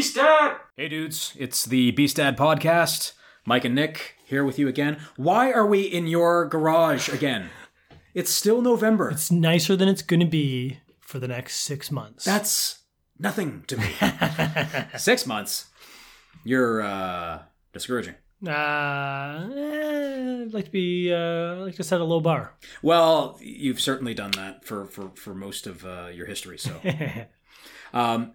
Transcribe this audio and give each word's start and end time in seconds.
Beast 0.00 0.14
Dad! 0.14 0.56
Hey 0.78 0.88
dudes, 0.88 1.34
it's 1.38 1.66
the 1.66 1.90
Beast 1.90 2.16
Dad 2.16 2.34
podcast. 2.34 3.12
Mike 3.44 3.66
and 3.66 3.74
Nick 3.74 4.14
here 4.24 4.42
with 4.46 4.58
you 4.58 4.66
again. 4.66 4.98
Why 5.16 5.52
are 5.52 5.66
we 5.66 5.82
in 5.82 6.06
your 6.06 6.46
garage 6.46 7.10
again? 7.10 7.50
It's 8.14 8.30
still 8.30 8.62
November. 8.62 9.10
It's 9.10 9.30
nicer 9.30 9.76
than 9.76 9.90
it's 9.90 10.00
going 10.00 10.20
to 10.20 10.26
be 10.26 10.78
for 11.00 11.18
the 11.18 11.28
next 11.28 11.56
six 11.56 11.90
months. 11.90 12.24
That's 12.24 12.78
nothing 13.18 13.64
to 13.66 13.76
me. 13.76 13.90
Six 14.96 15.26
months? 15.26 15.66
You're 16.44 16.80
uh 16.80 17.42
discouraging. 17.74 18.14
uh, 18.48 19.50
eh, 19.54 20.44
I'd 20.44 20.54
like 20.54 20.64
to 20.64 20.70
be. 20.70 21.12
Uh, 21.12 21.56
I'd 21.56 21.58
like 21.58 21.74
to 21.74 21.84
set 21.84 22.00
a 22.00 22.04
low 22.04 22.20
bar. 22.20 22.54
Well, 22.80 23.38
you've 23.42 23.82
certainly 23.82 24.14
done 24.14 24.30
that 24.30 24.64
for 24.64 24.86
for, 24.86 25.10
for 25.14 25.34
most 25.34 25.66
of 25.66 25.84
uh, 25.84 26.06
your 26.10 26.24
history. 26.24 26.56
So, 26.56 26.80
um, 27.92 28.32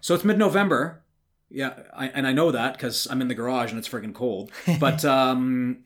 so 0.00 0.14
it's 0.14 0.24
mid 0.24 0.38
November. 0.38 1.02
Yeah, 1.50 1.74
I, 1.96 2.08
and 2.08 2.26
I 2.26 2.32
know 2.32 2.50
that 2.50 2.74
because 2.74 3.06
I'm 3.10 3.22
in 3.22 3.28
the 3.28 3.34
garage 3.34 3.70
and 3.70 3.78
it's 3.78 3.88
friggin' 3.88 4.14
cold. 4.14 4.52
But 4.80 5.04
um, 5.04 5.82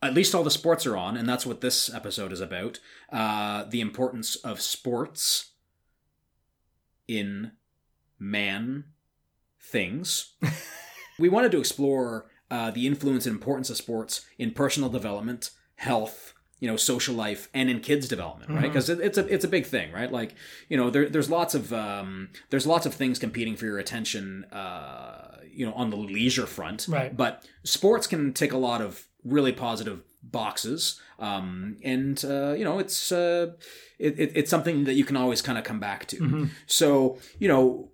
at 0.00 0.14
least 0.14 0.34
all 0.34 0.44
the 0.44 0.50
sports 0.50 0.86
are 0.86 0.96
on, 0.96 1.16
and 1.16 1.28
that's 1.28 1.46
what 1.46 1.60
this 1.60 1.92
episode 1.92 2.32
is 2.32 2.40
about. 2.40 2.78
Uh, 3.10 3.64
the 3.64 3.80
importance 3.80 4.36
of 4.36 4.60
sports 4.60 5.52
in 7.08 7.52
man 8.18 8.84
things. 9.60 10.34
we 11.18 11.28
wanted 11.28 11.52
to 11.52 11.58
explore 11.58 12.26
uh, 12.50 12.70
the 12.70 12.86
influence 12.86 13.26
and 13.26 13.34
importance 13.34 13.70
of 13.70 13.76
sports 13.76 14.26
in 14.38 14.50
personal 14.52 14.88
development, 14.88 15.50
health, 15.76 16.34
you 16.62 16.68
know, 16.68 16.76
social 16.76 17.12
life, 17.16 17.48
and 17.52 17.68
in 17.68 17.80
kids' 17.80 18.06
development, 18.06 18.48
right? 18.52 18.62
Because 18.62 18.88
it, 18.88 19.00
it's 19.00 19.18
a 19.18 19.26
it's 19.26 19.44
a 19.44 19.48
big 19.48 19.66
thing, 19.66 19.90
right? 19.90 20.12
Like 20.12 20.36
you 20.68 20.76
know, 20.76 20.90
there, 20.90 21.08
there's 21.08 21.28
lots 21.28 21.56
of 21.56 21.72
um, 21.72 22.28
there's 22.50 22.68
lots 22.68 22.86
of 22.86 22.94
things 22.94 23.18
competing 23.18 23.56
for 23.56 23.64
your 23.64 23.80
attention, 23.80 24.44
uh, 24.52 25.38
you 25.50 25.66
know, 25.66 25.72
on 25.72 25.90
the 25.90 25.96
leisure 25.96 26.46
front, 26.46 26.86
Right. 26.88 27.16
But 27.16 27.44
sports 27.64 28.06
can 28.06 28.32
take 28.32 28.52
a 28.52 28.58
lot 28.58 28.80
of 28.80 29.08
really 29.24 29.50
positive 29.50 30.04
boxes, 30.22 31.00
um, 31.18 31.78
and 31.82 32.24
uh, 32.24 32.52
you 32.52 32.62
know, 32.64 32.78
it's 32.78 33.10
uh, 33.10 33.54
it, 33.98 34.20
it, 34.20 34.32
it's 34.36 34.50
something 34.50 34.84
that 34.84 34.94
you 34.94 35.04
can 35.04 35.16
always 35.16 35.42
kind 35.42 35.58
of 35.58 35.64
come 35.64 35.80
back 35.80 36.06
to. 36.06 36.48
So 36.66 37.18
you 37.40 37.48
know, 37.48 37.90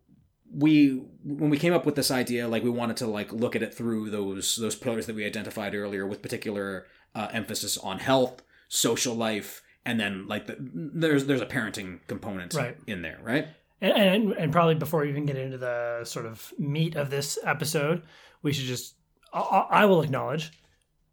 we 0.55 1.03
when 1.25 1.49
we 1.49 1.57
came 1.57 1.73
up 1.73 1.87
with 1.87 1.95
this 1.95 2.11
idea 2.11 2.47
like 2.47 2.63
we 2.63 2.71
wanted 2.71 2.99
to 2.99 3.07
like 3.07 3.33
look 3.33 3.57
at 3.57 3.63
it 3.63 3.73
through 3.73 4.11
those 4.11 4.57
those 4.57 4.75
pillars 4.75 5.07
that 5.07 5.17
we 5.17 5.25
identified 5.25 5.75
earlier 5.75 6.07
with 6.07 6.21
particular 6.21 6.87
uh, 7.15 7.29
emphasis 7.33 7.79
on 7.79 7.99
health 7.99 8.43
social 8.69 9.15
life 9.15 9.63
and 9.85 9.99
then 9.99 10.27
like 10.29 10.47
the, 10.47 10.57
there's 10.59 11.27
there's 11.27 11.41
a 11.41 11.47
parenting 11.47 11.99
component 12.07 12.55
Right. 12.55 12.77
in 12.87 13.03
there 13.03 13.19
right 13.23 13.49
And, 13.81 13.93
and 13.93 14.33
and 14.33 14.53
probably 14.53 14.75
before 14.75 15.01
we 15.03 15.09
even 15.09 15.27
get 15.27 15.37
into 15.37 15.59
the 15.59 16.05
sort 16.05 16.27
of 16.27 16.53
meat 16.59 16.97
of 16.97 17.11
this 17.11 17.39
episode, 17.45 18.03
we 18.43 18.53
should 18.53 18.67
just. 18.67 18.95
I, 19.33 19.67
I 19.71 19.85
will 19.85 20.03
acknowledge, 20.03 20.51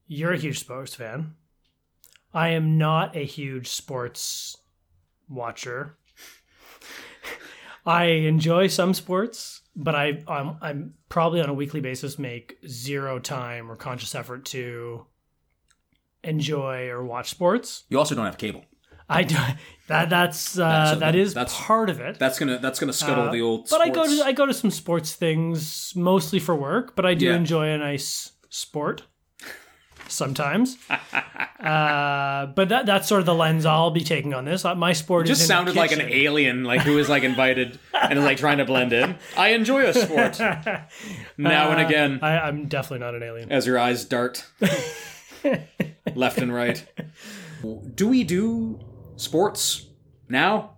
you're 0.07 0.31
a 0.33 0.37
huge 0.37 0.59
sports 0.59 0.95
fan. 0.95 1.35
I 2.33 2.49
am 2.49 2.77
not 2.77 3.15
a 3.15 3.23
huge 3.25 3.67
sports 3.67 4.57
watcher. 5.29 5.97
I 7.85 8.05
enjoy 8.05 8.67
some 8.67 8.93
sports, 8.93 9.61
but 9.75 9.93
I 9.95 10.23
I'm, 10.27 10.57
I'm 10.61 10.93
probably 11.09 11.41
on 11.41 11.49
a 11.49 11.53
weekly 11.53 11.81
basis 11.81 12.17
make 12.17 12.57
zero 12.67 13.19
time 13.19 13.69
or 13.71 13.75
conscious 13.75 14.15
effort 14.15 14.45
to 14.45 15.05
enjoy 16.25 16.87
or 16.89 17.03
watch 17.05 17.29
sports. 17.29 17.83
you 17.89 17.97
also 17.99 18.15
don't 18.15 18.25
have 18.25 18.37
cable 18.37 18.63
I 19.07 19.21
do 19.21 19.35
that. 19.87 20.09
That's 20.09 20.57
uh, 20.57 20.67
That's- 20.67 20.99
that 20.99 21.15
is 21.15 21.33
that's- 21.35 21.55
part 21.61 21.91
of 21.91 21.99
it. 21.99 22.17
that's 22.17 22.39
gonna 22.39 22.57
that's 22.57 22.79
gonna 22.79 22.91
scuttle 22.93 23.25
Uh, 23.25 23.31
the 23.31 23.41
old 23.41 23.67
but 23.69 23.79
I 23.81 23.89
go 23.89 24.03
to 24.07 24.23
I 24.25 24.31
go 24.31 24.45
to 24.47 24.53
some 24.53 24.71
sports 24.71 25.13
things 25.13 25.93
mostly 25.95 26.39
for 26.39 26.55
work, 26.55 26.95
but 26.95 27.05
I 27.05 27.13
do 27.13 27.27
Yeah. 27.27 27.35
enjoy 27.35 27.67
a 27.69 27.77
nice 27.77 28.31
sport 28.49 29.03
sometimes. 30.07 30.77
uh, 30.89 32.47
but 32.47 32.69
that 32.69 32.87
that's 32.87 33.07
sort 33.07 33.19
of 33.19 33.27
the 33.27 33.35
lens 33.35 33.63
I'll 33.65 33.91
be 33.91 34.03
taking 34.03 34.33
on 34.33 34.43
this. 34.45 34.63
My 34.63 34.93
sport 34.93 35.27
just 35.27 35.41
is 35.41 35.45
in 35.49 35.53
the 35.53 35.55
sounded 35.55 35.75
like 35.75 35.91
an 35.91 36.01
alien 36.01 36.63
like 36.63 36.81
who 36.81 36.97
is 36.97 37.07
like 37.07 37.21
invited 37.23 37.77
and 37.93 38.17
is 38.17 38.25
like 38.25 38.37
trying 38.37 38.57
to 38.57 38.65
blend 38.65 38.91
in 38.91 39.15
i 39.37 39.49
enjoy 39.49 39.83
a 39.85 39.93
sport 39.93 40.39
now 41.37 41.71
and 41.71 41.81
Uh, 41.81 41.85
again 41.87 42.19
I, 42.23 42.39
I'm 42.39 42.67
definitely 42.67 43.05
not 43.05 43.13
an 43.15 43.21
alien. 43.23 43.51
as 43.51 43.65
your 43.67 43.77
eyes 43.77 44.03
dart 44.05 44.43
left 46.13 46.37
and 46.37 46.53
right. 46.53 46.85
Do 47.95 48.07
we 48.07 48.23
do 48.23 48.79
sports 49.15 49.87
now? 50.29 50.77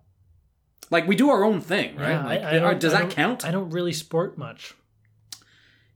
Like 0.89 1.07
we 1.07 1.15
do 1.17 1.29
our 1.29 1.43
own 1.43 1.59
thing, 1.59 1.97
right? 1.97 2.11
Yeah, 2.11 2.25
like, 2.25 2.41
I- 2.41 2.57
I 2.57 2.59
are- 2.59 2.75
does 2.75 2.93
I 2.93 3.01
that 3.03 3.11
count? 3.11 3.43
I 3.45 3.51
don't 3.51 3.71
really 3.71 3.91
sport 3.93 4.37
much. 4.37 4.73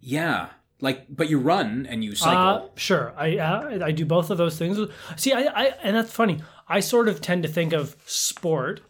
yeah, 0.02 0.50
like 0.82 1.06
but 1.10 1.30
you 1.30 1.40
run 1.40 1.86
and 1.90 2.04
you 2.04 2.16
cycle. 2.16 2.66
Uh, 2.66 2.70
sure, 2.76 3.14
I 3.16 3.38
uh, 3.38 3.80
I 3.86 3.92
do 3.92 4.06
both 4.06 4.30
of 4.32 4.38
those 4.38 4.58
things. 4.58 4.78
See, 5.16 5.32
I, 5.32 5.44
I 5.44 5.66
and 5.84 5.96
that's 5.96 6.12
funny. 6.12 6.40
I 6.68 6.80
sort 6.80 7.08
of 7.08 7.22
tend 7.22 7.44
to 7.44 7.50
think 7.50 7.72
of 7.74 7.96
sport 8.06 8.82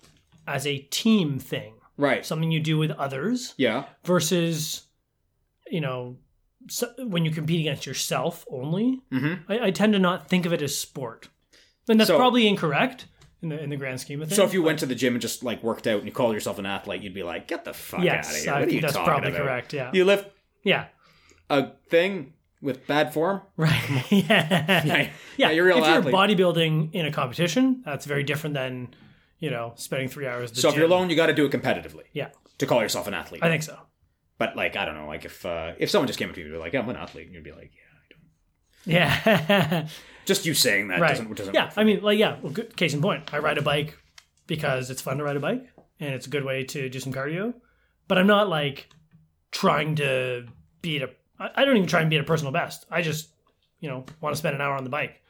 as 0.47 0.65
a 0.65 0.79
team 0.79 1.39
thing, 1.39 1.75
right. 1.97 2.25
something 2.25 2.51
you 2.51 2.59
do 2.59 2.77
with 2.77 2.91
others. 2.91 3.53
yeah. 3.57 3.85
versus 4.03 4.83
you 5.69 5.81
know 5.81 6.17
so 6.69 6.91
when 6.99 7.25
you 7.25 7.31
compete 7.31 7.59
against 7.59 7.85
yourself 7.85 8.45
only 8.51 9.01
Mhm. 9.11 9.39
I, 9.49 9.67
I 9.67 9.71
tend 9.71 9.93
to 9.93 9.99
not 9.99 10.27
think 10.29 10.45
of 10.45 10.53
it 10.53 10.61
as 10.61 10.77
sport. 10.77 11.29
And 11.89 11.99
that's 11.99 12.07
So- 12.09 12.17
probably 12.17 12.47
incorrect 12.47 13.05
in 13.41 13.49
the 13.49 13.61
in 13.61 13.69
the 13.69 13.77
grand 13.77 13.99
scheme 13.99 14.21
of 14.21 14.27
things 14.29 14.35
So 14.37 14.45
if 14.45 14.53
you 14.53 14.61
went 14.61 14.79
to 14.79 14.85
the 14.85 14.95
gym 14.95 15.13
and 15.15 15.21
just 15.21 15.43
like 15.43 15.63
worked 15.63 15.87
out 15.87 15.97
and 15.97 16.05
you 16.05 16.11
called 16.11 16.33
yourself 16.33 16.59
an 16.59 16.65
athlete, 16.65 17.01
you'd 17.01 17.13
be 17.13 17.23
like, 17.23 17.47
"Get 17.47 17.65
the 17.65 17.73
fuck 17.73 17.99
out 18.01 18.05
of 18.05 18.13
yes 18.13 18.43
here!" 18.43 18.51
i 18.51 18.55
What 18.55 18.61
are 18.61 18.65
think 18.65 18.75
you 18.75 18.81
that's 18.81 18.93
talking 18.93 19.07
probably 19.11 19.29
about? 19.31 19.41
correct 19.41 19.73
yeah. 19.73 19.89
You 19.93 20.05
lift 20.05 20.29
yeah. 20.63 20.85
a 21.49 21.71
thing 21.89 22.33
with 22.61 22.85
bad 22.85 23.11
form. 23.13 23.41
right. 23.57 24.05
Yeah. 24.11 24.83
Yeah, 24.85 25.09
yeah. 25.37 25.49
You're 25.49 25.65
a 25.71 25.75
real 25.75 25.83
if 25.83 26.03
you're 26.05 26.13
bodybuilding 26.13 26.93
in 26.93 27.05
a 27.07 27.11
competition 27.11 27.81
that's 27.83 28.05
very 28.05 28.23
different 28.23 28.53
than 28.53 28.89
you 29.39 29.49
know 29.49 29.73
spending 29.75 30.07
three 30.07 30.27
hours 30.27 30.51
So 30.59 30.69
if 30.69 30.75
you're 30.75 30.85
alone, 30.85 31.09
you 31.09 31.15
got 31.15 31.25
to 31.27 31.33
do 31.33 31.45
it 31.45 31.51
competitively 31.51 32.03
yeah. 32.13 32.29
to 32.59 32.67
call 32.67 32.81
yourself 32.83 33.07
an 33.07 33.15
athlete. 33.15 33.43
i 33.43 33.47
think 33.49 33.63
so 33.63 33.75
But 34.41 34.55
like, 34.55 34.75
I 34.75 34.85
don't 34.85 34.95
know, 34.95 35.05
like 35.05 35.23
if 35.23 35.45
uh, 35.45 35.73
if 35.77 35.91
someone 35.91 36.07
just 36.07 36.17
came 36.17 36.27
up 36.27 36.33
to 36.33 36.41
you 36.41 36.47
and 36.47 36.55
be 36.55 36.59
like, 36.59 36.73
"I'm 36.73 36.89
an 36.89 36.95
athlete," 36.95 37.27
and 37.27 37.35
you'd 37.35 37.43
be 37.43 37.51
like, 37.51 37.71
"Yeah, 37.75 38.95
I 38.95 39.29
don't." 39.29 39.45
yeah 39.45 39.87
Just 40.25 40.47
you 40.47 40.55
saying 40.55 40.87
that 40.87 40.99
right 40.99 41.09
doesn't 41.09 41.31
doesn't. 41.35 41.53
yeah 41.53 41.69
i 41.77 41.83
mean 41.83 42.01
like 42.01 42.17
yeah 42.17 42.37
well, 42.41 42.51
good, 42.51 42.75
case 42.75 42.95
in 42.95 43.01
point 43.03 43.31
i 43.31 43.37
ride 43.37 43.59
a 43.59 43.61
bike 43.61 43.99
because 44.47 44.89
it's 44.89 44.99
fun 44.99 45.19
to 45.19 45.23
ride 45.23 45.35
a 45.35 45.39
bike 45.39 45.69
and 45.99 46.15
it's 46.15 46.25
a 46.25 46.29
good 46.31 46.43
way 46.43 46.63
to 46.63 46.89
do 46.89 46.99
some 46.99 47.13
cardio 47.13 47.53
but 48.07 48.17
i'm 48.17 48.25
not 48.25 48.49
like 48.49 48.89
trying 49.51 49.95
to 49.95 50.47
beat 50.81 51.03
a. 51.03 51.09
I 51.39 51.63
don't 51.63 51.77
even 51.77 51.87
try 51.87 52.01
and 52.01 52.09
beat 52.09 52.21
a 52.21 52.23
personal 52.23 52.51
best 52.51 52.85
i 52.89 53.03
just 53.03 53.29
you 53.79 53.89
know 53.89 54.05
want 54.21 54.33
to 54.33 54.37
spend 54.37 54.55
an 54.55 54.61
hour 54.61 54.75
on 54.75 54.83
the 54.83 54.89
bike 54.89 55.21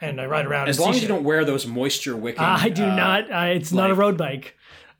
and 0.00 0.20
i 0.20 0.26
ride 0.26 0.46
around 0.46 0.68
As 0.68 0.80
long 0.80 0.90
as 0.90 1.02
you 1.02 1.06
don't 1.06 1.22
wear 1.22 1.44
those 1.44 1.66
moisture 1.68 2.16
wicking. 2.16 2.42
i 2.42 2.68
do 2.68 2.84
uh, 2.84 2.96
not 2.96 3.32
I, 3.32 3.50
it's 3.50 3.72
not 3.72 3.92
a 3.92 3.94
road 3.94 4.16
bike 4.16 4.56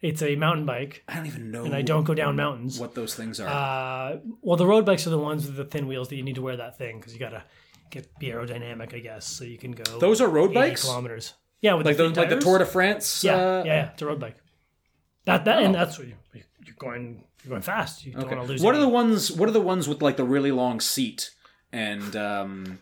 it's 0.09 0.23
a 0.23 0.37
mountain 0.37 0.67
bike 0.67 1.03
I 1.09 1.17
don't 1.17 1.27
even 1.27 1.51
know. 1.51 1.65
and 1.65 1.75
i 1.75 1.83
don't 1.83 2.05
go 2.05 2.15
down 2.15 2.37
mountains 2.37 2.79
what 2.79 2.95
those 2.95 3.15
things 3.15 3.41
are. 3.41 3.49
uh, 3.49 4.19
well 4.43 4.57
the 4.57 4.67
road 4.67 4.85
bikes 4.87 5.07
are 5.07 5.11
the 5.11 5.19
ones 5.19 5.47
with 5.47 5.57
the 5.57 5.65
thin 5.65 5.87
wheels 5.87 6.09
that 6.09 6.17
you 6.17 6.23
need 6.23 6.37
to 6.37 6.43
wear 6.43 6.57
that 6.57 6.79
thing 6.79 6.99
because 6.99 7.13
you 7.13 7.21
gotta 7.21 7.43
get 7.91 8.07
be 8.19 8.29
aerodynamic 8.29 8.95
i 8.95 8.99
guess 8.99 9.27
so 9.27 9.45
you 9.45 9.59
can 9.59 9.73
go 9.73 9.85
those 9.99 10.21
are 10.21 10.29
road 10.29 10.53
bikes, 10.55 10.83
kilometers 10.85 11.35
yeah 11.61 11.75
with 11.75 11.87
like 11.87 11.97
the 11.97 12.09
like 12.11 12.29
the. 12.29 12.39
Tour 12.39 12.59
de 12.59 12.67
France. 12.67 13.25
Yeah, 13.25 13.35
uh, 13.37 13.63
yeah, 13.65 13.75
yeah, 13.75 13.91
it's 13.93 14.03
a 14.03 14.07
road 14.07 14.21
bike. 14.21 14.37
That 15.25 15.45
that 15.47 15.63
and 15.63 15.75
Oh. 15.75 15.79
that's 15.79 15.99
what 15.99 16.07
you, 16.07 16.15
you're 16.65 16.75
going. 16.79 17.25
You're 17.43 17.51
going 17.51 17.63
fast. 17.63 18.05
You 18.05 18.13
don't 18.13 18.25
Okay. 18.25 18.35
want 18.37 18.47
to 18.47 18.53
lose. 18.53 18.63
What 18.63 18.75
are 18.75 18.79
the 18.79 18.89
ones? 18.89 19.33
What 19.33 19.49
are 19.49 19.53
the 19.53 19.61
ones 19.61 19.89
with 19.89 20.03
like 20.03 20.17
the 20.19 20.25
really 20.25 20.53
long 20.53 20.81
seat 20.81 21.31
and 21.73 22.15
um 22.15 22.79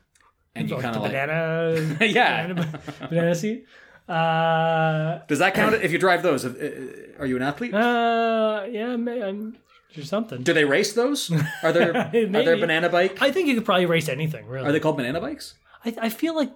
and 0.57 0.69
you 0.69 0.77
kind 0.79 0.97
of 0.97 1.03
like 1.03 1.13
banana? 1.13 1.97
yeah. 2.05 2.47
banana, 2.49 2.81
banana 3.09 3.35
seat. 3.35 3.65
Uh, 4.09 5.21
Does 5.29 5.39
that 5.39 5.55
count 5.55 5.75
if 5.77 5.93
you 5.93 5.99
drive 5.99 6.23
those? 6.23 6.45
Uh, 6.45 7.15
Are 7.19 7.27
you 7.27 7.37
an 7.37 7.43
athlete? 7.43 7.73
uh, 7.75 8.65
yeah, 8.71 8.93
I'm 8.93 9.57
or 9.97 10.03
something. 10.03 10.43
Do 10.43 10.53
they 10.53 10.65
race 10.65 10.93
those? 10.93 11.31
Are 11.63 11.73
there 11.73 11.97
are 11.97 12.11
there 12.11 12.57
banana 12.57 12.89
bike? 12.89 13.23
I 13.23 13.31
think 13.31 13.49
you 13.49 13.55
could 13.55 13.65
probably 13.65 13.87
race 13.87 14.09
anything. 14.09 14.47
Really, 14.47 14.67
Are 14.69 14.73
they 14.73 14.81
called 14.81 14.97
banana 14.97 15.21
bikes? 15.21 15.55
I, 15.85 15.95
I 16.03 16.09
feel 16.09 16.35
like 16.35 16.53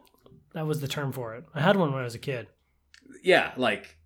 that 0.54 0.66
was 0.66 0.80
the 0.80 0.88
term 0.88 1.12
for 1.12 1.34
it. 1.36 1.44
I 1.54 1.60
had 1.60 1.76
one 1.76 1.92
when 1.92 2.00
I 2.00 2.04
was 2.04 2.14
a 2.14 2.18
kid. 2.18 2.48
Yeah, 3.22 3.52
like 3.56 3.96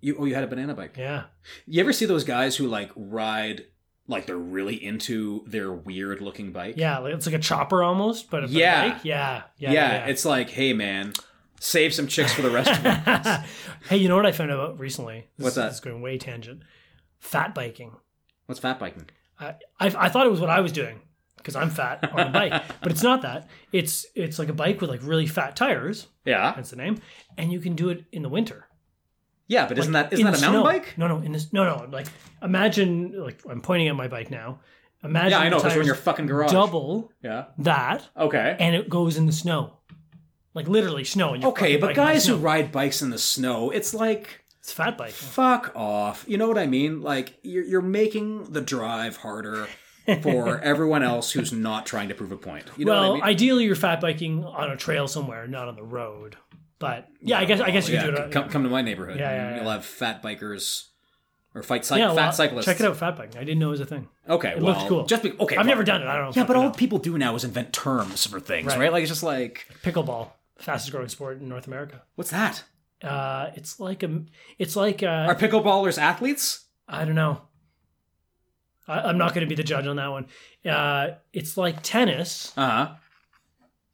you. 0.00 0.16
Oh, 0.18 0.24
you 0.24 0.34
had 0.34 0.44
a 0.44 0.48
banana 0.48 0.74
bike. 0.74 0.94
Yeah, 0.96 1.24
You 1.66 1.80
ever 1.80 1.92
see 1.92 2.06
those 2.06 2.24
guys 2.24 2.56
who 2.56 2.66
like 2.66 2.90
ride 2.96 3.66
like 4.08 4.26
they're 4.26 4.36
really 4.36 4.82
into 4.82 5.44
their 5.46 5.70
weird 5.72 6.20
looking 6.20 6.50
bike? 6.50 6.74
yeah, 6.76 6.98
like, 6.98 7.14
it's 7.14 7.26
like 7.26 7.34
a 7.34 7.38
chopper 7.38 7.82
almost, 7.84 8.28
but, 8.30 8.48
Yeah. 8.48 8.88
bike. 8.94 9.04
Yeah, 9.04 9.42
yeah, 9.58 9.72
yeah, 9.72 9.72
yeah. 9.72 10.06
it's 10.06 10.24
like, 10.24 10.50
hey 10.50 10.72
man, 10.72 11.12
save 11.60 11.94
some 11.94 12.08
chicks 12.08 12.32
for 12.32 12.42
the 12.42 12.50
rest 12.50 12.70
of 12.72 12.84
us. 12.84 13.46
hey, 13.88 13.98
you 13.98 14.08
know 14.08 14.16
what 14.16 14.26
I 14.26 14.32
found 14.32 14.50
out 14.50 14.80
recently? 14.80 15.28
This, 15.36 15.44
What's 15.44 15.56
that? 15.56 15.66
This 15.66 15.74
is 15.74 15.80
going 15.80 16.02
way 16.02 16.18
tangent. 16.18 16.62
Fat 17.20 17.54
biking. 17.54 17.92
What's 18.46 18.60
fat 18.60 18.80
biking? 18.80 19.08
I, 19.38 19.54
I, 19.78 19.86
I 19.96 20.08
thought 20.08 20.26
it 20.26 20.30
was 20.30 20.40
what 20.40 20.50
I 20.50 20.60
was 20.60 20.72
doing 20.72 21.00
because 21.36 21.54
I'm 21.54 21.70
fat 21.70 22.10
on 22.12 22.20
a 22.26 22.30
bike, 22.30 22.62
but 22.82 22.90
it's 22.90 23.02
not 23.02 23.22
that. 23.22 23.48
It's 23.72 24.04
it's 24.16 24.38
like 24.38 24.48
a 24.48 24.52
bike 24.54 24.80
with 24.80 24.90
like 24.90 25.00
really 25.04 25.26
fat 25.26 25.54
tires, 25.56 26.08
Yeah. 26.24 26.52
that's 26.56 26.70
the 26.70 26.76
name, 26.76 27.00
and 27.38 27.52
you 27.52 27.60
can 27.60 27.74
do 27.76 27.88
it 27.90 28.04
in 28.12 28.22
the 28.22 28.28
winter. 28.28 28.66
Yeah, 29.46 29.66
but 29.66 29.78
isn't 29.78 29.92
that 29.92 30.12
isn't 30.12 30.24
that 30.24 30.38
a 30.38 30.40
mountain 30.40 30.60
snow. 30.60 30.62
bike? 30.62 30.94
No, 30.96 31.08
no, 31.08 31.18
in 31.18 31.32
this 31.32 31.52
no, 31.52 31.64
no. 31.64 31.88
Like 31.90 32.06
imagine, 32.42 33.14
like 33.22 33.40
I'm 33.48 33.60
pointing 33.60 33.88
at 33.88 33.96
my 33.96 34.08
bike 34.08 34.30
now. 34.30 34.60
Imagine 35.02 35.30
Yeah, 35.30 35.38
I 35.38 35.48
know 35.48 35.56
because 35.56 35.76
in 35.76 35.86
your 35.86 35.94
fucking 35.94 36.26
garage. 36.26 36.52
double 36.52 37.10
Yeah. 37.22 37.46
that, 37.58 38.06
Okay. 38.16 38.56
and 38.60 38.76
it 38.76 38.88
goes 38.90 39.16
in 39.16 39.24
the 39.26 39.32
snow, 39.32 39.78
like 40.54 40.68
literally 40.68 41.04
snow. 41.04 41.34
And 41.34 41.44
Okay, 41.44 41.76
but 41.76 41.88
biking 41.88 42.02
in 42.02 42.06
the 42.06 42.12
guys 42.12 42.26
who 42.26 42.36
ride 42.36 42.72
bikes 42.72 43.02
in 43.02 43.10
the 43.10 43.18
snow, 43.18 43.70
it's 43.70 43.94
like 43.94 44.44
it's 44.60 44.72
fat 44.72 44.98
bike. 44.98 45.12
fuck 45.12 45.72
off. 45.74 46.24
You 46.28 46.38
know 46.38 46.48
what 46.48 46.58
I 46.58 46.66
mean? 46.66 47.02
Like 47.02 47.38
you're 47.42 47.64
you're 47.64 47.82
making 47.82 48.44
the 48.52 48.60
drive 48.60 49.18
harder 49.18 49.68
for 50.22 50.58
everyone 50.62 51.02
else 51.02 51.32
who's 51.32 51.52
not 51.52 51.86
trying 51.86 52.08
to 52.08 52.14
prove 52.14 52.32
a 52.32 52.36
point. 52.36 52.64
You 52.76 52.84
know 52.84 52.92
well, 52.92 53.02
what 53.02 53.10
I 53.10 53.14
mean? 53.14 53.22
ideally, 53.24 53.64
you're 53.64 53.76
fat 53.76 54.00
biking 54.00 54.44
on 54.44 54.70
a 54.70 54.76
trail 54.76 55.08
somewhere, 55.08 55.46
not 55.46 55.68
on 55.68 55.76
the 55.76 55.82
road. 55.82 56.36
But 56.78 57.08
yeah, 57.20 57.38
I 57.38 57.44
guess 57.44 57.60
I 57.60 57.70
guess 57.70 57.88
you 57.88 57.94
yeah, 57.94 58.04
could 58.06 58.16
do 58.16 58.22
it. 58.22 58.32
come, 58.32 58.48
come 58.48 58.62
to 58.64 58.70
my 58.70 58.80
neighborhood. 58.82 59.18
Yeah, 59.18 59.30
yeah, 59.30 59.50
yeah. 59.50 59.60
You'll 59.60 59.70
have 59.70 59.84
fat 59.84 60.22
bikers 60.22 60.86
or 61.54 61.62
fight 61.62 61.84
cy- 61.84 61.98
fat 61.98 62.14
well, 62.14 62.32
cyclists. 62.32 62.64
check 62.64 62.80
it 62.80 62.86
out, 62.86 62.96
fat 62.96 63.16
biking. 63.16 63.38
I 63.38 63.44
didn't 63.44 63.58
know 63.58 63.68
it 63.68 63.72
was 63.72 63.80
a 63.80 63.86
thing. 63.86 64.08
Okay, 64.28 64.50
It 64.50 64.62
well, 64.62 64.86
cool. 64.88 65.04
Just 65.04 65.22
be, 65.22 65.32
okay, 65.32 65.56
I've 65.56 65.66
well, 65.66 65.66
never 65.66 65.84
done 65.84 66.02
it. 66.02 66.06
I 66.06 66.16
don't 66.16 66.26
know. 66.26 66.40
Yeah, 66.40 66.46
but 66.46 66.56
all 66.56 66.64
all 66.64 66.70
people 66.70 66.98
do 66.98 67.18
now 67.18 67.34
is 67.34 67.44
invent 67.44 67.72
terms 67.72 68.26
for 68.26 68.40
things, 68.40 68.66
right? 68.68 68.78
Right. 68.78 68.92
Like 68.92 69.02
it's 69.02 69.10
just 69.10 69.22
like, 69.22 69.66
pickleball, 69.82 70.30
fastest 70.60 70.92
growing 70.92 71.08
sport 71.08 71.40
in 71.40 71.48
North 71.48 71.66
America. 71.66 72.02
what's 72.14 72.30
that? 72.30 72.64
Uh, 73.02 73.50
it's 73.54 73.80
like 73.80 74.02
a, 74.02 74.22
it's 74.58 74.76
like 74.76 75.02
uh, 75.02 75.06
Are 75.28 75.34
pickleballers 75.34 75.96
athletes? 75.98 76.66
I 76.86 77.04
don't 77.06 77.14
know. 77.14 77.40
I, 78.86 79.00
I'm 79.00 79.16
not 79.18 79.32
going 79.34 79.46
to 79.46 79.48
be 79.48 79.54
the 79.54 79.62
judge 79.64 79.86
on 79.86 79.96
that 79.96 80.08
one. 80.08 80.26
Uh, 80.68 81.12
it's 81.32 81.56
like 81.56 81.82
tennis 81.82 82.52
Uh 82.56 82.68
huh. 82.70 82.94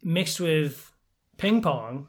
mixed 0.02 0.40
with 0.40 0.90
ping 1.36 1.62
pong, 1.62 2.08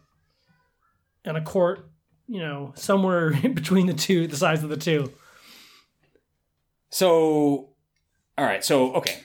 and 1.23 1.37
a 1.37 1.41
court. 1.41 1.89
You 2.29 2.39
know, 2.39 2.73
somewhere 2.75 3.29
in 3.43 3.53
between 3.53 3.85
the 3.87 3.93
two, 3.93 4.27
the 4.27 4.35
size 4.35 4.63
of 4.63 4.69
the 4.69 4.77
two. 4.77 5.13
So, 6.89 7.69
all 8.37 8.45
right. 8.45 8.63
So, 8.63 8.93
okay. 8.95 9.19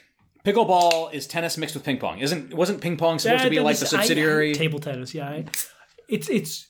Pickleball 0.45 1.13
is 1.13 1.27
tennis 1.27 1.57
mixed 1.57 1.75
with 1.75 1.85
ping 1.85 1.99
pong. 1.99 2.19
Isn't 2.19 2.53
wasn't 2.55 2.81
ping 2.81 2.97
pong 2.97 3.19
supposed 3.19 3.45
to 3.45 3.51
be 3.51 3.61
like 3.61 3.77
the 3.77 3.81
this- 3.85 3.95
I- 3.95 3.99
I- 3.99 4.01
subsidiary? 4.01 4.55
table 4.55 4.79
tennis? 4.81 5.15
Yeah, 5.15 5.29
I- 5.29 5.45
it's 6.09 6.29
it's 6.29 6.69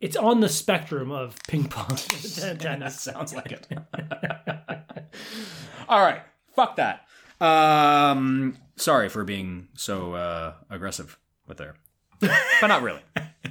it's 0.00 0.16
on 0.16 0.40
the 0.40 0.48
spectrum 0.48 1.10
of 1.10 1.36
ping 1.48 1.68
pong 1.68 1.88
tennis. 2.58 3.00
Sounds 3.00 3.34
like 3.34 3.52
it. 3.52 3.66
all 5.88 6.00
right. 6.00 6.20
Fuck 6.54 6.76
that. 6.76 7.06
Um, 7.40 8.56
sorry 8.76 9.08
for 9.08 9.24
being 9.24 9.68
so 9.74 10.12
uh, 10.14 10.54
aggressive 10.68 11.18
with 11.46 11.56
there, 11.58 11.74
but 12.20 12.66
not 12.66 12.82
really. 12.82 13.00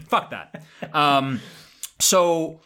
Fuck 0.07 0.29
that. 0.31 0.63
Um, 0.93 1.39
so 1.99 2.61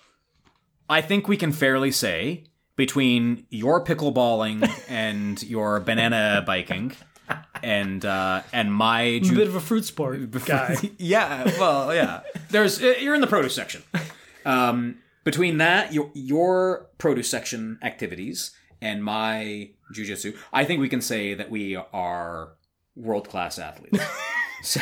I 0.89 1.01
think 1.01 1.27
we 1.29 1.37
can 1.37 1.51
fairly 1.53 1.91
say 1.91 2.45
between 2.75 3.45
your 3.49 3.83
pickleballing 3.83 4.69
and 4.89 5.41
your 5.43 5.79
banana 5.79 6.43
biking 6.45 6.93
and 7.61 8.03
uh, 8.03 8.41
and 8.51 8.73
my 8.73 9.19
ju- 9.23 9.35
bit 9.35 9.47
of 9.47 9.55
a 9.55 9.59
fruit 9.61 9.85
sport 9.85 10.29
guy. 10.45 10.75
yeah, 10.97 11.43
well, 11.59 11.93
yeah. 11.93 12.21
There's 12.49 12.81
uh, 12.81 12.95
you're 12.99 13.15
in 13.15 13.21
the 13.21 13.27
produce 13.27 13.55
section. 13.55 13.83
Um, 14.45 14.97
between 15.23 15.57
that, 15.59 15.93
your 15.93 16.11
your 16.13 16.89
produce 16.97 17.29
section 17.29 17.79
activities 17.81 18.51
and 18.81 19.03
my 19.03 19.69
jujitsu, 19.95 20.35
I 20.51 20.65
think 20.65 20.81
we 20.81 20.89
can 20.89 20.99
say 21.01 21.33
that 21.33 21.49
we 21.49 21.75
are 21.77 22.53
world 22.95 23.29
class 23.29 23.57
athletes. 23.57 23.99
so, 24.63 24.81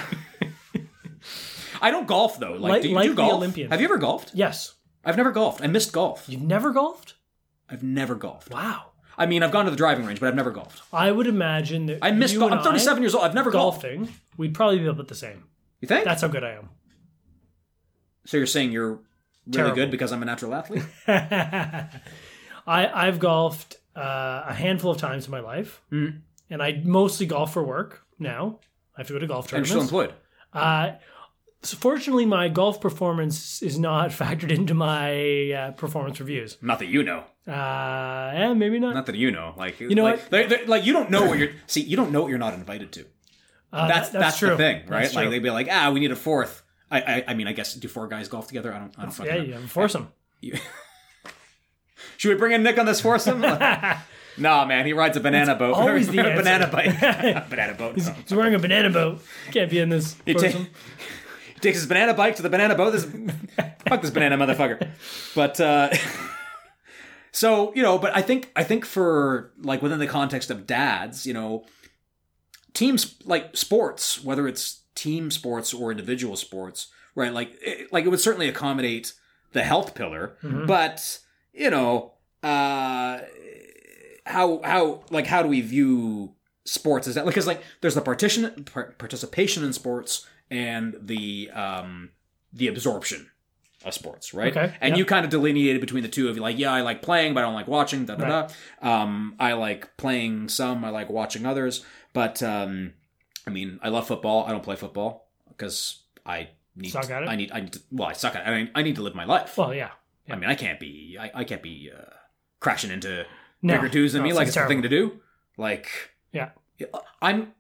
I 1.82 1.92
don't 1.92 2.08
golf 2.08 2.40
though. 2.40 2.54
Like, 2.54 2.72
Like- 2.72 2.82
do 2.84 2.90
you 2.90 2.96
like 2.96 3.04
do 3.06 3.10
the 3.12 3.16
golf? 3.16 3.34
Olympians. 3.34 3.72
Have 3.72 3.82
you 3.82 3.86
ever 3.86 3.98
golfed? 3.98 4.32
Yes, 4.34 4.76
I've 5.06 5.18
never 5.18 5.32
golfed. 5.32 5.62
I 5.62 5.68
missed 5.68 5.92
golf. 5.94 6.26
you've 6.28 6.42
never 6.42 6.72
golfed. 6.72 7.16
I've 7.72 7.84
never 7.84 8.16
golfed. 8.16 8.52
Wow. 8.54 8.88
I 9.18 9.26
mean, 9.26 9.44
I've 9.44 9.52
gone 9.52 9.66
to 9.66 9.72
the 9.72 9.78
driving 9.78 10.06
range, 10.06 10.20
but 10.20 10.28
I've 10.28 10.36
never 10.36 10.52
golfed. 10.52 10.82
I 10.94 11.12
would 11.12 11.28
imagine 11.28 11.86
that 11.88 12.00
I 12.02 12.12
missed. 12.12 12.34
you 12.34 12.40
Golf. 12.40 12.52
and 12.52 12.60
I'm 12.60 12.66
37 12.66 12.98
I, 12.98 13.02
years 13.02 13.16
old. 13.16 13.24
I've 13.24 13.34
never 13.36 13.52
golfed. 13.52 13.82
golfing. 13.84 14.10
We'd 14.38 14.54
probably 14.54 14.80
be 14.80 14.88
about 14.88 15.08
the 15.08 15.16
same. 15.16 15.44
You 15.80 15.88
think? 15.88 16.06
That's 16.06 16.22
how 16.22 16.28
good 16.28 16.44
I 16.44 16.52
am. 16.54 16.70
so 18.26 18.38
you're 18.38 18.46
saying 18.48 18.72
you're 18.72 18.92
really 18.92 19.02
Terrible. 19.52 19.76
good 19.76 19.92
because 19.92 20.12
I'm 20.12 20.22
a 20.22 20.26
natural 20.26 20.54
athlete? 20.54 20.84
I 21.08 21.88
I've 22.68 23.20
golfed 23.20 23.78
uh, 23.96 24.44
a 24.48 24.54
handful 24.54 24.92
of 24.92 24.98
times 24.98 25.26
in 25.26 25.32
my 25.32 25.40
life, 25.40 25.82
Mm-hmm. 25.92 26.18
and 26.50 26.62
I 26.64 26.82
mostly 26.84 27.26
golf 27.26 27.54
for 27.54 27.64
work 27.64 28.06
now. 28.20 28.60
I 28.96 29.02
have 29.02 29.08
to 29.08 29.14
go 29.14 29.20
to 29.20 29.28
golf 29.28 29.46
I'm 29.54 29.66
still 29.66 29.82
tournaments. 29.82 29.92
employed. 29.92 30.14
Uh, 30.54 30.92
so 31.64 31.78
fortunately, 31.78 32.26
my 32.26 32.50
golf 32.50 32.82
performance 32.82 33.62
is 33.62 33.78
not 33.78 34.10
factored 34.22 34.52
into 34.52 34.74
my 34.74 35.52
uh, 35.52 35.72
performance 35.72 36.20
reviews. 36.20 36.58
Not 36.62 36.80
that 36.80 36.88
you 36.88 37.04
know. 37.04 37.24
Uh, 37.48 37.52
yeah, 37.52 38.54
maybe 38.54 38.80
not. 38.80 38.94
Not 38.94 39.06
that 39.08 39.16
you 39.16 39.32
know. 39.32 39.54
Like 39.58 39.80
you 39.80 39.96
know 39.96 40.04
like, 40.04 40.30
they're- 40.30 40.48
they're- 40.48 40.66
like 40.68 40.86
you 40.86 40.94
don't 40.94 41.10
know 41.10 41.26
what 41.26 41.38
you're. 41.40 41.50
See, 41.68 41.82
you 41.82 41.98
don't 41.98 42.12
know 42.12 42.22
what 42.22 42.30
you're 42.30 42.38
not 42.40 42.54
invited 42.54 42.92
to. 42.94 43.06
Uh, 43.74 43.88
That's 43.88 44.10
that- 44.10 44.20
that's, 44.20 44.38
true. 44.40 44.50
the 44.50 44.58
thing, 44.58 44.82
right? 44.88 45.04
That's 45.04 45.16
Like 45.16 45.30
they'd 45.30 45.40
be 45.40 45.50
like, 45.50 45.68
ah, 45.72 45.92
we 45.92 46.00
need 46.00 46.12
a 46.12 46.16
fourth. 46.16 46.62
I, 46.92 47.00
I 47.02 47.24
I 47.30 47.34
mean, 47.36 47.48
I 47.48 47.54
guess 47.54 47.74
do 47.74 47.88
four 47.88 48.08
guys 48.08 48.28
golf 48.28 48.48
together? 48.48 48.74
I 48.74 48.80
don't. 48.80 48.94
I 49.00 49.04
don't 49.04 49.12
fucking 49.12 49.34
yeah, 49.34 49.42
know. 49.56 49.60
yeah, 49.62 49.68
force 49.68 49.94
them. 49.94 50.10
Should 52.18 52.30
we 52.30 52.36
bring 52.36 52.52
in 52.52 52.64
Nick 52.64 52.78
on 52.78 52.86
this 52.86 53.02
foursome? 53.02 53.42
nah, 54.38 54.66
man, 54.66 54.86
he 54.86 54.94
rides 54.94 55.18
a 55.18 55.20
banana 55.20 55.56
boat. 55.56 55.74
always 55.76 56.08
the 56.08 56.20
a 56.20 56.36
banana 56.36 56.68
bike. 56.68 57.00
banana 57.50 57.74
boat. 57.74 57.98
no. 57.98 58.04
He's 58.14 58.34
wearing 58.34 58.54
a 58.56 58.60
banana 58.60 58.90
boat. 58.90 59.22
Can't 59.52 59.70
be 59.70 59.80
in 59.80 59.90
this. 59.90 60.16
He, 60.26 60.34
ta- 60.34 60.42
foursome. 60.42 60.64
he 60.64 60.70
takes 61.62 61.78
his 61.78 61.88
banana 61.88 62.14
bike 62.14 62.36
to 62.38 62.42
the 62.42 62.50
banana 62.50 62.76
boat. 62.76 62.92
This 62.92 63.06
fuck 63.88 64.02
this 64.02 64.12
banana 64.12 64.38
motherfucker. 64.38 64.90
But 65.36 65.60
uh 65.60 65.90
so, 67.32 67.74
you 67.76 67.82
know, 67.84 67.98
but 67.98 68.16
I 68.16 68.22
think 68.22 68.52
I 68.56 68.64
think 68.64 68.86
for 68.86 69.52
like 69.60 69.82
within 69.82 70.00
the 70.00 70.08
context 70.08 70.50
of 70.52 70.68
dads, 70.68 71.26
you 71.26 71.34
know, 71.34 71.66
teams 72.74 73.16
like 73.26 73.56
sports, 73.56 74.24
whether 74.24 74.48
it's 74.48 74.82
team 74.96 75.32
sports 75.32 75.74
or 75.74 75.92
individual 75.92 76.36
sports, 76.36 76.88
right? 77.16 77.34
Like 77.34 77.58
it, 77.62 77.92
like 77.92 78.06
it 78.06 78.10
would 78.10 78.20
certainly 78.20 78.50
accommodate 78.50 79.14
the 79.54 79.64
health 79.64 79.96
pillar, 79.96 80.38
but 80.68 81.20
you 81.54 81.70
know, 81.70 82.14
uh 82.44 83.20
how 84.26 84.62
how 84.64 85.04
like 85.10 85.28
how 85.28 85.42
do 85.44 85.50
we 85.50 85.62
view 85.62 86.34
sports 86.64 87.08
is 87.08 87.16
that 87.16 87.26
because 87.26 87.48
like 87.48 87.62
there's 87.82 87.96
the 87.96 88.02
partition 88.02 88.64
par- 88.66 88.94
participation 88.98 89.64
in 89.64 89.74
sports 89.74 90.28
and 90.52 90.96
the 91.02 91.50
um 91.52 92.10
the 92.54 92.68
absorption 92.68 93.32
of 93.84 93.94
sports 93.96 94.32
right 94.34 94.56
Okay, 94.56 94.76
and 94.80 94.94
yeah. 94.94 94.98
you 94.98 95.06
kind 95.06 95.26
of 95.26 95.32
delineated 95.32 95.82
between 95.82 96.04
the 96.04 96.10
two 96.10 96.30
of 96.30 96.36
you 96.36 96.42
like 96.44 96.60
yeah 96.60 96.72
i 96.72 96.82
like 96.82 97.02
playing 97.02 97.34
but 97.34 97.40
i 97.40 97.44
don't 97.44 97.56
like 97.56 97.68
watching 97.68 98.06
da 98.06 98.16
da 98.16 98.28
da 98.28 98.48
um 98.88 99.36
i 99.40 99.54
like 99.54 99.98
playing 99.98 100.48
some 100.50 100.86
i 100.86 100.90
like 100.90 101.10
watching 101.10 101.46
others 101.48 101.84
but 102.14 102.44
um 102.44 102.94
i 103.48 103.50
mean 103.50 103.80
i 103.82 103.90
love 103.90 104.06
football 104.06 104.46
i 104.46 104.52
don't 104.52 104.62
play 104.64 104.76
football 104.76 105.28
because 105.50 106.04
i 106.28 106.50
need 106.76 106.90
Suck 106.92 107.10
at 107.10 107.24
it? 107.24 107.30
i 107.30 107.36
need 107.36 107.52
i 107.52 107.62
need 107.62 107.74
to, 107.74 107.82
well 107.92 108.10
i 108.10 108.14
suck 108.14 108.36
at 108.36 108.46
it 108.46 108.50
i, 108.50 108.56
mean, 108.58 108.70
I 108.76 108.84
need 108.84 108.96
to 108.98 109.02
live 109.02 109.16
my 109.16 109.26
life 109.26 109.58
Well, 109.58 109.74
yeah. 109.74 109.90
I 110.30 110.36
mean, 110.36 110.50
I 110.50 110.56
can't 110.56 110.80
be, 110.80 111.18
I, 111.20 111.32
I 111.34 111.44
can't 111.44 111.62
be 111.64 111.92
uh, 111.94 112.06
crashing 112.62 112.90
into 112.92 113.26
No, 113.62 113.74
bigger 113.76 113.90
dudes 113.90 114.14
than 114.14 114.22
no, 114.22 114.30
me. 114.30 114.34
Like 114.34 114.48
it's 114.48 114.56
the 114.56 114.66
thing 114.66 114.82
to 114.84 114.88
do. 114.88 115.20
Like, 115.58 115.90
Yeah. 116.32 116.50
I'm, 117.22 117.52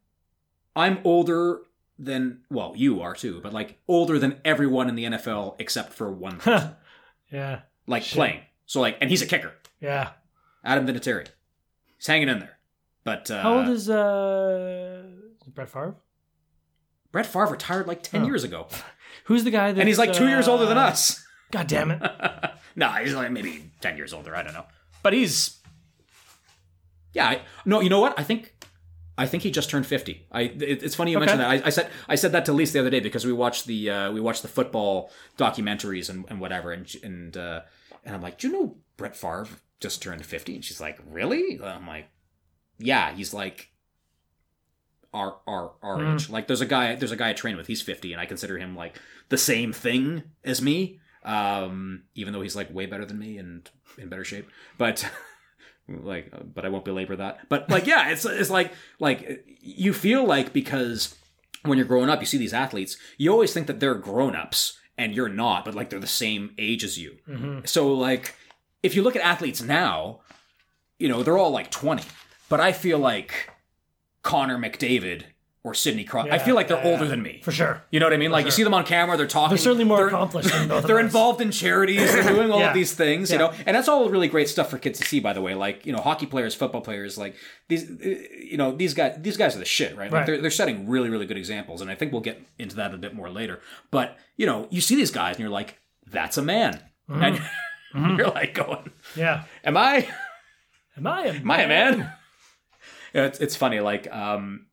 I'm 0.73 0.99
older 1.03 1.59
than, 2.03 2.41
well, 2.49 2.73
you 2.75 3.01
are 3.01 3.13
too, 3.13 3.39
but 3.43 3.53
like 3.53 3.77
older 3.87 4.17
than 4.19 4.41
everyone 4.43 4.89
in 4.89 4.95
the 4.95 5.03
NFL 5.05 5.55
except 5.59 5.93
for 5.93 6.11
one 6.11 6.37
person, 6.37 6.75
Yeah. 7.31 7.61
like 7.87 8.03
playing. 8.03 8.41
So 8.65 8.81
like, 8.81 8.97
and 9.01 9.09
he's 9.09 9.21
a 9.21 9.25
kicker, 9.27 9.53
Yeah. 9.79 10.11
Adam 10.63 10.87
Vinatieri. 10.87 11.27
He's 11.97 12.07
hanging 12.07 12.29
in 12.29 12.39
there. 12.39 12.57
But 13.03 13.29
uh, 13.31 13.41
How 13.41 13.57
old 13.59 13.67
is 13.69 13.89
uh 13.89 15.03
Brett 15.53 15.69
Favre? 15.69 15.95
Brett 17.11 17.25
Favre? 17.25 17.47
Retired 17.47 17.87
like 17.87 18.03
ten 18.03 18.21
Oh. 18.23 18.25
years 18.25 18.43
ago, 18.43 18.67
Who's 19.25 19.43
the 19.43 19.51
guy 19.51 19.71
that? 19.71 19.79
and 19.79 19.87
he's 19.87 19.97
like 19.99 20.13
two 20.13 20.27
years 20.27 20.47
older 20.47 20.65
than 20.65 20.77
uh, 20.77 20.81
us. 20.87 21.23
God 21.51 21.67
damn 21.67 21.91
it! 21.91 22.01
nah, 22.75 22.93
he's 22.97 23.13
like 23.13 23.31
maybe 23.31 23.71
ten 23.81 23.97
years 23.97 24.13
older. 24.13 24.35
I 24.35 24.43
don't 24.43 24.53
know, 24.53 24.65
but 25.03 25.13
he's 25.13 25.59
yeah. 27.13 27.27
I, 27.27 27.41
no, 27.65 27.81
you 27.81 27.89
know 27.89 27.99
what? 27.99 28.17
I 28.19 28.23
think 28.23 28.53
I 29.23 29.27
think 29.27 29.43
he 29.43 29.51
just 29.51 29.69
turned 29.69 29.85
fifty. 29.85 30.25
I 30.31 30.41
it, 30.43 30.83
it's 30.83 30.95
funny 30.95 31.11
you 31.11 31.17
Okay. 31.17 31.25
mentioned 31.27 31.41
that. 31.41 31.49
I, 31.63 31.67
I 31.67 31.69
said 31.69 31.89
I 32.09 32.15
said 32.15 32.31
that 32.33 32.45
to 32.45 32.53
Lise 32.53 32.71
the 32.73 32.79
other 32.79 32.89
day 32.89 32.99
because 32.99 33.25
we 33.25 33.33
watched 33.33 33.65
the 33.65 33.89
uh, 33.89 34.11
we 34.11 34.19
watched 34.21 34.41
the 34.41 34.47
football 34.47 35.11
documentaries 35.37 36.09
and, 36.09 36.25
and 36.29 36.39
whatever, 36.41 36.71
and 36.71 36.85
and 37.03 37.37
uh, 37.37 37.61
and 38.05 38.15
I'm 38.15 38.21
like, 38.21 38.37
do 38.39 38.47
you 38.47 38.53
know 38.53 38.77
Brett 38.97 39.15
Favre 39.15 39.47
just 39.79 40.01
turned 40.01 40.25
fifty? 40.25 40.55
And 40.55 40.63
she's 40.65 40.81
like, 40.81 40.99
really? 41.09 41.59
I'm 41.63 41.87
like, 41.87 42.07
yeah. 42.79 43.13
He's 43.13 43.33
like. 43.33 43.67
Our 45.13 45.35
our 45.45 45.73
our 45.81 45.97
Mm. 45.97 46.13
age. 46.15 46.29
Like 46.29 46.47
there's 46.47 46.61
a 46.61 46.65
guy 46.65 46.95
there's 46.95 47.11
a 47.11 47.17
guy 47.17 47.31
I 47.31 47.33
train 47.33 47.57
with. 47.57 47.67
He's 47.67 47.81
50, 47.81 48.13
and 48.13 48.21
I 48.21 48.25
consider 48.25 48.57
him 48.57 48.77
like 48.77 48.97
the 49.27 49.37
same 49.37 49.73
thing 49.73 50.23
as 50.45 50.61
me. 50.61 50.99
Um, 51.23 52.03
even 52.15 52.31
though 52.33 52.41
he's 52.41 52.55
like 52.55 52.73
way 52.73 52.85
better 52.85 53.03
than 53.05 53.19
me 53.19 53.37
and 53.37 53.69
in 53.97 54.07
better 54.07 54.23
shape, 54.23 54.47
but 54.77 55.05
like, 56.03 56.31
but 56.53 56.65
I 56.65 56.69
won't 56.69 56.85
belabor 56.85 57.15
that. 57.17 57.47
But 57.49 57.69
like, 57.69 57.87
yeah, 57.87 58.09
it's 58.09 58.25
it's 58.25 58.49
like 58.49 58.73
like 58.99 59.45
you 59.61 59.93
feel 59.93 60.25
like 60.25 60.53
because 60.53 61.15
when 61.63 61.77
you're 61.77 61.87
growing 61.87 62.09
up, 62.09 62.19
you 62.19 62.25
see 62.25 62.37
these 62.37 62.53
athletes, 62.53 62.97
you 63.17 63.31
always 63.31 63.53
think 63.53 63.67
that 63.67 63.79
they're 63.79 63.95
grown 63.95 64.35
ups 64.35 64.79
and 64.97 65.15
you're 65.15 65.29
not, 65.29 65.65
but 65.65 65.75
like 65.75 65.89
they're 65.89 65.99
the 65.99 66.07
same 66.07 66.53
age 66.57 66.83
as 66.83 66.97
you. 66.97 67.17
Mm-hmm. 67.27 67.59
So 67.65 67.93
like 67.93 68.35
if 68.83 68.95
you 68.95 69.03
look 69.03 69.15
at 69.15 69.21
athletes 69.21 69.61
now, 69.61 70.21
you 70.97 71.07
know, 71.07 71.23
they're 71.23 71.37
all 71.37 71.51
like 71.51 71.71
20. 71.71 72.03
But 72.49 72.59
I 72.59 72.71
feel 72.71 72.99
like 72.99 73.49
Connor 74.23 74.57
McDavid 74.57 75.23
or 75.63 75.75
Sidney 75.75 76.03
Crosby, 76.03 76.31
I 76.31 76.39
feel 76.39 76.55
like 76.55 76.67
they're 76.67 76.83
yeah, 76.83 76.91
older 76.91 77.07
than 77.07 77.21
me. 77.21 77.39
For 77.43 77.51
sure. 77.51 77.83
You 77.91 77.99
know 77.99 78.07
what 78.07 78.13
I 78.13 78.17
mean? 78.17 78.31
Like 78.31 78.45
you 78.45 78.51
see 78.51 78.63
them 78.63 78.73
on 78.73 78.83
camera, 78.83 79.15
they're 79.15 79.27
talking. 79.27 79.49
They're 79.49 79.57
certainly 79.63 79.83
more 79.83 79.97
they're- 79.97 80.07
accomplished 80.07 80.49
than 80.49 80.67
both 80.67 80.83
They're 80.87 80.99
involved 80.99 81.39
in 81.39 81.51
charities. 81.51 82.11
They're 82.11 82.23
doing 82.23 82.51
all 82.51 82.59
Yeah. 82.61 82.69
of 82.69 82.73
these 82.73 82.93
things, 82.93 83.31
you 83.31 83.37
know, 83.37 83.53
and 83.67 83.75
that's 83.75 83.87
all 83.87 84.09
really 84.09 84.27
great 84.27 84.49
stuff 84.49 84.71
for 84.71 84.79
kids 84.79 84.97
to 84.99 85.05
see. 85.07 85.19
By 85.19 85.33
the 85.33 85.41
way, 85.41 85.53
like 85.53 85.85
you 85.85 85.93
know, 85.93 85.99
hockey 86.01 86.25
players, 86.25 86.55
football 86.55 86.81
players, 86.81 87.17
like 87.17 87.35
these, 87.67 87.89
uh, 87.89 88.05
you 88.39 88.57
know, 88.57 88.71
these 88.71 88.93
guys, 88.95 89.15
these 89.19 89.37
guys 89.37 89.55
are 89.55 89.59
the 89.59 89.65
shit, 89.65 89.95
right? 89.95 90.05
Like 90.11 90.11
Right. 90.21 90.25
they're 90.25 90.41
they're 90.41 90.49
setting 90.51 90.89
really, 90.89 91.09
really 91.09 91.27
good 91.27 91.37
examples, 91.37 91.81
and 91.81 91.91
I 91.91 91.95
think 91.95 92.11
we'll 92.11 92.21
get 92.21 92.41
into 92.57 92.75
that 92.77 92.93
a 92.93 92.97
bit 92.97 93.13
more 93.13 93.29
later. 93.29 93.59
But 93.91 94.17
you 94.37 94.47
know, 94.47 94.67
you 94.71 94.81
see 94.81 94.95
these 94.95 95.11
guys, 95.11 95.35
and 95.35 95.41
you're 95.41 95.49
like, 95.49 95.77
that's 96.07 96.37
a 96.37 96.41
man, 96.41 96.81
and 97.07 97.39
Mm-hmm. 97.93 98.17
you're 98.19 98.29
like 98.29 98.53
going, 98.53 98.89
Yeah. 99.17 99.43
am 99.65 99.75
I? 99.75 100.07
Am 100.97 101.05
I 101.05 101.25
a 101.25 101.33
Am 101.33 101.51
I 101.51 101.61
a 101.61 101.67
man? 101.67 101.97
yeah, 103.13 103.25
it's, 103.25 103.39
it's 103.39 103.55
funny. 103.55 103.79
Like 103.81 104.09
um, 104.11 104.67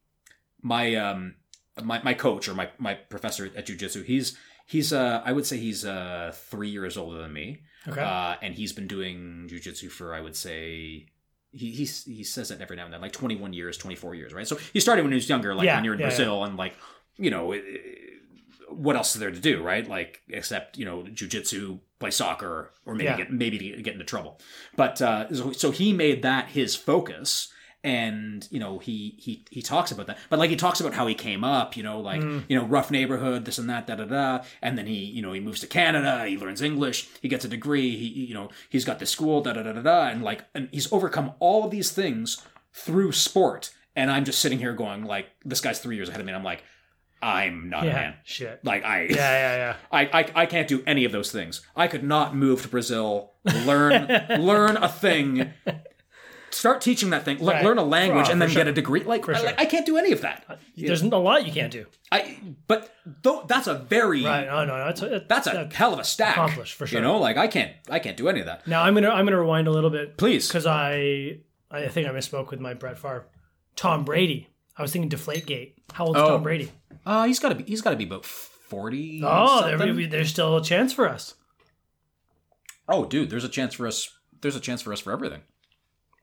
my 0.62 0.94
um, 0.96 1.34
my 1.82 2.02
my 2.02 2.14
coach 2.14 2.48
or 2.48 2.54
my 2.54 2.68
my 2.78 2.94
professor 2.94 3.46
at 3.56 3.66
jujitsu, 3.66 4.04
he's 4.04 4.36
he's 4.66 4.92
uh, 4.92 5.22
I 5.24 5.32
would 5.32 5.46
say 5.46 5.56
he's 5.58 5.84
uh 5.84 6.32
three 6.34 6.68
years 6.70 6.96
older 6.96 7.18
than 7.18 7.32
me, 7.32 7.62
Okay. 7.86 8.00
uh, 8.02 8.36
and 8.42 8.54
he's 8.54 8.72
been 8.72 8.86
doing 8.88 9.48
jujitsu 9.50 9.90
for 9.90 10.14
I 10.14 10.20
would 10.20 10.36
say. 10.36 11.06
He, 11.50 11.70
he's, 11.70 12.04
he 12.04 12.24
says 12.24 12.50
that 12.50 12.60
every 12.60 12.76
now 12.76 12.84
and 12.84 12.92
then, 12.92 13.00
like 13.00 13.12
21 13.12 13.54
years, 13.54 13.78
24 13.78 14.14
years, 14.14 14.34
right? 14.34 14.46
So 14.46 14.56
he 14.56 14.80
started 14.80 15.00
when 15.02 15.12
he 15.12 15.16
was 15.16 15.30
younger, 15.30 15.54
like 15.54 15.64
Yeah, 15.64 15.76
when 15.76 15.84
you're 15.84 15.94
in 15.94 16.00
yeah, 16.00 16.06
Brazil, 16.08 16.44
and 16.44 16.58
like, 16.58 16.74
you 17.16 17.30
know, 17.30 17.52
it- 17.52 17.64
what 18.68 18.96
else 18.96 19.14
is 19.14 19.20
there 19.20 19.30
to 19.30 19.40
do, 19.40 19.62
right? 19.62 19.88
Like, 19.88 20.20
except 20.28 20.76
you 20.76 20.84
know, 20.84 21.04
jujitsu, 21.04 21.80
play 22.00 22.10
soccer, 22.10 22.70
or 22.84 22.94
maybe 22.94 23.04
Yeah. 23.06 23.16
get 23.16 23.32
maybe 23.32 23.58
get 23.82 23.94
into 23.94 24.04
trouble. 24.04 24.38
But 24.76 25.00
uh, 25.00 25.32
so, 25.34 25.52
so 25.52 25.70
he 25.70 25.94
made 25.94 26.20
that 26.22 26.50
his 26.50 26.76
focus, 26.76 27.50
and 27.84 28.46
you 28.50 28.58
know, 28.58 28.78
he 28.78 29.14
he 29.18 29.44
he 29.50 29.62
talks 29.62 29.92
about 29.92 30.06
that. 30.08 30.18
But 30.30 30.38
like, 30.38 30.50
he 30.50 30.56
talks 30.56 30.80
about 30.80 30.94
how 30.94 31.06
he 31.06 31.14
came 31.14 31.44
up, 31.44 31.76
you 31.76 31.82
know, 31.82 32.00
like 32.00 32.20
Mm. 32.20 32.44
you 32.48 32.58
know, 32.58 32.64
rough 32.64 32.90
neighborhood, 32.90 33.44
this 33.44 33.58
and 33.58 33.70
that, 33.70 33.86
da 33.86 33.94
da 33.94 34.04
da. 34.04 34.44
And 34.60 34.76
then 34.76 34.86
he 34.86 34.96
you 34.96 35.22
know 35.22 35.32
he 35.32 35.40
moves 35.40 35.60
to 35.60 35.66
Canada, 35.66 36.26
he 36.26 36.36
learns 36.36 36.60
English, 36.62 37.08
he 37.20 37.28
gets 37.28 37.44
a 37.44 37.48
degree, 37.48 37.96
he 37.96 38.06
you 38.06 38.34
know 38.34 38.48
he's 38.68 38.84
got 38.84 38.98
this 38.98 39.10
school, 39.10 39.40
da 39.42 39.52
da 39.52 39.62
da 39.62 39.72
da 39.72 39.82
da, 39.82 40.08
and 40.08 40.22
like, 40.22 40.44
and 40.54 40.68
he's 40.72 40.92
overcome 40.92 41.32
all 41.38 41.64
of 41.64 41.70
these 41.70 41.90
things 41.92 42.42
through 42.72 43.12
sport. 43.12 43.72
And 43.96 44.10
I'm 44.10 44.24
just 44.24 44.38
sitting 44.40 44.58
here 44.58 44.74
going 44.74 45.04
like, 45.04 45.26
this 45.44 45.60
guy's 45.60 45.80
three 45.80 45.96
years 45.96 46.08
ahead 46.08 46.20
of 46.20 46.26
me. 46.26 46.30
And 46.32 46.38
I'm 46.38 46.44
like, 46.44 46.62
I'm 47.20 47.68
not 47.68 47.82
a 47.82 47.86
yeah. 47.86 47.92
man. 47.94 48.14
Shit. 48.22 48.64
Like 48.64 48.84
I, 48.84 49.02
Yeah, 49.02 49.16
yeah, 49.16 49.56
yeah. 49.56 49.76
I, 49.90 50.20
I, 50.20 50.42
I 50.42 50.46
can't 50.46 50.68
do 50.68 50.84
any 50.86 51.04
of 51.04 51.10
those 51.10 51.32
things. 51.32 51.62
I 51.74 51.88
could 51.88 52.04
not 52.04 52.36
move 52.36 52.62
to 52.62 52.68
Brazil, 52.68 53.32
learn 53.66 54.06
learn 54.38 54.76
a 54.76 54.88
thing, 54.88 55.52
start 56.50 56.80
teaching 56.80 57.10
that 57.10 57.24
thing, 57.24 57.42
le- 57.44 57.52
Right. 57.52 57.64
learn 57.64 57.78
a 57.78 57.84
language, 57.84 58.26
For- 58.26 58.32
and 58.32 58.40
then 58.42 58.48
sure. 58.48 58.60
get 58.60 58.68
a 58.68 58.72
degree. 58.72 59.02
Like, 59.04 59.28
I, 59.28 59.40
like, 59.42 59.60
I 59.60 59.64
can't 59.64 59.84
do 59.86 59.96
any 59.96 60.12
of 60.12 60.20
that. 60.22 60.44
There's 60.76 61.02
a 61.02 61.08
lot 61.08 61.46
you 61.46 61.52
can't 61.52 61.72
do. 61.72 61.86
I 62.10 62.38
but 62.66 62.94
though 63.22 63.44
that's 63.46 63.66
a 63.66 63.74
very 63.74 64.24
Right. 64.24 64.46
No, 64.46 64.64
no, 64.64 64.78
no. 64.78 64.84
That's 64.86 65.02
a, 65.02 65.24
that's 65.28 65.46
a 65.46 65.50
that- 65.50 65.72
hell 65.72 65.92
of 65.92 65.98
a 65.98 66.04
stack. 66.04 66.36
accomplished, 66.36 66.74
for 66.74 66.86
sure. 66.86 66.98
You 67.00 67.04
know, 67.04 67.18
like 67.18 67.36
I 67.36 67.48
can't 67.48 67.72
I 67.90 67.98
can't 67.98 68.16
do 68.16 68.28
any 68.28 68.40
of 68.40 68.46
that. 68.46 68.66
Now 68.66 68.82
I'm 68.82 68.94
gonna 68.94 69.10
I'm 69.10 69.24
gonna 69.26 69.40
rewind 69.40 69.66
a 69.68 69.70
little 69.72 69.90
bit 69.90 70.16
Please. 70.16 70.48
because 70.48 70.66
I 70.66 71.38
I 71.70 71.88
think 71.88 72.08
I 72.08 72.10
misspoke 72.12 72.50
with 72.50 72.60
my 72.60 72.74
Brett 72.74 72.98
Favre. 72.98 73.26
Tom 73.76 74.04
Brady. 74.04 74.48
I 74.76 74.82
was 74.82 74.92
thinking 74.92 75.10
Deflategate. 75.10 75.74
How 75.92 76.06
old 76.06 76.16
is 76.16 76.22
Oh. 76.22 76.28
Tom 76.28 76.42
Brady? 76.42 76.70
Uh, 77.04 77.24
he's 77.26 77.38
got 77.40 77.48
to 77.50 77.54
be 77.56 77.64
he's 77.64 77.80
got 77.82 77.90
to 77.90 77.96
be 77.96 78.04
about 78.04 78.24
forty. 78.24 79.20
Oh, 79.24 79.64
there, 79.76 80.06
there's 80.08 80.28
still 80.30 80.56
a 80.56 80.62
chance 80.64 80.92
for 80.92 81.08
us. 81.08 81.34
oh, 82.88 83.04
dude, 83.04 83.30
there's 83.30 83.44
a 83.44 83.48
chance 83.48 83.74
for 83.74 83.86
us. 83.86 84.08
There's 84.40 84.56
a 84.56 84.60
chance 84.60 84.82
for 84.82 84.92
us 84.92 85.00
for 85.00 85.12
everything. 85.12 85.42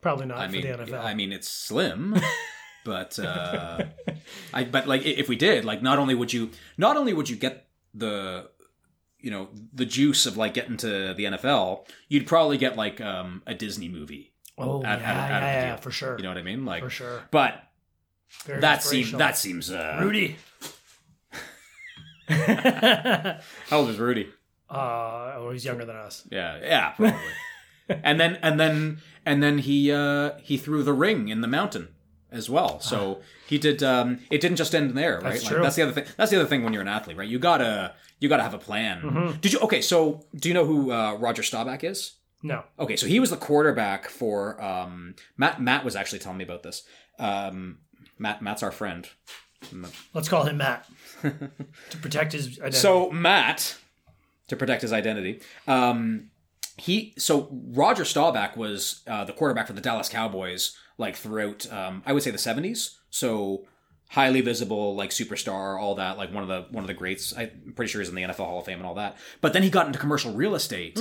Probably 0.05 0.27
not 0.27 0.37
I 0.37 0.45
for 0.45 0.51
mean, 0.51 0.61
the 0.61 0.67
NFL. 0.67 1.03
I 1.03 1.15
mean, 1.15 1.31
it's 1.33 1.47
slim, 1.49 2.15
but 2.85 3.17
uh, 3.17 3.85
I 4.53 4.63
but 4.63 4.87
like 4.87 5.03
if 5.03 5.27
we 5.27 5.35
did, 5.35 5.65
like, 5.65 5.81
not 5.81 5.97
only 5.97 6.13
would 6.13 6.31
you 6.31 6.51
not 6.77 6.95
only 6.95 7.11
would 7.11 7.27
you 7.27 7.35
get 7.35 7.65
the 7.95 8.51
you 9.19 9.31
know 9.31 9.49
the 9.73 9.85
juice 9.87 10.27
of 10.27 10.37
like 10.37 10.53
getting 10.53 10.77
to 10.77 11.15
the 11.15 11.23
NFL, 11.25 11.87
you'd 12.07 12.27
probably 12.27 12.59
get 12.59 12.75
like 12.77 13.01
um, 13.01 13.41
a 13.47 13.55
Disney 13.55 13.89
movie. 13.89 14.31
oh 14.59 14.77
out- 14.77 14.83
yeah, 14.83 14.91
out 14.91 14.99
of- 14.99 15.31
out 15.31 15.41
yeah, 15.41 15.65
yeah, 15.69 15.75
for 15.77 15.89
sure, 15.89 16.17
You 16.17 16.23
know 16.23 16.29
what 16.29 16.37
I 16.37 16.43
mean? 16.43 16.65
Like, 16.65 16.83
for 16.83 16.91
sure. 16.91 17.23
but 17.31 17.63
Very 18.45 18.61
that 18.61 18.83
seems 18.83 19.11
that 19.13 19.37
seems. 19.39 19.71
Uh, 19.71 19.97
Rudy. 20.03 20.35
How 22.27 23.39
old 23.71 23.89
is 23.89 23.97
Rudy? 23.97 24.29
uh, 24.69 25.33
oh, 25.37 25.49
he's 25.51 25.65
younger 25.65 25.85
than 25.85 25.95
us. 25.95 26.27
Yeah, 26.31 26.59
yeah, 26.61 26.91
probably. 26.91 27.17
And 27.89 28.19
then 28.19 28.37
and 28.41 28.59
then 28.59 28.99
and 29.25 29.41
then 29.43 29.59
he 29.59 29.91
uh 29.91 30.31
he 30.41 30.57
threw 30.57 30.83
the 30.83 30.93
ring 30.93 31.29
in 31.29 31.41
the 31.41 31.47
mountain 31.47 31.89
as 32.31 32.49
well. 32.49 32.79
So 32.79 33.21
he 33.47 33.57
did 33.57 33.81
um 33.83 34.19
it 34.29 34.41
didn't 34.41 34.57
just 34.57 34.73
end 34.75 34.91
there, 34.97 35.15
right? 35.15 35.23
That's 35.33 35.43
Like, 35.43 35.53
true. 35.53 35.61
that's 35.63 35.75
the 35.75 35.81
other 35.83 35.91
thing. 35.91 36.05
That's 36.17 36.31
the 36.31 36.37
other 36.39 36.47
thing 36.49 36.63
when 36.63 36.73
you're 36.73 36.81
an 36.81 36.87
athlete, 36.87 37.17
right? 37.17 37.27
You 37.27 37.39
got 37.39 37.57
to 37.59 37.93
you 38.19 38.29
got 38.29 38.37
to 38.37 38.43
have 38.43 38.53
a 38.53 38.59
plan. 38.59 39.01
Mm-hmm. 39.01 39.39
Did 39.41 39.53
you 39.53 39.59
Okay, 39.59 39.81
so 39.81 40.25
do 40.35 40.47
you 40.49 40.53
know 40.53 40.65
who 40.65 40.91
uh, 40.91 41.15
Roger 41.15 41.43
Staubach 41.43 41.83
is? 41.83 42.13
No. 42.43 42.63
Okay, 42.79 42.95
so 42.95 43.07
he 43.07 43.19
was 43.19 43.29
the 43.29 43.37
quarterback 43.37 44.09
for 44.09 44.61
um 44.63 45.15
Matt 45.37 45.61
Matt 45.61 45.83
was 45.85 45.95
actually 45.95 46.19
telling 46.19 46.37
me 46.37 46.43
about 46.43 46.63
this. 46.63 46.83
Um 47.19 47.79
Matt 48.19 48.41
Matt's 48.41 48.63
our 48.63 48.71
friend. 48.71 49.07
Let's 50.13 50.29
call 50.29 50.43
him 50.43 50.57
Matt 50.57 50.87
to 51.21 51.97
protect 52.01 52.33
his 52.33 52.47
identity. 52.59 52.77
So 52.77 53.09
Matt, 53.09 53.77
to 54.47 54.55
protect 54.55 54.83
his 54.83 54.93
identity, 54.93 55.41
um, 55.67 56.29
he 56.77 57.13
so 57.17 57.47
Roger 57.51 58.03
Staubach 58.03 58.57
was 58.57 59.01
uh, 59.07 59.23
the 59.23 59.33
quarterback 59.33 59.67
for 59.67 59.73
the 59.73 59.81
Dallas 59.81 60.09
Cowboys, 60.09 60.77
like 60.97 61.15
throughout 61.15 61.71
um, 61.71 62.03
I 62.05 62.13
would 62.13 62.23
say 62.23 62.31
the 62.31 62.37
seventies. 62.37 62.97
So 63.09 63.65
highly 64.09 64.41
visible, 64.41 64.95
like 64.95 65.09
superstar, 65.09 65.79
all 65.79 65.95
that, 65.95 66.17
like 66.17 66.33
one 66.33 66.43
of 66.43 66.49
the 66.49 66.67
one 66.71 66.83
of 66.83 66.87
the 66.87 66.93
greats. 66.93 67.33
I'm 67.37 67.73
pretty 67.75 67.91
sure 67.91 68.01
he's 68.01 68.09
in 68.09 68.15
the 68.15 68.23
NFL 68.23 68.45
Hall 68.45 68.59
of 68.59 68.65
Fame 68.65 68.77
and 68.77 68.87
all 68.87 68.95
that. 68.95 69.17
But 69.41 69.53
then 69.53 69.63
he 69.63 69.69
got 69.69 69.87
into 69.87 69.99
commercial 69.99 70.33
real 70.33 70.55
estate 70.55 70.99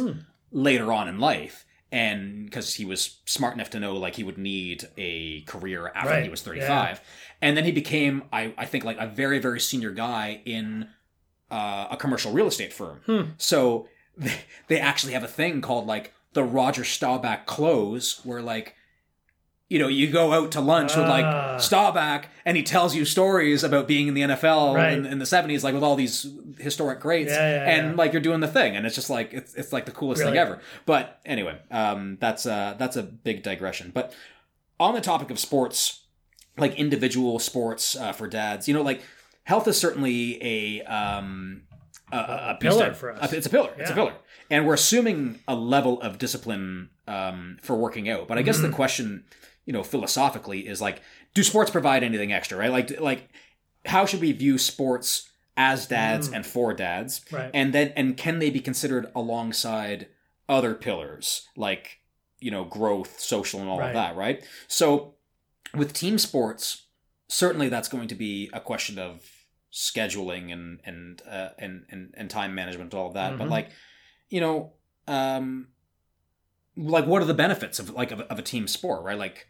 later 0.50 0.92
on 0.92 1.08
in 1.08 1.18
life. 1.18 1.64
And 1.92 2.46
because 2.46 2.74
he 2.74 2.84
was 2.84 3.20
smart 3.24 3.54
enough 3.54 3.70
to 3.70 3.78
know, 3.78 3.94
like 3.96 4.16
he 4.16 4.24
would 4.24 4.38
need 4.38 4.88
a 4.96 5.42
career 5.42 5.92
after 5.94 6.10
Right, 6.10 6.24
he 6.24 6.28
was 6.28 6.42
thirty-five, 6.42 7.00
and 7.40 7.56
then 7.56 7.64
he 7.64 7.70
became, 7.70 8.24
I, 8.32 8.52
I 8.58 8.66
think, 8.66 8.84
like 8.84 8.98
a 8.98 9.06
very, 9.06 9.38
very 9.38 9.60
senior 9.60 9.92
guy 9.92 10.40
in 10.44 10.88
uh, 11.52 11.88
a 11.92 11.96
commercial 11.96 12.32
real 12.32 12.48
estate 12.48 12.72
firm. 12.72 13.00
Hmm. 13.06 13.22
So 13.38 13.86
they, 14.16 14.34
they 14.68 14.80
actually 14.80 15.12
have 15.12 15.24
a 15.24 15.28
thing 15.28 15.60
called 15.60 15.86
like 15.86 16.12
the 16.32 16.42
Roger 16.44 16.82
Staubach 16.84 17.46
close, 17.46 18.24
where 18.24 18.42
like, 18.42 18.74
you 19.68 19.78
know, 19.78 19.88
you 19.88 20.10
go 20.10 20.32
out 20.32 20.52
to 20.52 20.60
lunch 20.60 20.94
with 20.96 21.06
Ah. 21.06 21.08
like 21.52 21.60
Staubach, 21.60 22.26
and 22.44 22.56
he 22.56 22.62
tells 22.62 22.94
you 22.94 23.04
stories 23.04 23.62
about 23.64 23.86
being 23.88 24.08
in 24.08 24.14
the 24.14 24.20
NFL 24.22 24.74
Right. 24.74 24.92
in, 24.92 25.06
in 25.06 25.18
the 25.18 25.26
seventies, 25.26 25.62
like 25.64 25.74
with 25.74 25.82
all 25.82 25.96
these 25.96 26.26
historic 26.58 27.00
greats, 27.00 27.30
Yeah, 27.30 27.50
yeah, 27.64 27.70
and 27.76 27.90
yeah. 27.90 27.96
like 27.96 28.12
you're 28.12 28.20
doing 28.22 28.40
the 28.40 28.48
thing, 28.48 28.76
and 28.76 28.84
it's 28.84 28.94
just 28.94 29.10
like 29.10 29.32
it's 29.32 29.54
it's 29.54 29.72
like 29.72 29.86
the 29.86 29.92
coolest 29.92 30.22
thing 30.22 30.36
ever. 30.36 30.60
But 30.86 31.20
anyway, 31.24 31.58
um, 31.70 32.18
that's 32.20 32.46
uh 32.46 32.74
that's 32.78 32.96
a 32.96 33.02
big 33.02 33.42
digression. 33.42 33.90
But 33.94 34.12
on 34.80 34.94
the 34.94 35.00
topic 35.00 35.30
of 35.30 35.38
sports, 35.38 36.02
like 36.58 36.74
individual 36.74 37.38
sports 37.38 37.96
uh, 37.96 38.12
for 38.12 38.26
dads, 38.28 38.66
you 38.68 38.74
know, 38.74 38.82
like 38.82 39.02
health 39.44 39.66
is 39.68 39.78
certainly 39.78 40.42
a 40.42 40.82
um 40.82 41.62
a, 42.12 42.16
a, 42.16 42.58
pillar 42.60 42.86
that- 42.90 42.96
for 42.96 43.12
us. 43.12 43.32
a- 43.32 43.36
it's 43.36 43.46
a 43.46 43.50
pillar. 43.50 43.72
It's 43.78 43.90
a 43.90 43.94
pillar, 43.94 44.14
and 44.50 44.66
we're 44.66 44.74
assuming 44.74 45.40
a 45.48 45.54
level 45.54 46.00
of 46.02 46.18
discipline 46.18 46.90
um, 47.08 47.58
for 47.62 47.74
working 47.76 48.08
out. 48.08 48.28
But 48.28 48.38
I 48.38 48.42
guess 48.42 48.56
Mm-hmm. 48.58 48.70
the 48.70 48.76
question, 48.76 49.24
you 49.66 49.72
know, 49.72 49.82
philosophically, 49.82 50.66
is 50.68 50.80
like, 50.80 51.00
do 51.34 51.42
sports 51.42 51.70
provide 51.70 52.02
anything 52.02 52.32
extra? 52.32 52.56
Right? 52.58 52.70
Like, 52.70 53.00
like 53.00 53.28
how 53.86 54.06
should 54.06 54.20
we 54.20 54.32
view 54.32 54.56
sports 54.58 55.28
as 55.56 55.86
dads 55.86 56.28
and 56.28 56.44
for 56.46 56.72
dads? 56.74 57.20
Mm. 57.30 57.38
Right. 57.38 57.50
And 57.54 57.72
then, 57.72 57.92
and 57.96 58.16
can 58.16 58.38
they 58.38 58.50
be 58.50 58.60
considered 58.60 59.06
alongside 59.14 60.08
other 60.48 60.74
pillars 60.74 61.48
like 61.56 62.00
you 62.40 62.50
know 62.50 62.64
growth, 62.64 63.18
social, 63.20 63.60
and 63.60 63.68
all 63.68 63.78
Right. 63.78 63.88
of 63.88 63.94
that? 63.94 64.16
Right. 64.16 64.44
So 64.68 65.14
with 65.74 65.92
team 65.92 66.18
sports, 66.18 66.86
certainly 67.28 67.68
that's 67.68 67.88
going 67.88 68.08
to 68.08 68.14
be 68.14 68.50
a 68.52 68.60
question 68.60 68.98
of 68.98 69.22
scheduling 69.74 70.52
and 70.52 70.80
and 70.84 71.20
uh, 71.28 71.48
and, 71.58 71.84
and 71.90 72.14
and 72.16 72.30
time 72.30 72.54
management, 72.54 72.94
all 72.94 73.08
of 73.08 73.14
that. 73.14 73.36
But 73.36 73.48
Mhm. 73.48 73.50
like, 73.50 73.70
you 74.30 74.40
know, 74.40 74.72
um, 75.08 75.68
like 76.76 77.06
what 77.06 77.20
are 77.20 77.24
the 77.26 77.34
benefits 77.34 77.78
of 77.80 77.90
like 77.90 78.12
of, 78.12 78.20
a- 78.20 78.30
of 78.32 78.38
a 78.38 78.42
team 78.42 78.68
sport, 78.68 79.02
right? 79.02 79.18
Like 79.18 79.48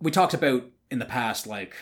we 0.00 0.10
talked 0.10 0.32
about 0.34 0.64
in 0.90 0.98
the 1.00 1.04
past, 1.04 1.46
like 1.46 1.74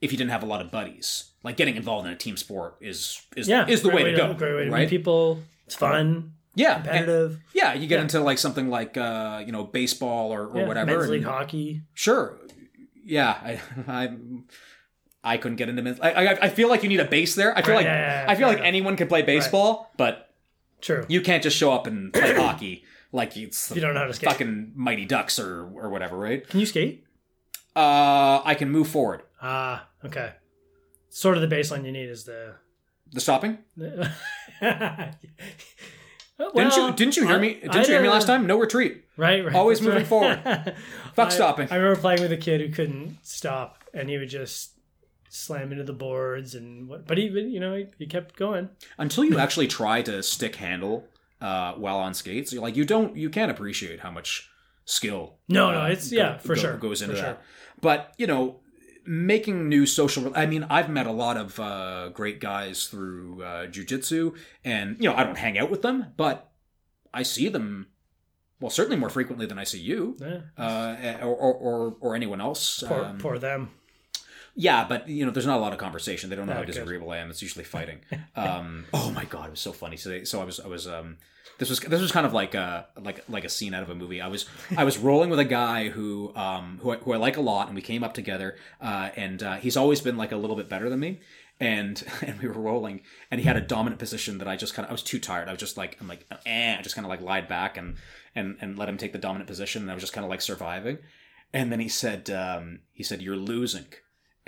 if 0.00 0.12
you 0.12 0.18
didn't 0.18 0.30
have 0.30 0.42
a 0.42 0.46
lot 0.46 0.62
of 0.62 0.70
buddies, 0.70 1.30
like 1.42 1.56
getting 1.58 1.76
involved 1.76 2.06
in 2.06 2.12
a 2.12 2.16
team 2.16 2.36
sport 2.38 2.76
is 2.80 3.20
is 3.36 3.48
yeah, 3.48 3.66
is 3.68 3.82
the 3.82 3.90
way 3.90 4.04
to 4.04 4.16
go, 4.16 4.32
Great 4.32 4.54
way 4.54 4.58
to 4.60 4.64
meet 4.66 4.72
right? 4.72 4.88
people. 4.88 5.42
It's 5.66 5.74
fun, 5.74 6.32
Yeah, 6.54 6.76
and- 6.76 6.84
competitive. 6.84 7.40
yeah. 7.52 7.74
You 7.74 7.86
get 7.86 7.96
Yeah. 7.96 8.02
into 8.02 8.20
like 8.20 8.38
something 8.38 8.70
like 8.70 8.96
uh, 8.96 9.42
you 9.44 9.52
know 9.52 9.64
baseball 9.64 10.30
or, 10.32 10.46
or 10.46 10.60
yeah, 10.60 10.66
whatever. 10.66 10.86
Men's 10.92 11.02
and- 11.04 11.12
league 11.12 11.24
hockey. 11.24 11.82
Sure. 11.92 12.38
Yeah, 13.04 13.30
I, 13.30 13.60
I 13.88 14.16
I 15.24 15.36
couldn't 15.36 15.56
get 15.56 15.68
into 15.68 15.82
men's. 15.82 16.00
I, 16.00 16.10
I, 16.10 16.38
I 16.42 16.48
feel 16.48 16.68
like 16.68 16.82
you 16.82 16.88
need 16.88 17.00
a 17.00 17.04
base 17.04 17.34
there. 17.34 17.56
I 17.56 17.62
feel 17.62 17.74
Right, 17.74 17.78
like 17.78 17.86
yeah, 17.86 18.24
yeah, 18.24 18.30
I 18.30 18.34
feel 18.36 18.46
like 18.48 18.58
enough. 18.58 18.66
anyone 18.68 18.96
can 18.96 19.08
play 19.08 19.22
baseball, 19.22 19.90
but 19.96 20.30
True. 20.80 21.04
you 21.08 21.20
can't 21.20 21.42
just 21.42 21.56
show 21.56 21.72
up 21.72 21.86
and 21.86 22.12
play 22.12 22.34
hockey 22.36 22.84
like 23.12 23.36
it's 23.36 23.70
you 23.74 23.80
don't 23.80 23.94
know 23.94 24.00
how 24.00 24.06
to 24.06 24.14
skate. 24.14 24.28
fucking 24.30 24.72
Mighty 24.76 25.04
Ducks 25.06 25.38
or 25.38 25.64
or 25.74 25.88
whatever, 25.90 26.16
right? 26.16 26.46
Can 26.48 26.60
you 26.60 26.66
skate? 26.66 27.04
Uh, 27.74 28.42
I 28.44 28.54
can 28.56 28.70
move 28.70 28.88
forward. 28.88 29.22
Ah, 29.42 29.88
okay. 30.04 30.32
Sort 31.10 31.36
of 31.36 31.48
the 31.48 31.54
baseline 31.54 31.84
you 31.84 31.92
need 31.92 32.08
is 32.08 32.24
the. 32.24 32.54
The 33.12 33.20
stopping? 33.20 33.58
the 33.76 34.10
Didn't 36.54 36.76
you 36.76 36.92
didn't 36.92 37.16
you 37.16 37.26
hear 37.26 37.38
me? 37.38 37.54
Didn't 37.54 37.74
you 37.88 37.94
hear 37.94 38.02
me 38.02 38.08
last 38.08 38.26
time? 38.26 38.46
No 38.46 38.58
retreat. 38.58 39.04
Right, 39.16 39.44
right. 39.44 39.54
Always 39.54 39.80
moving 39.80 39.98
right. 39.98 40.06
forward. 40.06 40.40
Fuck 41.14 41.28
I- 41.28 41.30
stopping. 41.30 41.68
I 41.70 41.76
remember 41.76 42.00
playing 42.00 42.20
with 42.22 42.30
a 42.32 42.36
kid 42.36 42.60
who 42.60 42.68
couldn't 42.68 43.18
stop, 43.22 43.82
and 43.92 44.08
he 44.08 44.18
would 44.18 44.28
just 44.28 44.72
slam 45.28 45.72
into 45.72 45.84
the 45.84 45.92
boards 45.92 46.54
and 46.54 46.88
what. 46.88 47.06
But 47.06 47.18
he, 47.18 47.24
you 47.26 47.60
know, 47.60 47.74
he, 47.76 47.86
he 47.98 48.06
kept 48.06 48.36
going. 48.36 48.68
Until 48.98 49.24
you 49.24 49.38
actually 49.38 49.66
try 49.68 50.02
to 50.02 50.22
stick 50.22 50.56
handle 50.56 51.06
uh, 51.40 51.74
while 51.74 51.98
on 51.98 52.14
skates, 52.14 52.52
you're 52.52 52.62
like 52.62 52.76
you 52.76 52.84
don't 52.84 53.16
you 53.16 53.30
can't 53.30 53.50
appreciate 53.50 54.00
how 54.00 54.10
much 54.10 54.50
skill. 54.84 55.34
No, 55.48 55.68
uh, 55.68 55.72
no, 55.72 55.84
it's 55.86 56.10
go- 56.10 56.16
yeah, 56.16 56.38
for 56.38 56.54
go- 56.54 56.60
sure 56.60 56.76
goes 56.76 57.02
into 57.02 57.14
for 57.16 57.20
that. 57.22 57.26
Sure. 57.36 57.38
But 57.80 58.14
you 58.18 58.26
know, 58.26 58.60
making 59.06 59.68
new 59.68 59.86
social. 59.86 60.32
I 60.36 60.46
mean, 60.46 60.64
I've 60.68 60.90
met 60.90 61.06
a 61.06 61.12
lot 61.12 61.36
of 61.36 61.58
uh, 61.60 62.08
great 62.10 62.40
guys 62.40 62.86
through 62.86 63.42
uh, 63.42 63.66
jujitsu, 63.68 64.36
and 64.64 64.96
you 65.00 65.08
know, 65.08 65.14
I 65.16 65.24
don't 65.24 65.38
hang 65.38 65.58
out 65.58 65.70
with 65.70 65.82
them, 65.82 66.06
but 66.16 66.50
I 67.14 67.22
see 67.22 67.48
them. 67.48 67.86
Well, 68.60 68.70
certainly 68.70 68.96
more 68.96 69.08
frequently 69.08 69.46
than 69.46 69.56
I 69.56 69.62
see 69.62 69.78
you, 69.78 70.16
Yeah. 70.20 70.40
uh, 70.58 71.18
or, 71.22 71.28
or 71.36 71.54
or 71.54 71.96
or 72.00 72.14
anyone 72.16 72.40
else. 72.40 72.82
Poor, 72.84 73.04
Um, 73.04 73.18
poor 73.18 73.38
them. 73.38 73.70
Yeah, 74.58 74.84
but 74.88 75.08
you 75.08 75.24
know, 75.24 75.30
there's 75.30 75.46
not 75.46 75.56
a 75.58 75.60
lot 75.60 75.72
of 75.72 75.78
conversation. 75.78 76.28
They 76.28 76.36
don't 76.36 76.46
know 76.46 76.52
Oh, 76.52 76.56
how 76.56 76.64
disagreeable 76.64 77.10
I 77.12 77.18
am. 77.18 77.30
It's 77.30 77.40
usually 77.42 77.64
fighting. 77.64 78.00
Um, 78.36 78.84
oh 78.92 79.10
my 79.10 79.24
god, 79.24 79.46
it 79.48 79.50
was 79.50 79.60
so 79.60 79.72
funny 79.72 79.96
today. 79.96 80.24
So 80.24 80.40
I 80.40 80.44
was, 80.44 80.60
I 80.60 80.68
was, 80.68 80.86
um, 80.86 81.16
this 81.58 81.68
was, 81.70 81.80
this 81.80 82.00
was 82.00 82.12
kind 82.12 82.24
of 82.26 82.32
like 82.32 82.54
a, 82.54 82.86
like, 83.00 83.24
like 83.28 83.44
a 83.44 83.48
scene 83.48 83.74
out 83.74 83.82
of 83.82 83.90
a 83.90 83.94
movie. 83.94 84.20
I 84.20 84.28
was, 84.28 84.46
I 84.76 84.84
was 84.84 84.96
rolling 84.98 85.28
with 85.30 85.40
a 85.40 85.44
guy 85.44 85.88
who, 85.88 86.32
um, 86.36 86.78
who 86.82 86.92
I, 86.92 86.96
who 86.98 87.12
I 87.12 87.16
like 87.16 87.36
a 87.36 87.40
lot, 87.40 87.66
and 87.66 87.74
we 87.74 87.82
came 87.82 88.04
up 88.04 88.14
together. 88.14 88.56
Uh, 88.80 89.10
and 89.16 89.42
uh, 89.42 89.56
he's 89.56 89.76
always 89.76 90.00
been 90.00 90.16
like 90.16 90.30
a 90.30 90.36
little 90.36 90.54
bit 90.54 90.68
better 90.68 90.88
than 90.88 91.00
me. 91.00 91.20
And 91.60 92.00
and 92.22 92.38
we 92.40 92.46
were 92.46 92.54
rolling, 92.60 93.00
and 93.32 93.40
he 93.40 93.46
had 93.48 93.56
a 93.56 93.60
dominant 93.60 93.98
position 93.98 94.38
that 94.38 94.46
I 94.46 94.54
just 94.56 94.74
kind 94.74 94.84
of, 94.86 94.90
I 94.90 94.94
was 94.94 95.02
too 95.02 95.18
tired. 95.18 95.48
I 95.48 95.52
was 95.52 95.60
just 95.60 95.76
like, 95.76 95.96
I'm 96.00 96.06
like, 96.06 96.24
eh, 96.46 96.76
I 96.78 96.82
just 96.82 96.94
kind 96.94 97.04
of 97.04 97.10
like 97.10 97.20
lied 97.20 97.48
back 97.48 97.76
and 97.76 97.96
and 98.36 98.56
and 98.60 98.78
let 98.78 98.88
him 98.88 98.96
take 98.98 99.12
the 99.12 99.18
dominant 99.18 99.48
position, 99.48 99.82
and 99.82 99.90
I 99.90 99.94
was 99.94 100.02
just 100.04 100.12
kind 100.12 100.24
of 100.24 100.30
like 100.30 100.40
surviving. 100.40 100.98
And 101.52 101.72
then 101.72 101.80
he 101.80 101.88
said, 101.88 102.30
um, 102.30 102.80
he 102.92 103.02
said, 103.02 103.20
you're 103.22 103.34
losing. 103.36 103.86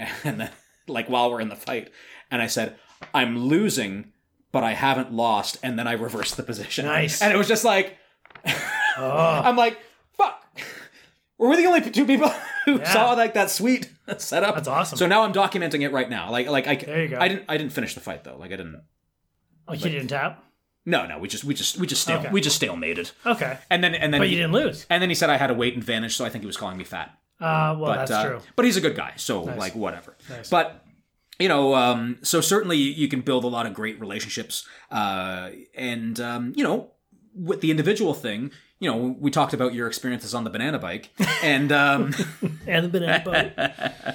And 0.24 0.40
then, 0.40 0.50
like, 0.88 1.08
while 1.08 1.30
we're 1.30 1.40
in 1.40 1.48
the 1.48 1.56
fight, 1.56 1.90
and 2.30 2.40
I 2.42 2.46
said, 2.46 2.76
I'm 3.14 3.38
losing, 3.38 4.12
but 4.52 4.64
I 4.64 4.72
haven't 4.72 5.12
lost. 5.12 5.58
And 5.62 5.78
then 5.78 5.86
I 5.86 5.92
reversed 5.92 6.36
the 6.36 6.42
position. 6.42 6.84
Nice. 6.86 7.22
And 7.22 7.32
it 7.32 7.36
was 7.36 7.48
just 7.48 7.64
like, 7.64 7.96
Oh, 8.44 8.52
I'm 9.44 9.56
like, 9.56 9.78
fuck. 10.12 10.44
Were 11.38 11.48
we 11.48 11.56
the 11.56 11.66
only 11.66 11.80
two 11.90 12.04
people 12.06 12.28
who 12.64 12.78
Yeah. 12.78 12.92
saw 12.92 13.12
like 13.12 13.34
that 13.34 13.50
sweet 13.50 13.90
setup? 14.18 14.54
That's 14.54 14.68
awesome. 14.68 14.98
So 14.98 15.06
now 15.06 15.22
I'm 15.22 15.32
documenting 15.32 15.82
it 15.82 15.92
right 15.92 16.08
now. 16.10 16.30
Like, 16.30 16.48
like 16.48 16.66
I, 16.66 16.74
There 16.76 17.02
you 17.02 17.08
go. 17.08 17.18
I 17.18 17.28
didn't, 17.28 17.44
I 17.48 17.56
didn't 17.56 17.72
finish 17.72 17.94
the 17.94 18.00
fight 18.00 18.24
though. 18.24 18.36
Like, 18.36 18.52
I 18.52 18.56
didn't. 18.56 18.76
Oh, 19.68 19.72
like 19.72 19.84
you 19.84 19.90
didn't 19.90 20.08
tap. 20.08 20.44
No, 20.86 21.06
no, 21.06 21.18
we 21.18 21.28
just, 21.28 21.44
we 21.44 21.54
just, 21.54 21.78
we 21.78 21.86
just 21.86 22.02
stale, 22.02 22.20
Okay. 22.20 22.30
we 22.30 22.40
just 22.40 22.60
stalemated. 22.60 23.12
Okay, 23.26 23.58
And 23.70 23.84
then, 23.84 23.94
and 23.94 24.12
then, 24.12 24.20
but 24.20 24.28
he, 24.28 24.34
you 24.34 24.40
didn't 24.42 24.52
lose. 24.54 24.86
and 24.88 25.00
then 25.02 25.10
he 25.10 25.14
said 25.14 25.28
I 25.30 25.36
had 25.36 25.50
a 25.50 25.54
weight 25.54 25.76
advantage, 25.76 26.16
so 26.16 26.24
I 26.24 26.30
think 26.30 26.42
he 26.42 26.46
was 26.46 26.56
calling 26.56 26.78
me 26.78 26.84
fat. 26.84 27.16
Uh, 27.40 27.74
well, 27.78 27.92
but 27.92 27.96
that's 27.96 28.10
uh, 28.10 28.24
true. 28.28 28.40
but 28.56 28.64
he's 28.64 28.76
a 28.76 28.80
good 28.80 28.94
guy, 28.96 29.12
so 29.16 29.42
like 29.42 29.74
whatever. 29.74 30.16
But 30.50 30.84
you 31.38 31.48
know, 31.48 31.74
um, 31.74 32.18
so 32.22 32.40
certainly 32.40 32.76
you 32.76 33.08
can 33.08 33.22
build 33.22 33.44
a 33.44 33.48
lot 33.48 33.66
of 33.66 33.72
great 33.74 33.98
relationships, 34.00 34.66
uh, 34.90 35.50
and 35.74 36.20
um, 36.20 36.52
you 36.54 36.62
know, 36.62 36.90
with 37.34 37.60
the 37.62 37.70
individual 37.70 38.12
thing, 38.12 38.50
you 38.78 38.90
know, 38.90 39.16
we 39.18 39.30
talked 39.30 39.54
about 39.54 39.72
your 39.72 39.86
experiences 39.86 40.34
on 40.34 40.44
the 40.44 40.50
banana 40.50 40.78
bike, 40.78 41.08
and 41.42 41.72
um, 41.72 42.12
And 42.66 42.84
the 42.84 42.88
banana 42.90 43.22
boat. 44.04 44.14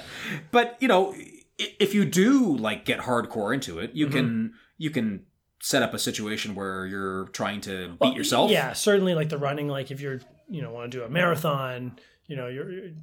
but 0.52 0.76
you 0.80 0.86
know, 0.88 1.14
if 1.58 1.94
you 1.94 2.04
do 2.04 2.56
like 2.56 2.84
get 2.84 3.00
hardcore 3.00 3.52
into 3.52 3.78
it, 3.80 3.88
Mm-hmm. 3.90 3.98
you 3.98 4.06
can 4.08 4.54
you 4.78 4.90
can 4.90 5.24
set 5.60 5.82
up 5.82 5.94
a 5.94 5.98
situation 5.98 6.54
where 6.54 6.86
you're 6.86 7.26
trying 7.28 7.60
to 7.62 7.96
beat 8.00 8.14
yourself. 8.14 8.50
Yeah, 8.50 8.72
certainly 8.74 9.14
like 9.14 9.30
the 9.30 9.38
running. 9.38 9.68
Like 9.68 9.90
if 9.90 10.00
you're, 10.00 10.20
you 10.48 10.62
know, 10.62 10.70
want 10.70 10.92
to 10.92 10.98
do 10.98 11.02
a 11.02 11.08
marathon, 11.08 11.98
you 12.26 12.36
know, 12.36 12.48
you're 12.48 12.70
you're- 12.70 12.94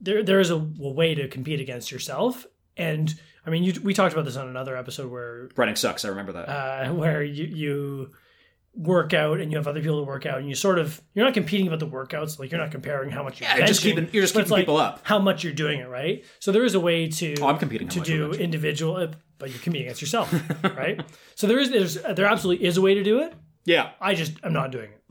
there. 0.00 0.22
There 0.22 0.40
is 0.40 0.50
a, 0.50 0.56
a 0.56 0.92
way 0.92 1.14
to 1.14 1.28
compete 1.28 1.60
against 1.60 1.90
yourself, 1.92 2.46
and 2.76 3.12
I 3.46 3.50
mean, 3.50 3.62
you, 3.64 3.80
we 3.82 3.94
talked 3.94 4.12
about 4.12 4.24
this 4.24 4.36
on 4.36 4.48
another 4.48 4.76
episode 4.76 5.10
where 5.10 5.48
running 5.56 5.76
sucks. 5.76 6.04
I 6.04 6.08
remember 6.08 6.32
that. 6.32 6.48
uh, 6.48 6.92
where 6.92 7.22
you 7.22 7.44
you 7.44 8.10
work 8.74 9.12
out 9.12 9.40
and 9.40 9.50
you 9.50 9.58
have 9.58 9.66
other 9.66 9.80
people 9.80 9.98
to 10.00 10.06
work 10.06 10.26
out, 10.26 10.38
and 10.38 10.48
you 10.48 10.54
sort 10.54 10.78
of 10.78 11.00
you're 11.14 11.24
not 11.24 11.34
competing 11.34 11.66
about 11.66 11.80
the 11.80 11.86
workouts. 11.88 12.38
Like 12.38 12.50
you're 12.52 12.60
not 12.60 12.70
comparing 12.70 13.10
how 13.10 13.22
much 13.22 13.40
you're 13.40 13.48
Yeah, 13.50 13.56
you're 13.58 13.66
just 13.66 13.82
keeping- 13.82 14.08
you're 14.12 14.22
just 14.22 14.34
keeping 14.34 14.54
people 14.56 14.76
up. 14.76 15.00
How 15.02 15.18
much 15.18 15.42
you're 15.44 15.52
doing 15.52 15.80
it, 15.80 15.88
right? 15.88 16.24
So 16.38 16.52
there 16.52 16.64
is 16.64 16.74
a 16.74 16.80
way 16.80 17.08
to 17.08 17.34
Oh, 17.40 17.48
I'm 17.48 17.58
competing 17.58 17.88
to 17.88 18.00
do 18.00 18.32
individual, 18.32 18.96
uh, 18.96 19.08
but 19.38 19.50
you're 19.50 19.58
competing 19.58 19.86
against 19.88 20.00
yourself, 20.00 20.32
right? 20.64 21.00
So 21.34 21.46
there 21.46 21.58
is 21.58 21.70
there's 21.70 21.94
there 21.94 22.26
absolutely 22.26 22.64
is 22.66 22.76
a 22.76 22.80
way 22.80 22.94
to 22.94 23.02
do 23.02 23.20
it. 23.20 23.34
yeah, 23.64 23.90
I 24.00 24.14
just 24.14 24.32
I'm 24.44 24.52
not 24.52 24.70
doing 24.70 24.90
it. 24.92 25.02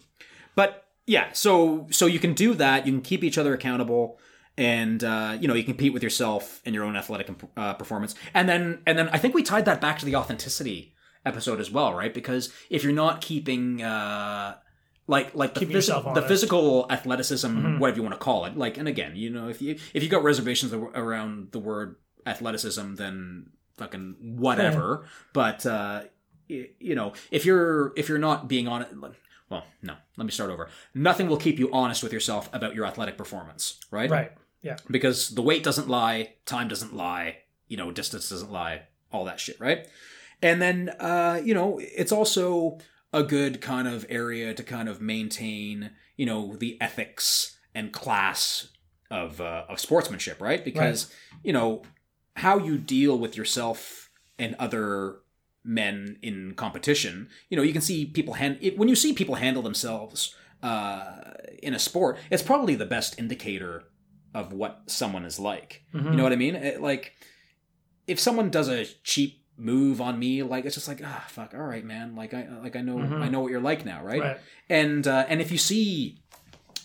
but 0.55 0.85
yeah 1.09 1.27
so 1.33 1.87
so 1.89 2.05
you 2.05 2.19
can 2.19 2.33
do 2.33 2.53
that. 2.53 2.85
You 2.85 2.93
can 2.93 3.01
keep 3.01 3.23
each 3.23 3.37
other 3.41 3.53
accountable 3.53 4.19
and 4.57 5.03
uh, 5.03 5.37
you 5.41 5.47
know 5.47 5.55
you 5.55 5.63
compete 5.63 5.93
with 5.93 6.03
yourself 6.03 6.61
in 6.65 6.73
your 6.75 6.83
own 6.83 6.95
athletic 6.95 7.27
uh, 7.57 7.73
performance. 7.73 8.13
And 8.33 8.47
then 8.47 8.63
and 8.85 8.97
then 8.97 9.09
i 9.09 9.17
think 9.17 9.33
we 9.33 9.41
tied 9.43 9.65
that 9.65 9.79
back 9.81 9.97
to 9.99 10.05
the 10.05 10.15
authenticity 10.15 10.93
episode 11.25 11.59
as 11.59 11.69
well 11.71 11.93
right? 11.93 12.13
Because 12.13 12.53
if 12.69 12.83
you're 12.83 12.93
not 12.93 13.21
keeping 13.21 13.81
uh 13.81 14.55
like 15.07 15.33
like 15.33 15.55
the, 15.55 15.65
phys- 15.65 16.13
the 16.13 16.21
physical 16.21 16.85
athleticism 16.89 17.79
whatever 17.79 17.97
you 17.97 18.03
want 18.03 18.13
to 18.13 18.19
call 18.19 18.45
it. 18.45 18.55
Like 18.55 18.77
and 18.77 18.87
again 18.87 19.15
you 19.15 19.29
know 19.31 19.47
if 19.49 19.61
you 19.61 19.77
if 19.95 20.03
you 20.03 20.09
got 20.09 20.23
reservations 20.23 20.71
around 20.73 21.51
the 21.51 21.59
word 21.59 21.95
athleticism 22.25 22.95
then 22.95 23.47
fucking 23.77 24.15
whatever. 24.37 25.05
But 25.33 25.65
uh 25.65 26.03
you 26.47 26.95
know 26.95 27.13
if 27.31 27.45
you're 27.45 27.93
if 27.95 28.09
you're 28.09 28.19
not 28.29 28.47
being 28.47 28.67
on 28.67 28.81
it 28.83 28.89
well 29.49 29.65
no. 29.81 29.95
Let 30.17 30.25
me 30.25 30.31
start 30.31 30.49
over. 30.51 30.69
Nothing 30.93 31.27
will 31.27 31.37
keep 31.37 31.59
you 31.59 31.71
honest 31.71 32.03
with 32.03 32.13
yourself 32.13 32.49
about 32.53 32.75
your 32.75 32.85
athletic 32.85 33.17
performance 33.17 33.79
right? 33.91 34.09
Right. 34.09 34.31
Yeah. 34.61 34.75
because 34.91 35.29
the 35.29 35.41
weight 35.41 35.63
doesn't 35.63 35.87
lie 35.87 36.33
time 36.45 36.67
doesn't 36.67 36.93
lie 36.93 37.37
you 37.69 37.77
know 37.77 37.91
distance 37.91 38.29
doesn't 38.29 38.51
lie 38.51 38.81
all 39.11 39.25
that 39.25 39.39
shit 39.39 39.59
right? 39.59 39.87
And 40.41 40.61
then 40.61 40.89
uh 40.99 41.39
you 41.43 41.53
know 41.53 41.79
it's 41.81 42.11
also 42.11 42.79
a 43.13 43.23
good 43.23 43.59
kind 43.61 43.87
of 43.87 44.05
area 44.09 44.53
to 44.53 44.63
kind 44.63 44.87
of 44.89 45.01
maintain 45.01 45.91
you 46.17 46.25
know 46.25 46.55
the 46.57 46.77
ethics 46.81 47.57
and 47.73 47.91
class 47.93 48.67
of 49.09 49.39
uh, 49.41 49.63
of 49.69 49.79
sportsmanship 49.79 50.41
right? 50.41 50.63
Because 50.63 51.11
you 51.43 51.53
know 51.53 51.83
how 52.35 52.57
you 52.57 52.77
deal 52.77 53.17
with 53.17 53.35
yourself 53.35 54.09
and 54.37 54.55
other 54.59 55.19
men 55.63 56.17
in 56.21 56.53
competition 56.55 57.27
you 57.49 57.57
know 57.57 57.63
you 57.63 57.73
can 57.73 57.81
see 57.81 58.05
people 58.05 58.33
hand 58.35 58.57
it, 58.61 58.77
when 58.77 58.87
you 58.89 58.95
see 58.95 59.13
people 59.13 59.35
handle 59.35 59.61
themselves 59.61 60.33
uh, 60.63 61.21
in 61.63 61.73
a 61.73 61.79
sport 61.79 62.17
it's 62.31 62.43
probably 62.43 62.75
the 62.75 62.85
best 62.85 63.17
indicator 63.19 63.83
of 64.33 64.53
what 64.53 64.83
someone 64.85 65.25
is 65.25 65.39
like. 65.39 65.83
You 65.91 66.01
know 66.01 66.21
what 66.23 66.31
i 66.31 66.35
mean? 66.35 66.55
It- 66.55 66.81
like 66.81 67.13
if 68.07 68.19
someone 68.19 68.49
does 68.49 68.69
a 68.69 68.85
cheap 69.03 69.43
move 69.57 69.99
on 70.01 70.17
me 70.17 70.41
like 70.43 70.63
it's 70.65 70.75
just 70.75 70.87
like 70.87 71.01
ah 71.03 71.25
fuck 71.27 71.53
all 71.53 71.59
right 71.59 71.83
man 71.83 72.15
like 72.15 72.33
i 72.33 72.47
like 72.63 72.75
i 72.77 72.81
know 72.81 72.97
i 72.99 73.27
know 73.27 73.41
what 73.41 73.51
you're 73.51 73.59
like 73.59 73.85
now 73.85 74.01
right, 74.03 74.21
Right. 74.21 74.37
and 74.69 75.05
uh, 75.05 75.25
and 75.27 75.41
if 75.41 75.51
you 75.51 75.57
see 75.57 76.19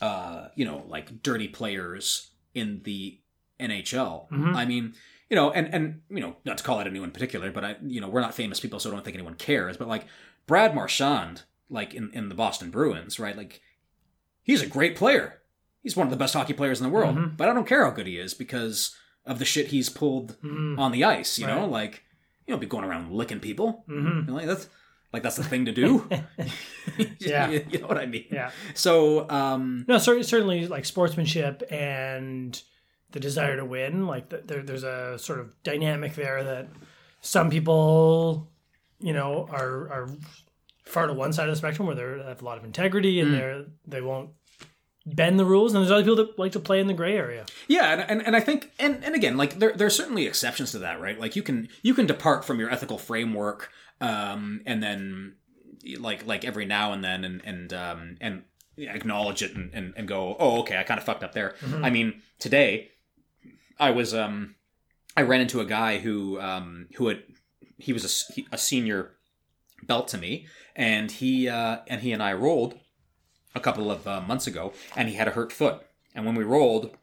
uh 0.02 0.48
you 0.56 0.64
know 0.64 0.84
like 0.88 1.22
dirty 1.22 1.46
players 1.48 2.30
in 2.54 2.80
the 2.82 3.20
nhl 3.60 4.28
Mhm. 4.30 4.56
i 4.56 4.64
mean 4.64 4.94
you 5.34 5.40
know 5.40 5.50
and 5.50 5.74
and 5.74 6.00
you 6.08 6.20
know 6.20 6.36
not 6.44 6.58
to 6.58 6.62
call 6.64 6.78
out 6.78 6.86
anyone 6.86 7.08
in 7.08 7.12
particular 7.12 7.50
but 7.50 7.64
i 7.64 7.74
you 7.84 8.00
know 8.00 8.08
we're 8.08 8.20
not 8.20 8.34
famous 8.36 8.60
people 8.60 8.78
so 8.78 8.88
i 8.88 8.92
don't 8.92 9.04
think 9.04 9.16
anyone 9.16 9.34
cares 9.34 9.76
but 9.76 9.88
like 9.88 10.06
brad 10.46 10.72
marchand 10.76 11.42
like 11.68 11.92
in 11.92 12.08
in 12.12 12.28
the 12.28 12.36
boston 12.36 12.70
bruins 12.70 13.18
right 13.18 13.36
like 13.36 13.60
he's 14.44 14.62
a 14.62 14.66
great 14.66 14.94
player 14.94 15.40
he's 15.82 15.96
one 15.96 16.06
of 16.06 16.12
the 16.12 16.16
best 16.16 16.34
hockey 16.34 16.52
players 16.52 16.78
in 16.80 16.86
the 16.86 16.92
world 16.92 17.16
Mhm. 17.16 17.36
but 17.36 17.48
i 17.48 17.52
don't 17.52 17.66
care 17.66 17.84
how 17.84 17.90
good 17.90 18.06
he 18.06 18.16
is 18.16 18.32
because 18.32 18.96
of 19.26 19.40
the 19.40 19.44
shit 19.44 19.68
he's 19.68 19.88
pulled 19.88 20.36
Mm. 20.40 20.78
on 20.78 20.92
the 20.92 21.02
ice 21.02 21.36
you 21.36 21.48
know 21.48 21.66
like 21.66 22.04
you 22.46 22.52
don't 22.52 22.60
be 22.60 22.66
going 22.66 22.84
around 22.84 23.10
licking 23.10 23.40
people 23.40 23.82
hmm 23.88 24.06
you 24.06 24.22
know, 24.26 24.34
like 24.34 24.46
that's 24.46 24.68
like 25.12 25.22
that's 25.24 25.36
the 25.36 25.42
thing 25.44 25.64
to 25.64 25.72
do 25.72 26.08
Yeah. 27.18 27.48
you, 27.50 27.66
you 27.70 27.78
know 27.80 27.88
what 27.88 27.98
i 27.98 28.06
mean 28.06 28.26
Yeah. 28.30 28.50
so 28.74 29.28
um 29.30 29.84
No, 29.88 29.98
cer- 29.98 30.22
certainly 30.22 30.68
like 30.68 30.84
sportsmanship 30.84 31.62
and 31.70 32.60
the 33.14 33.20
desire 33.20 33.56
to 33.56 33.64
win. 33.64 34.06
Like 34.06 34.28
th- 34.28 34.42
there, 34.44 34.62
there's 34.62 34.82
a 34.82 35.18
sort 35.18 35.40
of 35.40 35.54
dynamic 35.62 36.14
there 36.14 36.42
that 36.42 36.68
some 37.20 37.48
people, 37.48 38.50
you 38.98 39.14
know, 39.14 39.48
are 39.50 39.88
are 39.88 40.08
far 40.84 41.06
to 41.06 41.14
one 41.14 41.32
side 41.32 41.48
of 41.48 41.52
the 41.52 41.56
spectrum 41.56 41.86
where 41.86 41.96
they 41.96 42.28
have 42.28 42.42
a 42.42 42.44
lot 42.44 42.58
of 42.58 42.64
integrity 42.64 43.20
and 43.20 43.32
they're 43.32 43.64
they 43.86 44.02
won't 44.02 44.30
bend 45.06 45.38
the 45.38 45.44
rules, 45.44 45.72
and 45.72 45.82
there's 45.82 45.92
other 45.92 46.02
people 46.02 46.16
that 46.16 46.38
like 46.38 46.52
to 46.52 46.60
play 46.60 46.80
in 46.80 46.88
the 46.88 46.94
gray 46.94 47.16
area. 47.16 47.46
Yeah, 47.68 47.92
and, 47.92 48.10
and, 48.10 48.26
and 48.26 48.36
I 48.36 48.40
think 48.40 48.72
and, 48.78 49.02
and 49.04 49.14
again, 49.14 49.36
like 49.36 49.58
there 49.58 49.72
there 49.72 49.86
are 49.86 49.90
certainly 49.90 50.26
exceptions 50.26 50.72
to 50.72 50.80
that, 50.80 51.00
right? 51.00 51.18
Like 51.18 51.36
you 51.36 51.42
can 51.42 51.68
you 51.82 51.94
can 51.94 52.06
depart 52.06 52.44
from 52.44 52.58
your 52.58 52.70
ethical 52.70 52.98
framework, 52.98 53.70
um, 54.00 54.60
and 54.66 54.82
then 54.82 55.36
like 55.98 56.26
like 56.26 56.44
every 56.44 56.66
now 56.66 56.92
and 56.92 57.04
then 57.04 57.24
and 57.24 57.42
and 57.44 57.72
um 57.72 58.16
and 58.20 58.42
acknowledge 58.76 59.40
it 59.40 59.54
and, 59.54 59.72
and, 59.72 59.94
and 59.96 60.08
go, 60.08 60.34
oh 60.40 60.60
okay, 60.60 60.76
I 60.76 60.82
kind 60.82 60.98
of 60.98 61.04
fucked 61.04 61.22
up 61.22 61.32
there. 61.32 61.54
I 61.80 61.90
mean, 61.90 62.22
today 62.40 62.90
I 63.78 63.90
was 63.90 64.14
um 64.14 64.54
I 65.16 65.22
ran 65.22 65.40
into 65.40 65.60
a 65.60 65.64
guy 65.64 65.98
who 65.98 66.40
um 66.40 66.88
who 66.96 67.08
had 67.08 67.22
he 67.78 67.92
was 67.92 68.04
a, 68.04 68.42
a 68.52 68.58
senior 68.58 69.12
belt 69.82 70.08
to 70.08 70.18
me, 70.18 70.46
and 70.74 71.10
he 71.10 71.48
uh, 71.48 71.78
and 71.86 72.00
he 72.00 72.12
and 72.12 72.22
I 72.22 72.32
rolled 72.32 72.78
a 73.54 73.60
couple 73.60 73.90
of 73.90 74.06
uh, 74.06 74.20
months 74.20 74.46
ago, 74.46 74.72
and 74.96 75.08
he 75.08 75.14
had 75.14 75.28
a 75.28 75.32
hurt 75.32 75.52
foot. 75.52 75.82
And 76.14 76.24
when 76.24 76.34
we 76.34 76.44
rolled, 76.44 76.96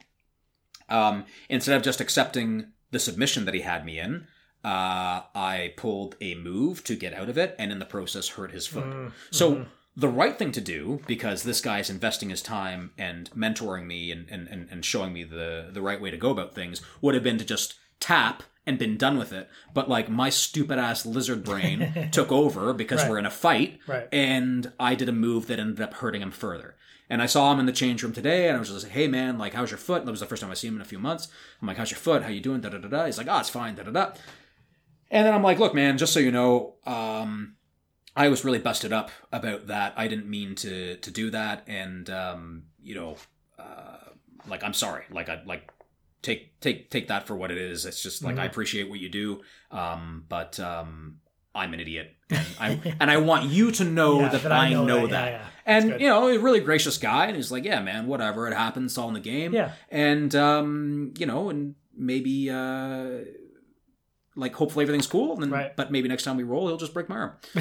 um, 0.89 1.25
instead 1.49 1.75
of 1.75 1.83
just 1.83 2.01
accepting 2.01 2.67
the 2.91 2.99
submission 2.99 3.45
that 3.45 3.53
he 3.53 3.61
had 3.61 3.85
me 3.85 3.99
in, 3.99 4.27
uh, 4.63 5.21
I 5.35 5.73
pulled 5.77 6.15
a 6.21 6.35
move 6.35 6.83
to 6.85 6.95
get 6.95 7.13
out 7.13 7.29
of 7.29 7.37
it, 7.37 7.55
and 7.59 7.71
in 7.71 7.79
the 7.79 7.85
process 7.85 8.29
hurt 8.29 8.51
his 8.51 8.67
foot. 8.67 8.85
So 9.31 9.65
the 9.95 10.07
right 10.07 10.37
thing 10.37 10.51
to 10.53 10.61
do, 10.61 11.01
because 11.07 11.43
this 11.43 11.59
guy's 11.61 11.89
investing 11.89 12.29
his 12.29 12.41
time 12.41 12.91
and 12.97 13.29
mentoring 13.31 13.85
me 13.85 14.11
and, 14.11 14.29
and, 14.29 14.47
and, 14.47 14.67
and 14.71 14.85
showing 14.85 15.11
me 15.13 15.23
the, 15.23 15.69
the 15.71 15.81
right 15.81 15.99
way 16.01 16.09
to 16.11 16.17
go 16.17 16.29
about 16.29 16.55
things, 16.55 16.81
would 17.01 17.13
have 17.13 17.23
been 17.23 17.37
to 17.37 17.45
just 17.45 17.75
tap 17.99 18.43
and 18.65 18.77
been 18.79 18.95
done 18.95 19.17
with 19.17 19.33
it. 19.33 19.49
But 19.73 19.89
like 19.89 20.07
my 20.09 20.29
stupid 20.29 20.77
ass 20.79 21.05
lizard 21.05 21.43
brain 21.43 22.09
took 22.11 22.31
over 22.31 22.73
because 22.73 23.01
Right. 23.01 23.09
we're 23.09 23.19
in 23.19 23.25
a 23.25 23.29
fight, 23.31 23.79
Right. 23.87 24.07
and 24.13 24.71
I 24.79 24.95
did 24.95 25.09
a 25.09 25.13
move 25.13 25.47
that 25.47 25.59
ended 25.59 25.81
up 25.81 25.95
hurting 25.95 26.21
him 26.21 26.31
further. 26.31 26.75
And 27.09 27.21
I 27.21 27.25
saw 27.25 27.51
him 27.51 27.59
in 27.59 27.65
the 27.65 27.73
change 27.73 28.01
room 28.03 28.13
today, 28.13 28.47
and 28.47 28.55
I 28.55 28.59
was 28.59 28.69
just 28.69 28.83
like, 28.85 28.93
"Hey, 28.93 29.09
man, 29.09 29.37
like, 29.37 29.53
how's 29.53 29.69
your 29.71 29.77
foot?" 29.77 30.05
That 30.05 30.11
was 30.11 30.21
the 30.21 30.25
first 30.25 30.41
time 30.41 30.49
I 30.49 30.53
see 30.53 30.67
him 30.69 30.75
in 30.77 30.81
a 30.81 30.85
few 30.85 30.99
months. 30.99 31.27
I'm 31.61 31.67
like, 31.67 31.75
"How's 31.75 31.91
your 31.91 31.97
foot? 31.99 32.23
How 32.23 32.29
you 32.29 32.39
doing?" 32.39 32.61
Da 32.61 32.69
da 32.69 32.77
da 32.77 32.87
da. 32.87 33.05
He's 33.05 33.17
like, 33.17 33.27
"Oh, 33.29 33.37
it's 33.39 33.49
fine." 33.49 33.75
Da 33.75 33.83
da 33.83 33.91
da. 33.91 34.11
And 35.09 35.27
then 35.27 35.33
I'm 35.33 35.43
like, 35.43 35.59
"Look, 35.59 35.73
man, 35.75 35.97
just 35.97 36.13
so 36.13 36.21
you 36.21 36.31
know, 36.31 36.75
um, 36.85 37.55
I 38.15 38.27
was 38.29 38.43
really 38.43 38.59
busted 38.59 38.91
up 38.93 39.09
about 39.31 39.67
that. 39.67 39.93
I 39.97 40.07
didn't 40.07 40.29
mean 40.29 40.55
to 40.55 40.97
to 40.97 41.11
do 41.11 41.29
that, 41.31 41.63
and 41.67 42.09
um, 42.09 42.63
you 42.83 42.95
know, 42.95 43.15
uh, 43.57 43.97
like, 44.47 44.63
I'm 44.63 44.73
sorry. 44.73 45.03
Like, 45.11 45.29
I 45.29 45.41
like." 45.45 45.69
Take 46.23 46.59
take 46.59 46.91
take 46.91 47.07
that 47.07 47.25
for 47.25 47.35
what 47.35 47.49
it 47.49 47.57
is. 47.57 47.83
It's 47.87 48.03
just 48.03 48.23
like 48.23 48.37
I 48.37 48.45
appreciate 48.45 48.87
what 48.87 48.99
you 48.99 49.09
do, 49.09 49.41
um, 49.71 50.23
but 50.29 50.59
um, 50.59 51.15
I'm 51.55 51.73
an 51.73 51.79
idiot, 51.79 52.13
and 52.29 52.45
I 52.59 52.95
and 52.99 53.09
I 53.09 53.17
want 53.17 53.45
you 53.45 53.71
to 53.71 53.83
know 53.83 54.19
Yeah, 54.19 54.29
that, 54.29 54.43
that 54.43 54.51
I 54.51 54.67
I 54.67 54.69
know, 54.73 54.85
know 54.85 55.07
that. 55.07 55.09
that. 55.09 55.31
Yeah, 55.31 55.39
yeah. 55.39 55.45
And 55.65 55.99
you 55.99 56.07
know, 56.07 56.27
a 56.29 56.37
really 56.37 56.59
gracious 56.59 56.99
guy, 56.99 57.25
and 57.25 57.35
he's 57.35 57.51
like, 57.51 57.65
"Yeah, 57.65 57.81
man, 57.81 58.05
whatever. 58.05 58.47
It 58.47 58.53
happens. 58.53 58.91
It's 58.91 58.97
all 58.99 59.07
in 59.07 59.15
the 59.15 59.19
game." 59.19 59.51
Yeah. 59.51 59.71
And 59.89 60.35
um, 60.35 61.11
you 61.17 61.25
know, 61.25 61.49
and 61.49 61.73
maybe 61.97 62.51
uh, 62.51 63.21
like 64.35 64.53
hopefully 64.55 64.83
everything's 64.83 65.07
cool. 65.07 65.33
And 65.33 65.43
then, 65.43 65.49
Right. 65.51 65.75
but 65.75 65.91
maybe 65.91 66.07
next 66.07 66.23
time 66.23 66.37
we 66.37 66.43
roll, 66.43 66.67
he'll 66.67 66.77
just 66.77 66.93
break 66.93 67.09
my 67.09 67.15
arm. 67.17 67.31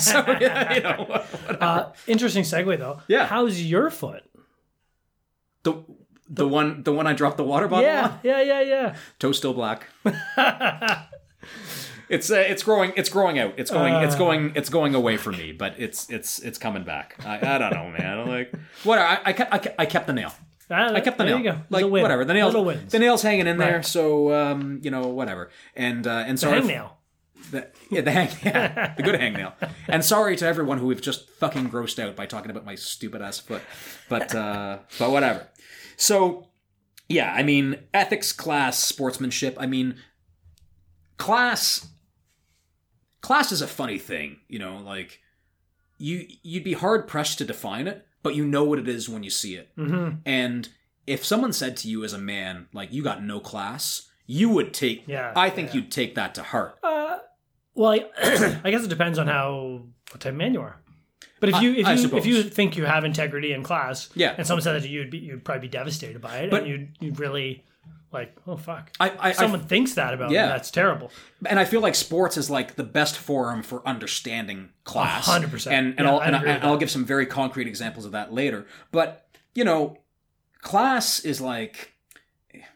so 0.00 0.24
yeah, 0.40 0.74
you 0.74 0.80
know. 0.82 1.24
Uh, 1.60 1.92
interesting 2.06 2.42
segue 2.44 2.78
though. 2.78 3.00
Yeah. 3.08 3.26
How's 3.26 3.60
your 3.62 3.90
foot? 3.90 4.22
the 5.62 5.82
the 6.28 6.46
one 6.46 6.82
the 6.84 6.92
one 6.92 7.06
I 7.06 7.12
dropped 7.12 7.36
the 7.38 7.44
water 7.44 7.66
bottle 7.68 7.84
Yeah, 7.88 8.04
on, 8.04 8.18
yeah, 8.22 8.40
yeah, 8.40 8.60
yeah. 8.60 8.96
toe 9.18 9.32
still 9.32 9.52
black. 9.54 9.86
It's 12.08 12.30
uh, 12.30 12.36
it's 12.36 12.62
growing 12.62 12.92
it's 12.96 13.08
growing 13.08 13.36
out 13.40 13.54
it's 13.56 13.70
going 13.70 13.92
it's 14.04 14.14
Uh. 14.14 14.18
going 14.18 14.52
it's 14.54 14.68
going 14.70 14.94
away 14.94 15.16
from 15.16 15.36
me 15.36 15.50
but 15.50 15.74
it's 15.76 16.08
it's 16.08 16.38
it's 16.38 16.56
coming 16.56 16.84
back 16.84 17.16
I, 17.26 17.38
I 17.54 17.58
don't 17.58 17.72
know 17.74 17.90
man 17.90 18.18
I'm 18.20 18.28
like 18.28 18.52
what 18.84 19.00
I, 19.00 19.18
I 19.26 19.74
I 19.80 19.86
kept 19.86 20.06
the 20.06 20.12
nail 20.12 20.32
Ah, 20.70 20.92
I 20.92 21.00
kept 21.00 21.16
the 21.18 21.24
there 21.24 21.38
nail. 21.38 21.44
You 21.44 21.52
go. 21.52 21.60
Like 21.70 21.86
whatever. 21.86 22.24
The 22.24 22.34
nails 22.34 22.54
the 22.90 22.98
nails 22.98 23.22
hanging 23.22 23.46
in 23.46 23.56
there, 23.56 23.82
so 23.82 24.32
um, 24.34 24.80
you 24.82 24.90
know, 24.90 25.06
whatever. 25.08 25.50
And 25.74 26.06
uh 26.06 26.24
and 26.26 26.36
The 26.36 26.40
sorry 26.40 26.60
hangnail. 26.60 26.90
the, 27.50 27.68
yeah, 27.90 28.00
the 28.00 28.10
hang 28.10 28.28
yeah, 28.42 28.94
the 28.96 29.02
good 29.02 29.20
hangnail. 29.20 29.52
And 29.88 30.04
sorry 30.04 30.34
to 30.36 30.46
everyone 30.46 30.78
who 30.78 30.86
we've 30.86 31.00
just 31.00 31.30
fucking 31.30 31.70
grossed 31.70 31.98
out 32.02 32.16
by 32.16 32.26
talking 32.26 32.50
about 32.50 32.64
my 32.64 32.74
stupid 32.74 33.22
ass 33.22 33.38
foot. 33.38 33.62
But 34.08 34.34
uh 34.34 34.78
but 34.98 35.10
whatever. 35.12 35.46
So 35.96 36.48
yeah, 37.08 37.32
I 37.32 37.44
mean 37.44 37.78
ethics, 37.94 38.32
class, 38.32 38.78
sportsmanship. 38.78 39.56
I 39.60 39.66
mean 39.66 39.94
class 41.16 41.88
class 43.20 43.52
is 43.52 43.62
a 43.62 43.66
funny 43.68 43.98
thing, 43.98 44.38
you 44.48 44.58
know, 44.58 44.78
like 44.78 45.20
you 45.98 46.26
you'd 46.42 46.64
be 46.64 46.74
hard 46.74 47.06
pressed 47.06 47.38
to 47.38 47.44
define 47.44 47.86
it, 47.86 48.04
but 48.26 48.34
you 48.34 48.44
know 48.44 48.64
what 48.64 48.80
it 48.80 48.88
is 48.88 49.08
when 49.08 49.22
you 49.22 49.30
see 49.30 49.54
it. 49.54 49.68
Mm-hmm. 49.78 50.16
And 50.26 50.68
if 51.06 51.24
someone 51.24 51.52
said 51.52 51.76
to 51.76 51.88
you 51.88 52.02
as 52.02 52.12
a 52.12 52.18
man, 52.18 52.66
like 52.72 52.92
you 52.92 53.00
got 53.04 53.22
no 53.22 53.38
class, 53.38 54.08
you 54.26 54.48
would 54.48 54.74
take. 54.74 55.04
Yeah, 55.06 55.32
I 55.36 55.48
think 55.48 55.68
yeah. 55.68 55.74
you'd 55.76 55.92
take 55.92 56.16
that 56.16 56.34
to 56.34 56.42
heart. 56.42 56.76
Uh, 56.82 57.18
well, 57.76 57.90
I, 57.92 58.60
I 58.64 58.70
guess 58.72 58.82
it 58.82 58.88
depends 58.88 59.16
on 59.20 59.28
how 59.28 59.82
what 60.10 60.20
type 60.20 60.32
of 60.32 60.36
man 60.38 60.54
you 60.54 60.60
are. 60.62 60.80
But 61.38 61.50
if 61.50 61.62
you 61.62 61.74
if 61.74 61.86
I- 61.86 61.90
I 61.90 61.94
you 61.94 61.98
suppose. 62.02 62.18
if 62.20 62.26
you 62.26 62.42
think 62.42 62.76
you 62.76 62.84
have 62.86 63.04
integrity 63.04 63.52
in 63.52 63.62
class, 63.62 64.08
Yeah. 64.16 64.34
and 64.36 64.44
someone 64.44 64.62
said 64.62 64.72
that 64.72 64.82
to 64.82 64.88
you, 64.88 65.02
you'd 65.02 65.10
be 65.10 65.18
you'd 65.18 65.44
probably 65.44 65.68
be 65.68 65.70
devastated 65.70 66.20
by 66.20 66.38
it, 66.38 66.50
But- 66.50 66.62
and 66.64 66.70
you'd 66.70 66.96
you'd 66.98 67.20
really 67.20 67.64
like, 68.16 68.36
oh 68.46 68.56
fuck. 68.56 68.90
I, 68.98 69.10
I, 69.10 69.30
If 69.30 69.36
someone 69.36 69.60
thinks 69.66 69.94
that 69.94 70.14
about 70.14 70.30
Yeah. 70.30 70.46
me, 70.46 70.48
that's 70.52 70.70
terrible. 70.70 71.10
And 71.46 71.58
I 71.58 71.64
feel 71.64 71.80
like 71.80 71.94
sports 71.94 72.36
is 72.36 72.48
like 72.50 72.74
the 72.76 72.84
best 72.84 73.16
forum 73.18 73.62
for 73.62 73.86
understanding 73.86 74.70
class. 74.84 75.28
100%. 75.28 75.66
And 75.70 75.94
and 75.98 76.00
Yeah, 76.00 76.10
I'll 76.10 76.20
and, 76.22 76.36
I, 76.36 76.42
and 76.44 76.64
I'll 76.64 76.76
give 76.78 76.90
some 76.90 77.04
very 77.04 77.26
concrete 77.26 77.66
examples 77.66 78.04
of 78.04 78.12
that 78.12 78.32
later. 78.32 78.66
But 78.92 79.28
you 79.54 79.64
know, 79.64 79.98
class 80.62 81.20
is 81.20 81.40
like. 81.40 81.92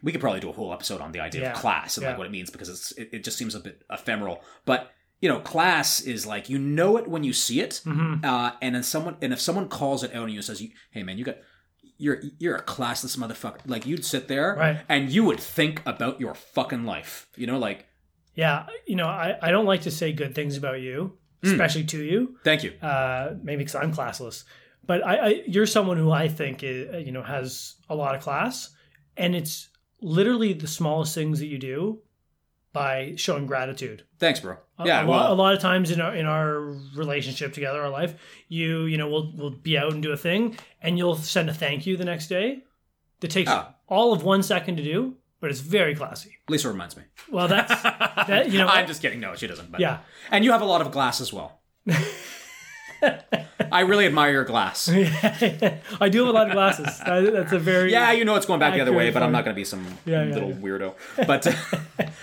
We 0.03 0.11
could 0.11 0.21
probably 0.21 0.39
do 0.39 0.49
a 0.49 0.53
whole 0.53 0.71
episode 0.73 1.01
on 1.01 1.11
the 1.11 1.19
idea 1.21 1.41
Yeah. 1.41 1.51
of 1.53 1.57
class 1.57 1.97
and 1.97 2.05
like 2.05 2.17
what 2.17 2.27
it 2.27 2.31
means 2.31 2.49
because 2.51 2.69
it's 2.69 2.91
it, 2.93 3.09
it 3.13 3.23
just 3.23 3.37
seems 3.37 3.55
a 3.55 3.59
bit 3.59 3.81
ephemeral. 3.91 4.41
But 4.65 4.91
you 5.21 5.29
know, 5.29 5.39
class 5.39 6.01
is 6.01 6.25
like 6.25 6.49
you 6.49 6.57
know 6.59 6.97
it 6.97 7.07
when 7.07 7.23
you 7.23 7.33
see 7.33 7.61
it, 7.61 7.81
Mm-hmm. 7.85 8.23
uh, 8.25 8.51
and 8.61 8.75
then 8.75 8.83
someone 8.83 9.17
and 9.21 9.33
if 9.33 9.39
someone 9.41 9.67
calls 9.69 10.03
it 10.03 10.13
out 10.13 10.25
and 10.25 10.33
you 10.33 10.41
says, 10.43 10.61
"Hey 10.91 11.01
man, 11.03 11.17
you 11.17 11.25
got 11.25 11.37
you're 12.01 12.21
you're 12.39 12.55
a 12.55 12.63
classless 12.63 13.15
motherfucker," 13.17 13.59
like 13.65 13.85
you'd 13.85 14.03
sit 14.05 14.27
there 14.27 14.55
Right. 14.57 14.77
and 14.89 15.09
you 15.09 15.23
would 15.25 15.39
think 15.39 15.81
about 15.85 16.19
your 16.19 16.33
fucking 16.35 16.83
life. 16.85 17.27
You 17.37 17.47
know, 17.47 17.59
like 17.59 17.85
Yeah, 18.35 18.65
you 18.87 18.95
know, 18.95 19.07
I, 19.07 19.37
I 19.41 19.51
don't 19.51 19.65
like 19.65 19.81
to 19.83 19.91
say 19.91 20.11
good 20.13 20.33
things 20.35 20.57
about 20.57 20.79
you, 20.81 21.17
Hmm. 21.43 21.51
especially 21.51 21.83
to 21.85 22.03
you. 22.03 22.37
thank 22.43 22.63
you. 22.63 22.71
uh, 22.81 23.35
maybe 23.43 23.59
because 23.63 23.75
I'm 23.75 23.93
classless. 23.93 24.43
But 24.85 25.05
I, 25.05 25.15
I, 25.27 25.43
you're 25.47 25.67
someone 25.67 25.97
who 25.97 26.09
I 26.11 26.27
think 26.27 26.63
is, 26.63 27.05
you 27.05 27.11
know 27.11 27.23
has 27.23 27.75
a 27.89 27.95
lot 27.95 28.15
of 28.15 28.21
class, 28.21 28.69
and 29.17 29.35
it's 29.35 29.69
literally 30.01 30.53
the 30.53 30.67
smallest 30.67 31.13
things 31.13 31.39
that 31.39 31.47
you 31.47 31.59
do 31.59 32.01
by 32.73 33.13
showing 33.17 33.45
gratitude. 33.45 34.03
Thanks, 34.17 34.39
bro. 34.39 34.57
A- 34.83 34.87
Yeah, 34.87 35.03
a, 35.03 35.05
lot, 35.05 35.25
a 35.25 35.29
well, 35.29 35.35
lot 35.35 35.53
of 35.53 35.59
times 35.61 35.91
in 35.91 36.01
our 36.01 36.15
in 36.15 36.25
our 36.25 36.59
relationship 36.95 37.53
together, 37.53 37.81
our 37.81 37.89
life, 37.89 38.13
you 38.47 38.85
you 38.85 38.97
know 38.97 39.07
we'll 39.09 39.31
we'll 39.35 39.49
be 39.51 39.77
out 39.77 39.91
and 39.93 40.01
do 40.03 40.11
a 40.11 40.17
thing, 40.17 40.57
and 40.81 40.97
you'll 40.97 41.15
send 41.15 41.49
a 41.49 41.53
thank 41.53 41.85
you 41.85 41.97
the 41.97 42.05
next 42.05 42.27
day. 42.27 42.63
That 43.21 43.31
takes 43.31 43.51
Oh. 43.51 43.67
all 43.87 44.13
of 44.13 44.23
one 44.23 44.41
second 44.43 44.77
to 44.77 44.83
do, 44.83 45.15
but 45.39 45.51
it's 45.51 45.59
very 45.59 45.93
classy. 45.95 46.37
Lisa 46.49 46.69
reminds 46.69 46.97
me. 46.97 47.03
Well, 47.31 47.47
that's 47.47 47.69
that 47.83 48.51
you 48.51 48.57
know. 48.57 48.67
I'm 48.75 48.87
just 48.87 49.01
kidding. 49.01 49.19
No, 49.19 49.35
she 49.35 49.47
doesn't. 49.47 49.71
But. 49.71 49.79
yeah. 49.79 49.99
and 50.31 50.43
you 50.43 50.51
have 50.51 50.61
a 50.61 50.65
lot 50.65 50.81
of 50.81 50.91
glass 50.91 51.21
as 51.21 51.31
well. 51.31 51.59
I 53.73 53.81
really 53.81 54.05
admire 54.05 54.31
your 54.31 54.43
glass. 54.43 54.89
I 55.99 56.09
do 56.09 56.19
have 56.19 56.27
a 56.27 56.31
lot 56.31 56.47
of 56.47 56.53
glasses. 56.53 56.99
That's 57.05 57.51
a 57.51 57.57
very 57.59 57.91
Yeah, 57.91 58.11
you 58.11 58.25
know 58.25 58.35
it's 58.35 58.45
going 58.45 58.59
back 58.59 58.73
the 58.73 58.81
other 58.81 58.91
way, 58.93 59.09
but 59.11 59.23
I'm 59.23 59.31
not 59.31 59.43
going 59.45 59.55
to 59.55 59.59
be 59.59 59.63
some 59.65 59.85
Yeah, 60.05 60.23
yeah, 60.23 60.33
little 60.33 60.49
yeah. 60.49 60.55
weirdo. 60.55 60.95
But 61.25 61.47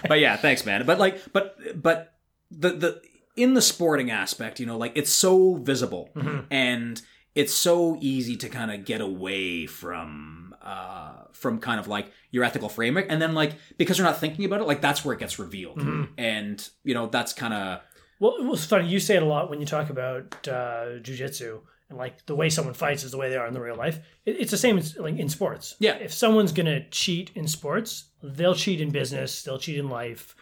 but 0.09 0.21
yeah, 0.21 0.37
thanks, 0.37 0.65
man. 0.67 0.85
But 0.87 0.99
like, 0.99 1.21
but 1.33 1.57
but 1.81 2.15
the 2.51 2.71
the 2.71 3.03
in 3.37 3.55
the 3.55 3.63
sporting 3.63 4.11
aspect, 4.11 4.59
you 4.61 4.67
know, 4.67 4.77
like 4.79 4.93
it's 4.97 5.13
so 5.13 5.55
visible 5.55 6.11
Mm-hmm. 6.17 6.41
and 6.51 7.01
it's 7.35 7.55
so 7.55 7.97
easy 8.01 8.37
to 8.37 8.49
kind 8.49 8.73
of 8.73 8.85
get 8.85 9.01
away 9.01 9.67
from 9.67 10.55
uh 10.63 11.13
from 11.33 11.61
kind 11.61 11.79
of 11.79 11.87
like 11.87 12.11
your 12.33 12.43
ethical 12.43 12.69
framework 12.69 13.07
and 13.09 13.23
then 13.23 13.33
like 13.35 13.53
because 13.77 13.97
you're 13.97 14.07
not 14.07 14.19
thinking 14.19 14.45
about 14.45 14.61
it 14.61 14.67
like 14.67 14.81
that's 14.81 15.05
where 15.05 15.15
it 15.15 15.21
gets 15.21 15.39
revealed 15.39 15.79
Mm-hmm. 15.79 16.05
and 16.19 16.69
you 16.83 16.95
know 16.95 17.07
that's 17.07 17.33
kind 17.33 17.55
of 17.55 17.81
Well, 18.19 18.35
it 18.41 18.45
was 18.45 18.65
funny. 18.65 18.89
You 18.89 18.99
say 18.99 19.17
it 19.17 19.23
a 19.23 19.27
lot 19.27 19.49
when 19.51 19.61
you 19.61 19.67
talk 19.67 19.89
about 19.91 20.49
uh, 20.49 20.99
jujitsu 21.07 21.61
and 21.89 21.97
like 21.97 22.27
the 22.27 22.35
way 22.35 22.51
someone 22.51 22.75
fights 22.75 23.05
is 23.05 23.13
the 23.13 23.19
way 23.19 23.29
they 23.31 23.37
are 23.37 23.47
in 23.47 23.55
the 23.55 23.61
real 23.61 23.77
life. 23.77 24.01
It, 24.27 24.41
it's 24.41 24.51
the 24.51 24.59
same 24.59 24.77
as 24.77 24.97
like 24.97 25.17
in 25.17 25.29
sports. 25.29 25.77
Yeah. 25.79 25.95
If 25.97 26.13
someone's 26.13 26.51
gonna 26.53 26.89
cheat 26.91 27.31
in 27.37 27.47
sports, 27.47 28.11
they'll 28.23 28.55
cheat 28.57 28.81
in 28.81 28.91
business. 28.91 29.43
They'll 29.45 29.59
cheat 29.61 29.79
in 29.79 29.89
life. 29.89 30.35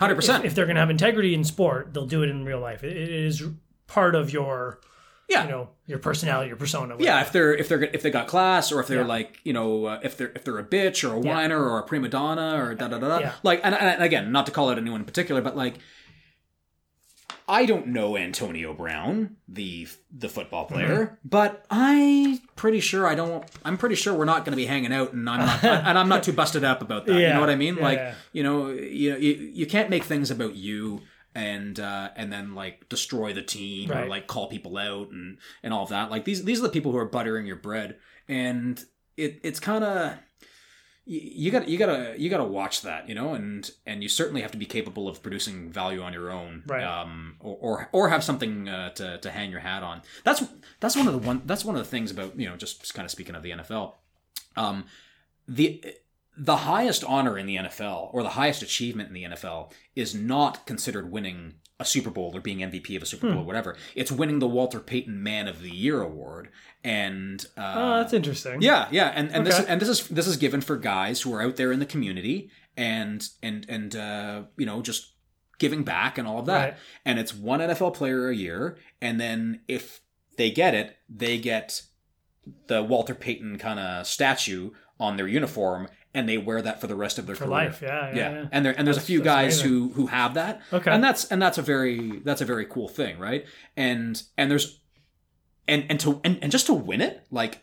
100% 0.00 0.40
If, 0.40 0.44
if 0.46 0.54
they're 0.54 0.66
gonna 0.66 0.80
have 0.80 0.90
integrity 0.90 1.34
in 1.34 1.44
sport, 1.44 1.92
they'll 1.94 2.06
do 2.06 2.22
it 2.22 2.28
in 2.28 2.44
real 2.44 2.60
life. 2.60 2.82
It, 2.84 2.96
it 2.96 3.10
is 3.10 3.42
part 3.86 4.14
of 4.14 4.32
your, 4.32 4.80
yeah 5.28 5.44
you 5.44 5.50
know, 5.50 5.68
your 5.86 5.98
personality, 5.98 6.48
your 6.48 6.56
persona. 6.56 6.96
Yeah, 6.98 7.20
if 7.20 7.32
they're 7.32 7.54
if 7.54 7.68
they're 7.68 7.82
if 7.84 8.02
they 8.02 8.10
got 8.10 8.26
class, 8.26 8.72
or 8.72 8.80
if 8.80 8.86
they're 8.88 9.02
Yeah. 9.02 9.06
like 9.06 9.38
you 9.44 9.52
know 9.52 9.84
uh, 9.86 10.00
if 10.02 10.16
they're 10.16 10.32
if 10.34 10.44
they're 10.44 10.58
a 10.58 10.64
bitch 10.64 11.08
or 11.08 11.14
a 11.14 11.18
whiner 11.18 11.62
or 11.62 11.78
a 11.78 11.82
prima 11.82 12.08
donna 12.08 12.56
or 12.62 12.74
da 12.74 12.88
da 12.88 12.98
da 12.98 13.18
da. 13.20 13.32
Like 13.42 13.60
and, 13.62 13.74
and 13.74 14.02
again, 14.02 14.32
not 14.32 14.46
to 14.46 14.52
call 14.52 14.70
out 14.70 14.78
anyone 14.78 15.00
in 15.00 15.06
particular, 15.06 15.40
but 15.42 15.56
like 15.56 15.74
I 17.48 17.66
don't 17.66 17.88
know 17.88 18.16
Antonio 18.16 18.72
Brown, 18.72 19.36
the 19.48 19.88
the 20.10 20.28
football 20.28 20.64
player, 20.66 21.18
but 21.24 21.64
I 21.70 22.40
pretty 22.56 22.80
sure 22.80 23.06
I 23.06 23.14
don't. 23.14 23.44
I'm 23.64 23.78
pretty 23.78 23.94
sure 23.94 24.14
we're 24.14 24.24
not 24.24 24.44
going 24.44 24.52
to 24.52 24.56
be 24.56 24.66
hanging 24.66 24.92
out, 24.92 25.12
and 25.12 25.28
I'm 25.28 25.40
not, 25.40 25.64
and 25.86 25.98
I'm 25.98 26.08
not 26.08 26.22
too 26.22 26.32
busted 26.32 26.64
up 26.64 26.82
about 26.82 27.06
that. 27.06 27.14
You 27.14 27.28
know 27.28 27.40
what 27.40 27.50
I 27.50 27.56
mean? 27.56 27.76
Yeah, 27.76 27.82
like, 27.82 27.98
yeah. 27.98 28.14
you 28.32 28.42
know, 28.42 28.68
you, 28.68 29.16
you 29.16 29.50
you 29.52 29.66
can't 29.66 29.90
make 29.90 30.04
things 30.04 30.30
about 30.30 30.54
you 30.54 31.02
and 31.34 31.80
uh, 31.80 32.10
and 32.16 32.32
then 32.32 32.54
like 32.54 32.88
destroy 32.88 33.32
the 33.32 33.42
team 33.42 33.90
or 33.90 34.06
like 34.06 34.26
call 34.26 34.48
people 34.48 34.76
out 34.76 35.10
and 35.10 35.38
and 35.62 35.72
all 35.72 35.84
of 35.84 35.90
that. 35.90 36.10
Like 36.10 36.24
these 36.24 36.44
these 36.44 36.60
are 36.60 36.64
the 36.64 36.68
people 36.68 36.92
who 36.92 36.98
are 36.98 37.06
buttering 37.06 37.46
your 37.46 37.56
bread, 37.56 37.96
and 38.28 38.82
it 39.16 39.40
it's 39.42 39.60
kind 39.60 39.84
of 39.84 40.14
you 41.04 41.50
got 41.50 41.68
you 41.68 41.78
gotta 41.78 42.14
you 42.16 42.30
gotta 42.30 42.44
watch 42.44 42.82
that 42.82 43.08
you 43.08 43.14
know 43.14 43.34
and 43.34 43.72
and 43.86 44.02
you 44.04 44.08
certainly 44.08 44.40
have 44.40 44.52
to 44.52 44.58
be 44.58 44.66
capable 44.66 45.08
of 45.08 45.20
producing 45.22 45.68
value 45.70 46.00
on 46.00 46.12
your 46.12 46.30
own 46.30 46.62
Right. 46.66 46.84
um 46.84 47.34
or 47.40 47.56
or, 47.60 47.88
or 47.92 48.08
have 48.08 48.22
something 48.22 48.68
uh, 48.68 48.90
to 48.90 49.18
to 49.18 49.30
hang 49.30 49.50
your 49.50 49.60
hat 49.60 49.82
on 49.82 50.02
that's 50.22 50.44
that's 50.78 50.96
one 50.96 51.08
of 51.08 51.12
the 51.12 51.18
one 51.18 51.42
that's 51.44 51.64
one 51.64 51.74
of 51.74 51.82
the 51.82 51.88
things 51.90 52.10
about 52.12 52.38
you 52.38 52.48
know 52.48 52.56
just 52.56 52.94
kind 52.94 53.04
of 53.04 53.10
speaking 53.10 53.34
of 53.34 53.42
the 53.42 53.50
NFL 53.50 53.94
um 54.56 54.84
the 55.48 55.82
the 56.36 56.56
highest 56.58 57.04
honor 57.04 57.36
in 57.36 57.46
the 57.46 57.56
NFL 57.56 58.08
or 58.14 58.22
the 58.22 58.30
highest 58.30 58.62
achievement 58.62 59.08
in 59.08 59.14
the 59.14 59.24
NFL 59.24 59.72
is 59.96 60.14
not 60.14 60.64
considered 60.66 61.10
winning 61.10 61.54
a 61.82 61.84
Super 61.84 62.10
Bowl 62.10 62.32
or 62.34 62.40
being 62.40 62.58
MVP 62.58 62.96
of 62.96 63.02
a 63.02 63.06
Super 63.06 63.28
Bowl 63.30 63.42
or 63.42 63.44
whatever. 63.44 63.76
It's 63.94 64.10
winning 64.10 64.38
the 64.38 64.48
Walter 64.48 64.80
Payton 64.80 65.22
Man 65.22 65.46
of 65.48 65.60
the 65.60 65.70
Year 65.70 66.00
award. 66.00 66.48
And 66.82 67.44
uh, 67.56 67.74
Oh, 67.76 67.96
that's 67.98 68.12
interesting. 68.12 68.62
yeah, 68.62 68.88
yeah, 68.90 69.12
and 69.14 69.30
and 69.30 69.46
this 69.46 69.60
and 69.60 69.80
this 69.80 69.88
is 69.88 70.08
this 70.08 70.26
is 70.26 70.36
given 70.36 70.60
for 70.60 70.76
guys 70.76 71.20
who 71.20 71.32
are 71.34 71.42
out 71.42 71.56
there 71.56 71.70
in 71.72 71.78
the 71.78 71.86
community 71.86 72.50
and 72.76 73.28
and 73.42 73.66
and 73.68 73.94
uh, 73.94 74.42
you 74.56 74.66
know 74.66 74.82
just 74.82 75.12
giving 75.58 75.84
back 75.84 76.18
and 76.18 76.26
all 76.26 76.40
of 76.40 76.46
that. 76.46 76.64
Right. 76.70 76.74
And 77.04 77.18
it's 77.18 77.34
one 77.34 77.60
NFL 77.60 77.94
player 77.94 78.28
a 78.30 78.34
year, 78.34 78.78
and 79.00 79.20
then 79.20 79.60
if 79.68 80.00
they 80.38 80.50
get 80.50 80.74
it, 80.74 80.96
they 81.08 81.38
get 81.38 81.82
the 82.66 82.82
Walter 82.82 83.14
Payton 83.14 83.58
kind 83.58 83.78
of 83.78 84.06
statue 84.06 84.70
on 84.98 85.16
their 85.16 85.28
uniform, 85.28 85.88
and 86.14 86.28
they 86.28 86.36
wear 86.38 86.60
that 86.62 86.80
for 86.80 86.86
the 86.86 86.94
rest 86.96 87.18
of 87.18 87.26
their 87.26 87.34
For 87.36 87.44
career. 87.44 87.50
life, 87.50 87.80
yeah, 87.82 88.08
yeah, 88.10 88.14
yeah. 88.16 88.32
yeah. 88.42 88.46
And 88.52 88.64
there 88.66 88.74
and 88.76 88.86
there's 88.86 88.96
a 88.98 89.00
few 89.02 89.22
guys 89.22 89.60
amazing. 89.60 89.70
who 89.70 89.88
who 89.94 90.06
have 90.08 90.34
that, 90.34 90.60
Okay. 90.72 90.90
and 90.90 91.02
that's 91.02 91.24
and 91.26 91.40
that's 91.40 91.58
a 91.58 91.62
very 91.62 92.20
that's 92.20 92.40
a 92.40 92.44
very 92.44 92.66
cool 92.66 92.88
thing, 92.88 93.18
right? 93.18 93.46
And 93.76 94.22
and 94.36 94.50
there's 94.50 94.80
and 95.68 95.84
and 95.88 95.98
to 96.00 96.20
and, 96.24 96.38
and 96.42 96.50
just 96.52 96.66
to 96.66 96.74
win 96.74 97.00
it, 97.00 97.24
like 97.30 97.62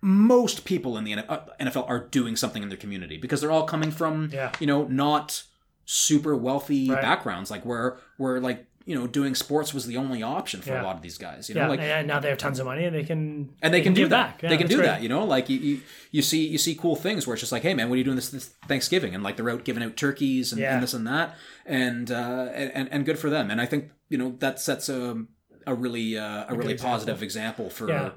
most 0.00 0.64
people 0.64 0.96
in 0.98 1.04
the 1.04 1.14
uh, 1.14 1.46
NFL 1.60 1.88
are 1.88 2.00
doing 2.00 2.34
something 2.36 2.62
in 2.62 2.68
their 2.68 2.78
community 2.78 3.16
because 3.16 3.40
they're 3.40 3.52
all 3.52 3.64
coming 3.64 3.90
from 3.92 4.30
Yeah. 4.32 4.50
you 4.58 4.66
know 4.66 4.84
not 4.84 5.44
super 5.84 6.36
wealthy 6.36 6.90
Right. 6.90 7.00
backgrounds, 7.00 7.50
like 7.50 7.64
where 7.64 7.98
where 8.16 8.40
like 8.40 8.66
you 8.84 8.94
know 8.98 9.06
doing 9.06 9.34
sports 9.34 9.72
was 9.72 9.86
the 9.86 9.96
only 9.96 10.22
option 10.22 10.60
for 10.60 10.70
Yeah. 10.70 10.82
a 10.82 10.84
lot 10.84 10.96
of 10.96 11.02
these 11.02 11.18
guys, 11.18 11.48
you 11.48 11.54
know, 11.54 11.62
Yeah, 11.62 11.68
like 11.68 11.80
and 11.80 12.06
now 12.08 12.18
they 12.20 12.28
have 12.28 12.38
tons 12.38 12.58
of 12.58 12.66
money 12.66 12.84
and 12.84 12.94
they 12.94 13.04
can 13.04 13.50
and 13.62 13.72
they, 13.72 13.80
can, 13.80 13.94
do 13.94 14.08
that. 14.08 14.10
back. 14.34 14.42
Yeah, 14.42 14.48
they 14.50 14.56
can 14.56 14.66
do 14.66 14.76
great. 14.76 14.86
that. 14.86 15.02
You 15.02 15.08
know, 15.08 15.24
like 15.24 15.48
you, 15.48 15.58
you 15.58 15.80
you 16.10 16.22
see 16.22 16.46
you 16.46 16.58
see 16.58 16.74
cool 16.74 16.96
things 16.96 17.26
where 17.26 17.34
it's 17.34 17.40
just 17.40 17.52
like, 17.52 17.62
hey 17.62 17.74
man, 17.74 17.88
what 17.88 17.94
are 17.94 17.98
you 17.98 18.04
doing 18.04 18.16
this, 18.16 18.30
this 18.30 18.48
Thanksgiving? 18.68 19.14
And 19.14 19.22
like 19.22 19.36
they're 19.36 19.50
out 19.50 19.64
giving 19.64 19.82
out 19.82 19.96
turkeys 19.96 20.52
and, 20.52 20.62
and 20.62 20.82
this 20.82 20.94
and 20.94 21.06
that, 21.06 21.36
and 21.66 22.10
uh, 22.10 22.48
and 22.54 22.88
and 22.92 23.04
good 23.06 23.18
for 23.18 23.30
them. 23.30 23.50
And 23.50 23.60
I 23.60 23.66
think 23.66 23.90
you 24.08 24.18
know 24.18 24.34
that 24.40 24.60
sets 24.60 24.88
a 24.88 25.24
a 25.66 25.74
really 25.74 26.18
uh, 26.18 26.46
a 26.48 26.54
really 26.56 26.72
example. 26.72 26.90
positive 26.98 27.22
example 27.22 27.70
for 27.70 28.12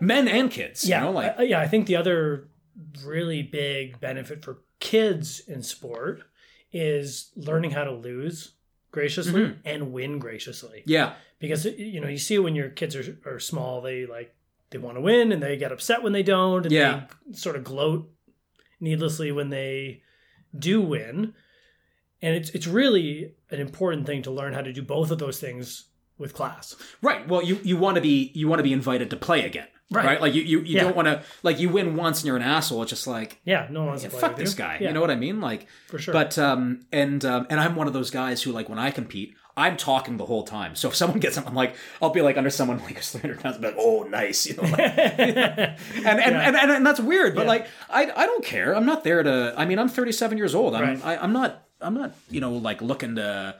men 0.00 0.28
and 0.28 0.50
kids. 0.50 0.86
Yeah, 0.86 0.98
you 1.00 1.04
know, 1.06 1.12
like 1.12 1.38
I- 1.38 1.42
yeah. 1.44 1.60
I 1.60 1.66
think 1.68 1.86
the 1.86 1.96
other 1.96 2.48
really 3.04 3.42
big 3.42 4.00
benefit 4.00 4.44
for 4.44 4.58
kids 4.80 5.40
in 5.46 5.62
sport 5.62 6.22
is 6.72 7.30
learning 7.36 7.72
how 7.72 7.84
to 7.84 7.90
lose 7.92 8.52
graciously 8.90 9.40
Mm-hmm. 9.42 9.60
and 9.64 9.92
win 9.92 10.18
graciously. 10.18 10.82
yeah, 10.86 11.14
Because 11.38 11.64
you 11.64 12.00
know 12.00 12.08
you 12.08 12.18
see 12.18 12.38
when 12.38 12.54
your 12.54 12.68
kids 12.70 12.96
are, 12.96 13.18
are 13.24 13.38
small, 13.40 13.80
they 13.80 14.06
like 14.06 14.34
they 14.70 14.78
want 14.78 14.96
to 14.96 15.00
win 15.00 15.32
and 15.32 15.42
they 15.42 15.56
get 15.56 15.72
upset 15.72 16.02
when 16.02 16.12
they 16.12 16.22
don't, 16.22 16.64
and 16.66 16.72
Yeah. 16.72 17.06
they 17.26 17.34
sort 17.36 17.56
of 17.56 17.64
gloat 17.64 18.10
needlessly 18.80 19.32
when 19.32 19.50
they 19.50 20.02
do 20.56 20.80
win. 20.80 21.34
And 22.22 22.34
it's 22.36 22.50
it's 22.50 22.66
really 22.66 23.34
an 23.50 23.60
important 23.60 24.06
thing 24.06 24.22
to 24.22 24.30
learn 24.30 24.52
how 24.52 24.60
to 24.60 24.72
do 24.72 24.82
both 24.82 25.10
of 25.10 25.18
those 25.18 25.40
things 25.40 25.86
with 26.18 26.34
class. 26.34 26.76
right. 27.02 27.26
Well, 27.26 27.42
you 27.42 27.58
you 27.62 27.76
want 27.78 27.94
to 27.96 28.00
be 28.02 28.30
you 28.34 28.46
want 28.48 28.58
to 28.58 28.62
be 28.64 28.72
invited 28.74 29.08
to 29.10 29.16
play 29.16 29.44
again. 29.46 29.68
Right. 29.92 30.04
Right, 30.06 30.20
like 30.20 30.34
you, 30.34 30.42
you, 30.42 30.60
you 30.60 30.76
Yeah. 30.76 30.82
don't 30.84 30.94
want 30.94 31.06
to 31.08 31.22
like 31.42 31.58
you 31.58 31.68
win 31.68 31.96
once 31.96 32.20
and 32.20 32.26
you're 32.28 32.36
an 32.36 32.42
asshole. 32.42 32.82
It's 32.82 32.90
just 32.90 33.06
like 33.08 33.40
Yeah, 33.44 33.66
no 33.70 33.84
one 33.86 33.98
yeah, 34.00 34.08
fuck 34.08 34.36
this 34.36 34.52
you. 34.52 34.58
guy. 34.58 34.78
Yeah, 34.80 34.88
You 34.88 34.94
know 34.94 35.00
what 35.00 35.10
I 35.10 35.16
mean? 35.16 35.40
Like 35.40 35.66
for 35.88 35.98
sure. 35.98 36.14
But 36.14 36.38
um 36.38 36.86
and 36.92 37.24
um 37.24 37.46
and 37.50 37.58
I'm 37.58 37.74
one 37.74 37.88
of 37.88 37.92
those 37.92 38.10
guys 38.10 38.40
who 38.42 38.52
like 38.52 38.68
when 38.68 38.78
I 38.78 38.92
compete, 38.92 39.34
I'm 39.56 39.76
talking 39.76 40.16
the 40.16 40.26
whole 40.26 40.44
time. 40.44 40.76
So 40.76 40.88
if 40.88 40.94
someone 40.94 41.18
gets 41.18 41.34
something 41.34 41.54
like 41.54 41.74
I'll 42.00 42.10
be 42.10 42.20
like 42.22 42.36
under 42.36 42.50
someone 42.50 42.78
like 42.78 42.94
who's 42.98 43.10
300 43.10 43.40
pounds, 43.40 43.58
be 43.58 43.66
like, 43.66 43.74
oh 43.78 44.04
nice, 44.04 44.46
you 44.46 44.54
know, 44.54 44.62
like, 44.62 44.78
and, 44.78 45.76
and, 46.06 46.20
and, 46.36 46.56
and 46.56 46.70
and 46.70 46.86
that's 46.86 47.00
weird. 47.00 47.34
But 47.34 47.46
like 47.48 47.66
I 47.90 48.02
I 48.14 48.26
don't 48.26 48.44
care. 48.44 48.76
I'm 48.76 48.86
not 48.86 49.02
there 49.02 49.24
to. 49.24 49.54
I 49.56 49.64
mean, 49.64 49.80
I'm 49.80 49.88
37 49.88 50.38
years 50.38 50.54
old. 50.54 50.76
I'm 50.76 50.82
Right. 50.82 51.04
I, 51.04 51.16
I'm 51.16 51.32
not 51.32 51.64
I'm 51.80 51.94
not 51.94 52.12
you 52.30 52.40
know 52.40 52.52
like 52.52 52.80
looking 52.80 53.16
to. 53.16 53.56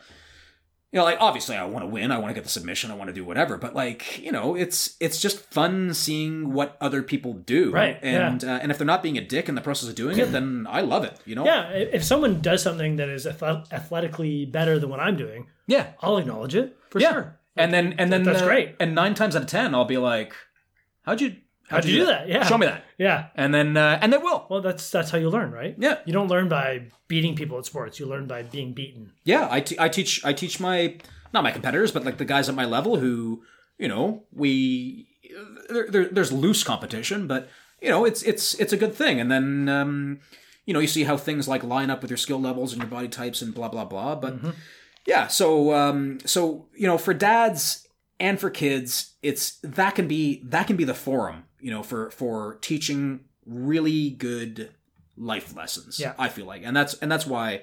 You 0.93 0.99
know, 0.99 1.05
like 1.05 1.19
obviously, 1.21 1.55
I 1.57 1.65
want 1.67 1.85
to 1.85 1.87
win. 1.89 2.11
I 2.11 2.19
want 2.19 2.31
to 2.31 2.35
get 2.35 2.43
the 2.43 2.51
submission. 2.51 2.91
I 2.91 2.95
want 2.97 3.07
to 3.09 3.15
do 3.15 3.25
whatever. 3.25 3.57
But 3.57 3.77
like, 3.77 4.19
you 4.19 4.33
know, 4.33 4.57
it's 4.57 4.97
it's 4.99 5.21
just 5.21 5.39
fun 5.53 5.95
seeing 5.95 6.53
what 6.53 6.77
other 6.81 7.01
people 7.05 7.33
do, 7.35 7.71
Right, 7.71 7.97
yeah. 8.03 8.27
And 8.29 8.43
uh, 8.45 8.59
and 8.61 8.73
if 8.73 8.79
they're 8.79 8.87
not 8.87 9.01
being 9.01 9.17
a 9.17 9.25
dick 9.25 9.49
in 9.49 9.55
the 9.55 9.61
process 9.61 9.89
of 9.89 9.95
doing 9.95 10.19
it, 10.19 10.33
then 10.33 10.67
I 10.69 10.81
love 10.81 11.05
it. 11.05 11.17
You 11.25 11.37
know, 11.37 11.45
Yeah, 11.45 11.71
if 11.71 12.03
someone 12.03 12.41
does 12.41 12.61
something 12.63 12.97
that 12.97 13.09
is 13.09 13.25
athletically 13.25 14.47
better 14.47 14.79
than 14.79 14.91
what 14.91 15.01
I'm 15.01 15.17
doing, 15.17 15.47
yeah. 15.67 15.93
I'll 16.01 16.19
acknowledge 16.19 16.55
it 16.55 16.77
for 16.91 16.99
Yeah. 17.01 17.13
sure. 17.13 17.41
And 17.57 17.73
then 17.73 17.95
and 17.99 18.13
then 18.13 18.23
that's 18.25 18.43
uh, 18.43 18.47
great. 18.47 18.75
And 18.81 18.95
nine 18.95 19.15
times 19.15 19.37
out 19.37 19.43
of 19.43 19.49
ten, 19.49 19.75
I'll 19.75 19.85
be 19.85 19.99
like, 19.99 20.35
"How'd 21.03 21.21
you 21.21 21.37
how'd, 21.71 21.85
you 21.85 22.01
do 22.01 22.07
that? 22.07 22.29
Yeah. 22.29 22.45
show 22.45 22.59
me 22.59 22.67
that." 22.67 22.85
Yeah. 22.99 23.29
And 23.35 23.55
then 23.55 23.77
uh, 23.77 23.99
and 24.03 24.13
they 24.13 24.19
will. 24.19 24.47
Well, 24.51 24.61
that's 24.61 24.91
that's 24.91 25.11
how 25.11 25.19
you 25.19 25.31
learn, 25.31 25.51
right? 25.53 25.75
Yeah, 25.79 25.99
You 26.05 26.13
don't 26.13 26.29
learn 26.29 26.49
by 26.49 26.89
beating 27.09 27.35
people 27.35 27.59
at 27.59 27.65
sports. 27.67 27.99
You 27.99 28.07
learn 28.07 28.27
by 28.27 28.43
being 28.43 28.73
beaten. 28.75 29.13
yeah. 29.25 29.49
I, 29.51 29.61
te- 29.61 29.77
I 29.79 29.89
teach 29.89 30.25
I 30.25 30.33
teach 30.33 30.61
my 30.61 30.97
not 31.33 31.43
my 31.45 31.51
competitors, 31.53 31.93
but 31.93 32.05
like 32.05 32.19
the 32.19 32.25
guys 32.25 32.49
at 32.49 32.55
my 32.55 32.65
level 32.67 32.97
who 32.97 33.43
you 33.79 33.89
know 33.89 34.25
we 34.33 35.07
there, 35.69 35.87
there, 35.89 36.05
there's 36.07 36.33
loose 36.33 36.63
competition, 36.65 37.27
but 37.27 37.49
you 37.81 37.89
know 37.89 38.05
it's 38.05 38.23
it's 38.23 38.55
it's 38.55 38.73
a 38.73 38.77
good 38.77 38.95
thing. 38.95 39.21
And 39.21 39.31
then 39.31 39.69
um, 39.69 40.21
you 40.67 40.75
know 40.75 40.81
you 40.81 40.89
see 40.89 41.05
how 41.05 41.17
things 41.17 41.47
like 41.49 41.63
line 41.63 41.89
up 41.91 42.03
with 42.03 42.11
your 42.11 42.19
skill 42.19 42.41
levels 42.41 42.73
and 42.73 42.83
your 42.83 42.91
body 42.91 43.09
types 43.09 43.41
and 43.43 43.55
blah 43.55 43.69
blah 43.69 43.85
blah. 43.85 44.17
But 44.17 44.35
yeah, 45.07 45.29
so 45.29 45.73
um, 45.73 46.19
so 46.27 46.67
you 46.77 46.87
know 46.87 46.99
for 46.99 47.15
dads 47.15 47.87
and 48.19 48.39
for 48.39 48.51
kids, 48.51 49.15
it's 49.23 49.59
that 49.63 49.95
can 49.95 50.07
be 50.09 50.43
that 50.45 50.67
can 50.67 50.77
be 50.77 50.85
the 50.85 50.95
forum, 50.95 51.45
you 51.61 51.71
know, 51.71 51.83
for 51.83 52.11
for 52.11 52.59
teaching 52.61 53.21
really 53.47 54.11
good 54.11 54.71
life 55.17 55.55
lessons. 55.57 55.99
Yeah. 56.01 56.15
I 56.19 56.29
feel 56.29 56.47
like, 56.47 56.63
and 56.65 56.77
that's 56.77 56.95
and 56.95 57.11
that's 57.11 57.27
why. 57.27 57.63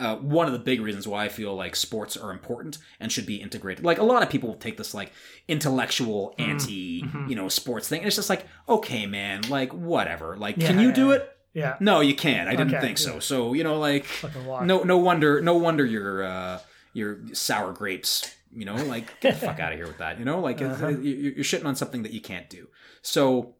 Uh, 0.00 0.14
one 0.18 0.46
of 0.46 0.52
the 0.52 0.60
big 0.60 0.80
reasons 0.80 1.08
why 1.08 1.24
I 1.24 1.28
feel 1.28 1.56
like 1.56 1.74
sports 1.74 2.16
are 2.16 2.30
important 2.30 2.78
and 3.00 3.10
should 3.10 3.26
be 3.26 3.34
integrated. 3.42 3.84
Like 3.84 3.98
a 3.98 4.04
lot 4.04 4.22
of 4.22 4.30
people 4.30 4.54
take 4.54 4.76
this 4.76 4.94
like 4.94 5.10
intellectual 5.48 6.36
Mm-hmm. 6.38 6.50
anti, 6.52 7.04
you 7.28 7.34
know, 7.34 7.48
sports 7.48 7.88
thing, 7.88 7.98
and 8.02 8.06
it's 8.06 8.14
just 8.14 8.30
like, 8.30 8.44
okay, 8.68 9.06
man, 9.06 9.42
like 9.48 9.72
whatever. 9.74 10.36
Like, 10.36 10.60
can 10.60 10.76
Yeah, 10.78 10.84
you 10.84 10.92
do 10.92 11.10
it? 11.10 11.28
Yeah. 11.52 11.76
No, 11.80 11.98
you 11.98 12.14
can't. 12.14 12.48
I 12.48 12.52
didn't 12.54 12.74
Okay, 12.74 12.80
think 12.80 12.98
so. 12.98 13.14
yeah. 13.14 13.18
So 13.18 13.54
you 13.54 13.64
know, 13.64 13.78
like, 13.80 14.06
no, 14.64 14.82
no 14.84 14.98
wonder, 14.98 15.40
no 15.40 15.56
wonder 15.56 15.84
you're 15.84 16.22
uh, 16.22 16.60
you're 16.92 17.18
sour 17.32 17.72
grapes. 17.72 18.32
You 18.54 18.66
know, 18.66 18.76
like 18.76 19.18
get 19.20 19.40
the 19.40 19.46
fuck 19.46 19.58
out 19.64 19.72
of 19.72 19.78
here 19.78 19.88
with 19.88 19.98
that. 19.98 20.20
You 20.20 20.24
know, 20.24 20.38
like 20.38 20.62
Uh-huh. 20.62 20.88
you- 20.88 21.32
you're 21.34 21.44
shitting 21.44 21.64
on 21.66 21.74
something 21.74 22.04
that 22.04 22.12
you 22.12 22.20
can't 22.20 22.48
do. 22.48 22.68
So, 23.10 23.54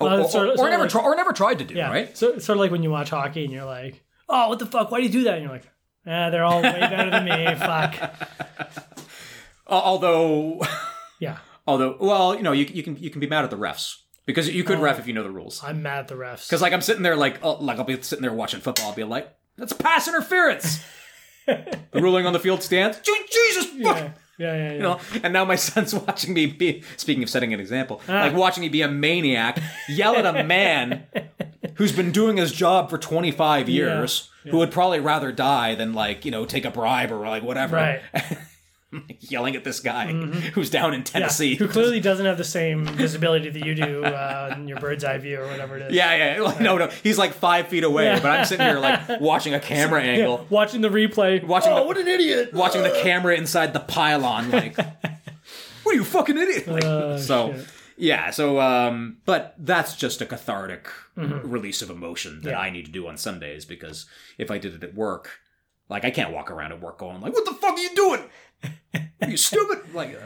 Well, 0.00 0.24
or, 0.24 0.28
sort 0.28 0.48
of- 0.48 0.58
or, 0.58 0.64
of 0.66 0.70
never 0.70 0.82
like- 0.84 0.90
try, 0.90 1.02
or 1.02 1.14
never 1.14 1.32
tried 1.32 1.58
to 1.60 1.64
do. 1.64 1.74
Yeah. 1.74 1.90
Right? 1.90 2.16
So 2.18 2.30
it's 2.34 2.44
sort 2.44 2.56
of 2.56 2.60
like 2.60 2.70
when 2.72 2.82
you 2.82 2.90
watch 2.90 3.10
hockey 3.10 3.44
and 3.44 3.52
you're 3.52 3.64
like, 3.64 4.02
oh, 4.28 4.48
what 4.48 4.58
the 4.58 4.66
fuck? 4.66 4.90
Why 4.90 4.98
do 4.98 5.04
you 5.04 5.12
do 5.12 5.24
that? 5.24 5.34
And 5.34 5.42
you're 5.44 5.52
like, 5.52 5.68
ah, 6.06 6.30
they're 6.30 6.44
all 6.44 6.60
way 6.62 6.72
better 6.80 7.10
than 7.10 7.24
me. 7.24 7.54
Fuck. 7.58 7.94
Although, 9.66 10.60
Yeah. 11.20 11.38
although, 11.66 11.96
well, 12.00 12.34
you 12.34 12.42
know, 12.42 12.52
you, 12.52 12.64
you 12.64 12.82
can 12.82 12.96
you 12.96 13.10
can 13.10 13.20
be 13.20 13.26
mad 13.26 13.44
at 13.44 13.50
the 13.50 13.56
refs 13.58 13.96
because 14.26 14.48
you 14.48 14.64
Oh. 14.64 14.66
could 14.66 14.78
ref 14.80 14.98
if 14.98 15.06
you 15.06 15.12
know 15.12 15.22
the 15.22 15.30
rules. 15.30 15.62
I'm 15.62 15.82
mad 15.82 15.98
at 16.00 16.08
the 16.08 16.14
refs. 16.16 16.46
Because 16.48 16.62
like 16.62 16.72
I'm 16.72 16.80
sitting 16.82 17.02
there 17.02 17.16
like 17.16 17.38
oh, 17.44 17.52
like 17.62 17.78
I'll 17.78 17.84
be 17.84 18.00
sitting 18.02 18.22
there 18.22 18.32
watching 18.32 18.60
football. 18.60 18.88
I'll 18.88 18.94
be 18.94 19.04
like, 19.04 19.32
that's 19.56 19.72
pass 19.72 20.08
interference. 20.08 20.80
the 21.46 21.78
ruling 21.94 22.26
on 22.26 22.32
the 22.32 22.40
field 22.40 22.62
stands. 22.62 22.98
Jesus 23.04 23.66
fuck. 23.66 23.76
yeah. 23.96 24.10
Yeah, 24.40 24.54
yeah, 24.56 24.62
yeah. 24.68 24.72
You 24.72 24.78
know, 24.80 25.00
and 25.22 25.32
now 25.34 25.44
my 25.44 25.56
son's 25.68 25.94
watching 25.94 26.32
me 26.32 26.46
be 26.46 26.82
speaking 26.96 27.22
of 27.22 27.28
setting 27.28 27.52
an 27.52 27.60
example, 27.60 28.00
Ah. 28.08 28.22
like 28.22 28.34
watching 28.34 28.62
me 28.62 28.68
be 28.70 28.80
a 28.82 28.88
maniac, 28.88 29.58
yell 29.88 30.16
at 30.16 30.24
a 30.24 30.42
man 30.44 31.04
who's 31.74 31.92
been 31.92 32.10
doing 32.10 32.38
his 32.38 32.50
job 32.52 32.88
for 32.88 32.96
25 32.98 33.68
years, 33.68 34.30
who 34.44 34.56
would 34.56 34.70
probably 34.70 35.00
rather 35.00 35.30
die 35.30 35.74
than 35.74 35.92
like, 35.92 36.24
you 36.24 36.30
know, 36.30 36.46
take 36.46 36.64
a 36.64 36.70
bribe 36.70 37.12
or 37.12 37.18
like 37.18 37.42
whatever. 37.42 37.76
Right. 37.76 38.00
yelling 39.20 39.54
at 39.56 39.62
this 39.64 39.80
guy 39.80 40.12
who's 40.12 40.68
down 40.70 40.94
in 40.94 41.00
Mm-hmm. 41.02 41.16
Yeah, 41.16 41.20
Tennessee. 41.20 41.54
who 41.54 41.68
clearly 41.68 42.00
doesn't 42.00 42.26
have 42.26 42.38
the 42.38 42.44
same 42.44 42.84
visibility 42.86 43.48
that 43.50 43.64
you 43.64 43.74
do 43.74 44.04
uh, 44.04 44.52
in 44.56 44.66
your 44.68 44.78
bird's 44.80 45.04
eye 45.04 45.18
view 45.18 45.38
or 45.40 45.46
whatever 45.46 45.76
it 45.76 45.82
is. 45.82 45.92
Yeah, 45.94 46.34
yeah. 46.36 46.40
Like, 46.42 46.60
no, 46.60 46.76
no. 46.76 46.88
He's 47.02 47.16
like 47.18 47.32
five 47.32 47.68
feet 47.68 47.84
away, 47.84 48.04
Yeah. 48.06 48.20
but 48.20 48.30
I'm 48.30 48.44
sitting 48.44 48.66
here 48.66 48.78
like 48.80 49.20
watching 49.20 49.54
a 49.54 49.60
camera 49.72 50.02
Yeah, 50.04 50.10
angle, 50.12 50.46
watching 50.50 50.80
the 50.80 50.88
replay. 50.88 51.42
Watching 51.44 51.72
oh, 51.72 51.76
the- 51.80 51.82
what 51.86 51.98
an 51.98 52.08
idiot! 52.08 52.52
watching 52.52 52.82
the 52.82 52.90
camera 53.02 53.34
inside 53.36 53.72
the 53.72 53.80
pylon, 53.80 54.50
like, 54.50 54.76
what 55.82 55.92
are 55.92 55.94
you 55.94 56.04
fucking 56.04 56.36
idiot? 56.36 56.66
Like, 56.68 56.84
Oh, 56.84 57.16
so, 57.18 57.52
shit. 57.52 57.66
yeah. 57.96 58.30
So, 58.30 58.60
um, 58.60 59.18
but 59.24 59.54
that's 59.58 59.94
just 59.96 60.20
a 60.20 60.26
cathartic 60.26 60.88
release 61.16 61.82
of 61.82 61.90
emotion 61.90 62.40
that 62.42 62.50
Mm-hmm. 62.50 62.50
Yeah. 62.50 62.58
I 62.58 62.70
need 62.70 62.86
to 62.86 62.92
do 62.92 63.06
on 63.06 63.16
Sundays 63.16 63.64
because 63.64 64.06
if 64.38 64.50
I 64.50 64.58
did 64.58 64.74
it 64.74 64.82
at 64.82 64.94
work, 64.94 65.38
like, 65.88 66.04
I 66.04 66.10
can't 66.10 66.32
walk 66.32 66.50
around 66.50 66.72
at 66.72 66.80
work 66.80 66.98
going 66.98 67.20
like, 67.20 67.32
"What 67.34 67.44
the 67.44 67.52
fuck 67.54 67.74
are 67.74 67.78
you 67.78 67.94
doing? 67.94 68.22
You 69.26 69.36
stupid?" 69.36 69.94
Like, 69.94 70.16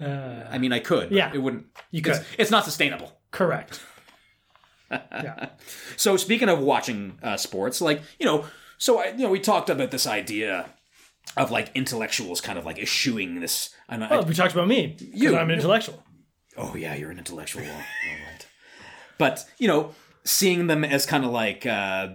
uh, 0.00 0.04
Uh, 0.04 0.48
I 0.50 0.58
mean, 0.58 0.72
I 0.72 0.78
could. 0.80 1.10
Yeah. 1.10 1.30
it 1.34 1.38
wouldn't. 1.38 1.66
you 1.90 2.02
could 2.02 2.24
it's 2.38 2.50
not 2.50 2.64
sustainable. 2.64 3.18
correct. 3.30 3.80
yeah. 4.90 5.50
So 5.96 6.16
speaking 6.16 6.48
of 6.48 6.58
watching 6.58 7.18
uh, 7.22 7.36
sports, 7.36 7.80
like 7.80 8.02
you 8.18 8.26
know, 8.26 8.44
so 8.78 8.98
I, 9.00 9.08
you 9.08 9.18
know, 9.24 9.30
we 9.30 9.40
talked 9.40 9.70
about 9.70 9.90
this 9.90 10.06
idea 10.06 10.68
of 11.36 11.50
like 11.50 11.70
intellectuals 11.74 12.40
kind 12.40 12.58
of 12.58 12.64
like 12.66 12.78
eschewing 12.78 13.40
this. 13.40 13.70
And 13.88 14.04
I, 14.04 14.10
Well, 14.10 14.24
we 14.24 14.34
talked 14.34 14.52
about 14.52 14.68
me. 14.68 14.96
You. 15.00 15.36
I'm 15.36 15.48
an 15.50 15.56
intellectual. 15.56 16.02
oh 16.56 16.74
yeah, 16.76 16.94
you're 16.94 17.10
an 17.10 17.18
intellectual. 17.18 17.62
All 17.62 17.68
right. 17.68 18.46
But 19.18 19.46
you 19.58 19.68
know, 19.68 19.94
seeing 20.24 20.66
them 20.66 20.84
as 20.84 21.06
kind 21.06 21.24
of 21.24 21.30
like 21.30 21.64
uh, 21.64 22.08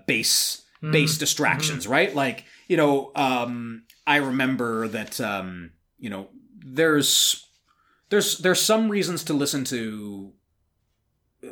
base 0.82 0.92
base 0.92 1.18
distractions, 1.18 1.88
right? 1.88 2.14
Like 2.14 2.46
you 2.68 2.78
know, 2.78 3.12
um, 3.16 3.84
I 4.06 4.18
remember 4.18 4.88
that 4.88 5.20
um, 5.22 5.72
you 6.00 6.10
know, 6.10 6.30
there's 6.60 7.48
there's 8.10 8.38
there's 8.40 8.62
some 8.62 8.90
reasons 8.90 9.24
to 9.26 9.34
listen 9.34 9.64
to 9.66 10.34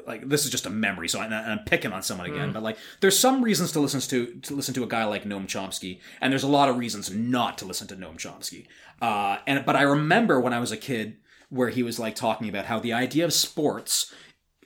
like 0.08 0.28
this 0.28 0.46
is 0.46 0.52
just 0.52 0.66
a 0.66 0.70
memory 0.70 1.08
so 1.08 1.20
I, 1.20 1.26
i'm 1.26 1.60
picking 1.60 1.94
on 1.94 2.02
someone 2.02 2.28
again 2.28 2.52
but 2.52 2.64
like 2.64 2.78
there's 3.02 3.18
some 3.18 3.44
reasons 3.44 3.72
to 3.74 3.80
listen 3.80 4.02
to 4.02 4.40
to 4.42 4.56
listen 4.56 4.74
to 4.74 4.84
a 4.84 4.88
guy 4.88 5.06
like 5.06 5.26
noam 5.26 5.46
chomsky 5.46 6.02
and 6.20 6.32
there's 6.32 6.44
a 6.44 6.48
lot 6.48 6.70
of 6.70 6.78
reasons 6.78 7.12
not 7.12 7.60
to 7.60 7.66
listen 7.66 7.88
to 7.90 7.96
noam 7.96 8.18
chomsky. 8.18 8.66
Uh 9.00 9.38
and 9.46 9.64
but 9.64 9.76
i 9.76 9.84
remember 9.84 10.40
when 10.40 10.54
i 10.54 10.60
was 10.60 10.72
a 10.72 10.78
kid 10.78 11.18
where 11.50 11.70
he 11.70 11.84
was 11.84 12.00
like 12.00 12.16
talking 12.16 12.50
about 12.50 12.66
how 12.66 12.80
the 12.80 12.94
idea 12.94 13.24
of 13.24 13.32
sports 13.32 14.12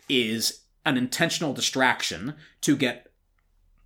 is 0.07 0.63
an 0.85 0.97
intentional 0.97 1.53
distraction 1.53 2.35
to 2.61 2.77
get 2.77 3.08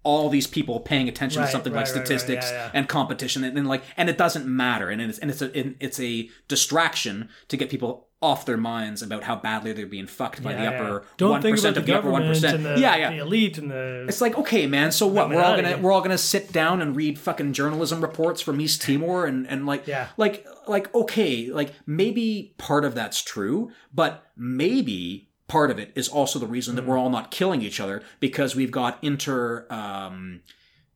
all 0.03 0.29
these 0.29 0.47
people 0.47 0.79
paying 0.81 1.07
attention 1.07 1.39
Right, 1.41 1.45
to 1.47 1.51
something 1.51 1.73
right, 1.73 1.79
like 1.85 1.87
right, 1.87 1.99
right, 1.99 2.05
statistics 2.07 2.51
yeah, 2.51 2.65
yeah. 2.65 2.71
and 2.73 2.89
competition 2.89 3.43
and, 3.43 3.57
and 3.57 3.67
like 3.67 3.83
and 3.97 4.09
it 4.09 4.17
doesn't 4.17 4.45
matter 4.45 4.89
and 4.89 5.01
it's 5.01 5.17
and 5.19 5.31
it's 5.31 5.41
a 5.41 5.55
and 5.57 5.75
it's 5.79 5.99
a 5.99 6.29
distraction 6.49 7.29
to 7.47 7.57
get 7.57 7.69
people 7.69 8.07
off 8.21 8.45
their 8.45 8.55
minds 8.57 9.01
about 9.01 9.23
how 9.23 9.35
badly 9.35 9.73
they're 9.73 9.85
being 9.85 10.07
fucked 10.07 10.41
by 10.41 10.51
Yeah, 10.53 10.61
the 10.61 10.75
upper 10.75 11.05
one 11.29 11.41
percent 11.41 11.75
of 11.77 11.85
the 11.85 11.91
the 11.91 11.97
upper 11.99 12.09
one 12.09 12.23
percent. 12.23 12.61
Yeah, 12.79 12.95
yeah. 12.95 13.09
the 13.11 13.17
elite 13.17 13.57
and 13.57 13.69
the. 13.69 14.05
It's 14.07 14.21
like 14.21 14.37
okay, 14.37 14.65
man. 14.65 14.91
So 14.93 15.07
what? 15.07 15.29
We're 15.29 15.41
all 15.41 15.55
gonna 15.57 15.77
we're 15.77 15.91
all 15.91 15.99
gonna 16.01 16.17
sit 16.17 16.51
down 16.53 16.81
and 16.81 16.95
read 16.95 17.19
fucking 17.19 17.51
journalism 17.51 17.99
reports 18.01 18.39
from 18.41 18.61
East 18.61 18.81
Timor 18.81 19.25
and 19.25 19.45
and 19.49 19.65
like 19.65 19.87
Yeah. 19.87 20.07
like 20.15 20.45
like 20.69 20.93
okay, 20.95 21.49
like 21.51 21.73
maybe 21.85 22.55
part 22.57 22.85
of 22.85 22.95
that's 22.95 23.21
true, 23.21 23.71
but 23.93 24.23
maybe 24.37 25.29
part 25.53 25.69
of 25.73 25.77
it 25.83 25.89
is 25.95 26.07
also 26.09 26.39
the 26.39 26.47
reason 26.57 26.75
that 26.75 26.85
we're 26.87 26.97
all 27.01 27.09
not 27.09 27.29
killing 27.31 27.61
each 27.61 27.79
other 27.79 28.01
because 28.19 28.55
we've 28.55 28.71
got 28.81 28.91
inter 29.01 29.65
um 29.69 30.41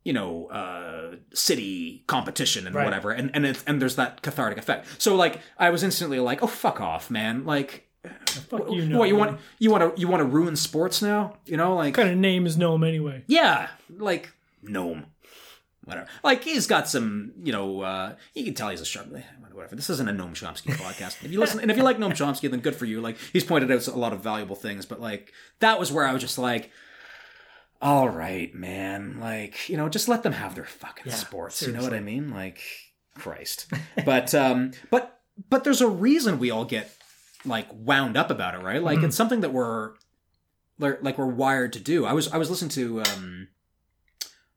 you 0.04 0.14
know 0.14 0.48
uh 0.62 1.16
city 1.34 2.04
competition 2.08 2.66
and 2.68 2.74
Right. 2.76 2.86
whatever 2.88 3.12
and 3.12 3.30
and 3.36 3.46
it's, 3.46 3.64
and 3.68 3.82
there's 3.82 3.96
that 4.02 4.22
cathartic 4.22 4.58
effect 4.58 4.82
so 5.06 5.10
like 5.16 5.34
i 5.66 5.70
was 5.70 5.82
instantly 5.84 6.20
like 6.30 6.40
oh 6.42 6.48
fuck 6.48 6.80
off 6.82 7.12
man 7.12 7.46
like 7.46 7.72
fuck 8.50 8.70
you 8.72 8.86
know. 8.86 8.98
what 9.00 9.10
you 9.10 9.16
want 9.22 9.40
you 9.60 9.70
want 9.74 9.82
to 9.96 10.02
you 10.02 10.08
want 10.08 10.22
to 10.22 10.26
ruin 10.38 10.56
sports 10.56 11.02
now 11.02 11.22
you 11.46 11.58
know 11.58 11.76
like 11.76 11.96
What 11.98 12.04
kind 12.04 12.14
of 12.14 12.18
name 12.30 12.46
is 12.50 12.56
gnome 12.58 12.84
anyway? 12.84 13.24
yeah, 13.28 13.68
like 13.90 14.32
gnome, 14.64 15.06
whatever. 15.84 16.08
Like 16.24 16.44
he's 16.44 16.68
got 16.68 16.88
some, 16.88 17.32
you 17.44 17.52
know, 17.52 17.82
uh, 17.82 18.16
you 18.34 18.44
can 18.44 18.54
tell 18.54 18.70
he's 18.70 18.82
a 18.82 18.86
sharp. 18.94 19.08
Whatever. 19.58 19.76
This 19.76 19.90
isn't 19.90 20.08
a 20.08 20.12
Noam 20.14 20.34
Chomsky 20.34 20.72
podcast. 20.76 21.26
If 21.26 21.32
you 21.32 21.40
listen, 21.40 21.60
and 21.60 21.72
if 21.72 21.78
you 21.78 21.84
like 21.84 21.98
Noam 21.98 22.12
Chomsky, 22.12 22.50
then 22.50 22.60
good 22.60 22.76
for 22.76 22.86
you. 22.86 23.02
Like 23.02 23.18
he's 23.34 23.44
pointed 23.44 23.72
out 23.72 23.88
a 23.88 23.92
lot 23.98 24.14
of 24.14 24.22
valuable 24.22 24.56
things, 24.56 24.86
but 24.86 25.02
like 25.02 25.34
that 25.62 25.80
was 25.80 25.92
where 25.92 26.06
I 26.08 26.14
was 26.14 26.22
just 26.22 26.38
like, 26.38 26.70
all 27.82 28.08
right, 28.08 28.54
man. 28.54 29.18
Like 29.20 29.68
you 29.68 29.76
know, 29.76 29.90
just 29.90 30.08
let 30.08 30.22
them 30.22 30.34
have 30.34 30.54
their 30.54 30.66
fucking 30.66 31.06
Yeah, 31.08 31.16
sports. 31.16 31.64
You 31.64 31.74
know 31.74 31.82
what 31.82 31.94
I 31.94 32.00
mean? 32.02 32.30
Like 32.30 32.62
Christ. 33.16 33.66
But 34.06 34.36
um, 34.36 34.72
but 34.92 35.20
but 35.50 35.64
there's 35.64 35.82
a 35.82 35.88
reason 35.90 36.38
we 36.38 36.52
all 36.52 36.66
get 36.66 36.96
like 37.44 37.68
wound 37.74 38.16
up 38.16 38.30
about 38.30 38.54
it, 38.54 38.62
right? 38.62 38.82
Like 38.84 39.02
it's 39.02 39.16
something 39.18 39.42
that 39.42 39.54
we're 39.54 39.94
like 40.78 41.18
we're 41.18 41.26
wired 41.26 41.74
to 41.74 41.80
do. 41.80 42.06
I 42.06 42.14
was 42.14 42.28
I 42.32 42.38
was 42.38 42.52
listening 42.52 42.70
to 42.72 43.02
um 43.02 43.48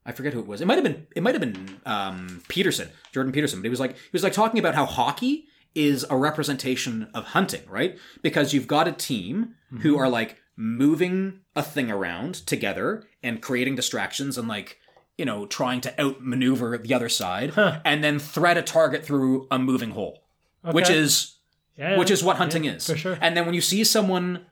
I 0.05 0.11
forget 0.11 0.33
who 0.33 0.39
it 0.39 0.47
was. 0.47 0.61
It 0.61 0.65
might 0.65 0.75
have 0.75 0.83
been 0.83 1.07
it 1.15 1.21
might 1.23 1.35
have 1.35 1.41
been 1.41 1.79
um 1.85 2.41
Peterson, 2.47 2.89
Jordan 3.11 3.31
Peterson, 3.31 3.59
but 3.59 3.65
he 3.65 3.69
was 3.69 3.79
like 3.79 3.93
he 3.95 4.09
was 4.13 4.23
like 4.23 4.33
talking 4.33 4.59
about 4.59 4.75
how 4.75 4.85
hockey 4.85 5.45
is 5.75 6.05
a 6.09 6.17
representation 6.17 7.09
of 7.13 7.23
hunting, 7.27 7.61
right? 7.69 7.97
Because 8.21 8.53
you've 8.53 8.67
got 8.67 8.87
a 8.87 8.91
team 8.91 9.55
who 9.81 9.97
are 9.97 10.09
like 10.09 10.37
moving 10.57 11.39
a 11.55 11.63
thing 11.63 11.89
around 11.89 12.35
together 12.35 13.03
and 13.23 13.41
creating 13.41 13.75
distractions 13.75 14.37
and 14.37 14.47
like 14.47 14.79
you 15.17 15.25
know 15.25 15.45
trying 15.45 15.81
to 15.81 16.01
outmaneuver 16.01 16.77
the 16.77 16.93
other 16.93 17.09
side 17.09 17.51
Huh. 17.51 17.79
and 17.85 18.03
then 18.03 18.19
thread 18.19 18.57
a 18.57 18.61
target 18.61 19.05
through 19.05 19.47
a 19.51 19.57
moving 19.59 19.91
hole, 19.91 20.23
which 20.71 20.89
is 20.89 21.35
Yeah, 21.77 21.97
which 21.97 22.11
is 22.11 22.23
what 22.23 22.37
hunting 22.37 22.63
yeah, 22.65 22.73
is. 22.73 22.87
for 22.87 22.97
sure. 22.97 23.17
And 23.21 23.35
then 23.37 23.45
when 23.45 23.53
you 23.55 23.61
see 23.61 23.83
someone 23.83 24.45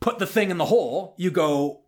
put 0.00 0.18
the 0.18 0.26
thing 0.26 0.50
in 0.50 0.58
the 0.58 0.66
hole, 0.66 1.14
you 1.18 1.30
go, 1.30 1.82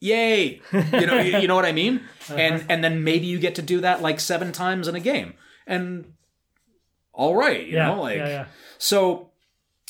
"Yay!" 0.00 0.60
You 0.72 1.06
know, 1.06 1.18
you, 1.20 1.38
you 1.38 1.48
know 1.48 1.54
what 1.54 1.64
I 1.66 1.72
mean? 1.72 2.00
And 2.28 2.64
and 2.68 2.82
then 2.82 3.04
maybe 3.04 3.26
you 3.26 3.38
get 3.38 3.54
to 3.54 3.62
do 3.62 3.80
that 3.82 4.02
like 4.02 4.18
seven 4.18 4.50
times 4.50 4.88
in 4.88 4.96
a 4.96 5.00
game, 5.00 5.34
and 5.66 6.12
all 7.12 7.36
right, 7.36 7.64
you 7.66 7.74
yeah, 7.76 7.86
know, 7.86 8.02
like 8.02 8.16
yeah, 8.18 8.28
yeah. 8.28 8.44
so. 8.78 9.30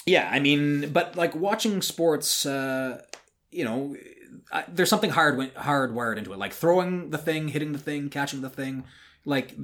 Yeah, 0.09 0.29
I 0.33 0.39
mean, 0.39 0.91
but 0.93 1.17
like 1.17 1.35
watching 1.35 1.83
sports, 1.83 2.47
uh, 2.47 3.03
you 3.51 3.65
know, 3.65 3.97
I, 4.53 4.63
there's 4.69 4.89
something 4.89 5.11
hard 5.11 5.53
hardwired 5.57 6.17
into 6.19 6.33
it, 6.33 6.39
like 6.39 6.53
throwing 6.53 7.11
the 7.11 7.19
thing, 7.19 7.49
hitting 7.49 7.73
the 7.73 7.79
thing, 7.81 8.09
catching 8.11 8.41
the 8.43 8.51
thing, 8.51 8.85
like. 9.25 9.55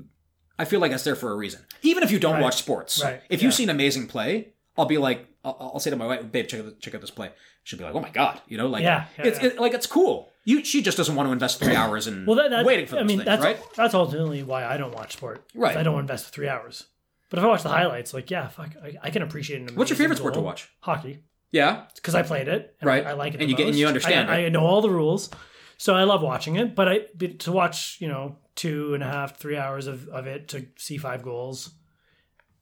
I 0.59 0.65
feel 0.65 0.81
like 0.81 0.91
that's 0.91 1.03
there 1.05 1.17
for 1.17 1.31
a 1.33 1.37
reason. 1.37 1.61
Even 1.83 2.03
if 2.03 2.11
you 2.11 2.19
don't 2.19 2.35
Right. 2.35 2.43
watch 2.43 2.57
sports, 2.57 3.03
Right, 3.03 3.21
if 3.31 3.41
yeah. 3.41 3.47
you've 3.47 3.55
seen 3.55 3.69
amazing 3.71 4.07
play, 4.07 4.49
I'll 4.77 4.85
be 4.87 4.99
like, 4.99 5.27
I'll, 5.45 5.57
I'll 5.75 5.81
say 5.81 5.91
to 5.91 5.97
my 5.97 6.07
wife, 6.07 6.31
"Babe, 6.31 6.47
check 6.47 6.61
out, 6.61 6.79
check 6.81 6.95
out 6.95 7.01
this 7.01 7.11
play." 7.11 7.31
She'll 7.65 7.79
be 7.79 7.85
like, 7.85 7.95
"Oh 7.95 8.01
my 8.01 8.11
god," 8.11 8.41
you 8.49 8.59
know, 8.59 8.67
like 8.69 8.83
Yeah, 8.83 9.07
yeah, 9.19 9.27
it's 9.27 9.41
yeah. 9.41 9.49
It, 9.51 9.59
like 9.61 9.75
it's 9.75 9.87
cool. 9.87 10.32
You, 10.45 10.65
she 10.65 10.83
just 10.83 10.97
doesn't 10.97 11.15
want 11.15 11.29
to 11.29 11.33
invest 11.33 11.61
three 11.61 11.77
hours 11.83 12.07
in 12.07 12.27
Well, 12.27 12.37
that, 12.37 12.51
that 12.51 12.65
waiting 12.65 12.87
for. 12.87 12.97
I 12.97 13.03
mean, 13.05 13.19
things, 13.19 13.25
that's 13.27 13.43
right. 13.43 13.59
that's 13.77 13.95
ultimately 13.95 14.43
why 14.43 14.65
I 14.65 14.77
don't 14.77 14.95
watch 14.95 15.13
sport. 15.15 15.45
Right. 15.55 15.77
I 15.77 15.83
don't 15.83 16.01
invest 16.01 16.33
three 16.35 16.49
hours. 16.49 16.85
But 17.31 17.39
if 17.39 17.45
I 17.45 17.49
watch 17.49 17.63
the 17.63 17.69
highlights, 17.71 18.13
like 18.13 18.31
yeah, 18.31 18.49
fuck, 18.49 18.75
I, 18.83 18.95
I 19.05 19.11
can 19.11 19.23
appreciate 19.23 19.63
it. 19.63 19.77
What's 19.77 19.89
your 19.91 19.97
favorite 19.97 20.19
sport 20.19 20.35
to 20.35 20.41
watch? 20.41 20.69
Hockey, 20.81 21.21
Yeah, 21.51 21.85
because 21.95 22.15
I 22.15 22.23
played 22.23 22.49
it. 22.49 22.77
and 22.81 22.87
Right. 22.89 23.07
I, 23.07 23.11
I 23.11 23.13
like 23.15 23.35
it. 23.35 23.41
And 23.41 23.49
you 23.51 23.57
get- 23.57 23.69
and 23.69 23.77
you 23.77 23.87
understand 23.87 24.31
I. 24.31 24.45
I 24.45 24.49
know 24.51 24.67
all 24.67 24.83
the 24.83 24.91
rules, 24.91 25.31
so 25.79 25.95
I 25.95 26.05
love 26.05 26.23
watching 26.23 26.57
it. 26.57 26.75
But 26.75 26.89
I 26.89 26.99
to 27.39 27.53
watch, 27.53 27.97
you 28.01 28.09
know, 28.09 28.37
two 28.55 28.93
and 28.95 29.03
a 29.03 29.07
half, 29.07 29.39
three 29.39 29.57
hours 29.57 29.87
of, 29.87 30.09
of 30.09 30.27
it 30.27 30.49
to 30.49 30.67
see 30.77 30.99
five 30.99 31.23
goals, 31.23 31.71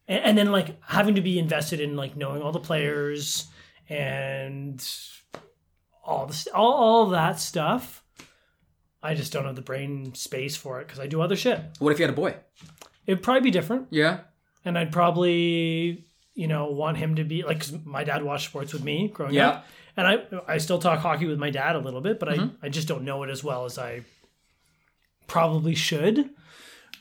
and, 0.06 0.22
and 0.24 0.38
then 0.38 0.52
like 0.52 0.80
having 0.84 1.16
to 1.16 1.20
be 1.20 1.38
invested 1.38 1.80
in 1.80 1.96
like 1.96 2.14
knowing 2.16 2.42
all 2.42 2.52
the 2.52 2.60
players 2.60 3.46
and 3.88 4.86
all 6.04 6.26
the 6.26 6.46
all, 6.54 6.72
all 6.72 7.06
that 7.10 7.38
stuff. 7.40 8.02
I 9.02 9.14
just 9.14 9.32
don't 9.32 9.46
have 9.46 9.56
the 9.56 9.62
brain 9.62 10.14
space 10.14 10.56
for 10.56 10.80
it 10.80 10.86
because 10.86 11.00
I 11.00 11.06
do 11.06 11.22
other 11.22 11.36
shit. 11.36 11.60
What 11.78 11.90
if 11.92 11.98
you 11.98 12.04
had 12.04 12.12
a 12.12 12.16
boy? 12.16 12.34
It'd 13.06 13.22
probably 13.22 13.40
be 13.42 13.50
different, 13.50 13.86
Yeah, 13.90 14.20
and 14.64 14.76
I'd 14.78 14.92
probably 14.92 16.04
you 16.34 16.46
know 16.46 16.66
want 16.70 16.96
him 16.98 17.14
to 17.16 17.24
be 17.24 17.42
like 17.42 17.60
'cause 17.60 17.72
my 17.84 18.04
dad 18.04 18.22
watched 18.22 18.46
sports 18.46 18.72
with 18.72 18.84
me 18.84 19.08
growing 19.08 19.34
Yeah. 19.34 19.48
up, 19.48 19.66
and 19.96 20.06
I 20.06 20.18
I 20.46 20.58
still 20.58 20.78
talk 20.78 20.98
hockey 21.00 21.26
with 21.26 21.38
my 21.38 21.50
dad 21.50 21.76
a 21.76 21.78
little 21.80 22.00
bit, 22.02 22.18
but 22.20 22.28
Mm-hmm. 22.28 22.56
I 22.62 22.66
I 22.66 22.68
just 22.68 22.86
don't 22.88 23.04
know 23.04 23.22
it 23.22 23.30
as 23.30 23.42
well 23.42 23.64
as 23.64 23.78
I 23.78 24.02
probably 25.26 25.74
should. 25.74 26.18
is 26.18 26.26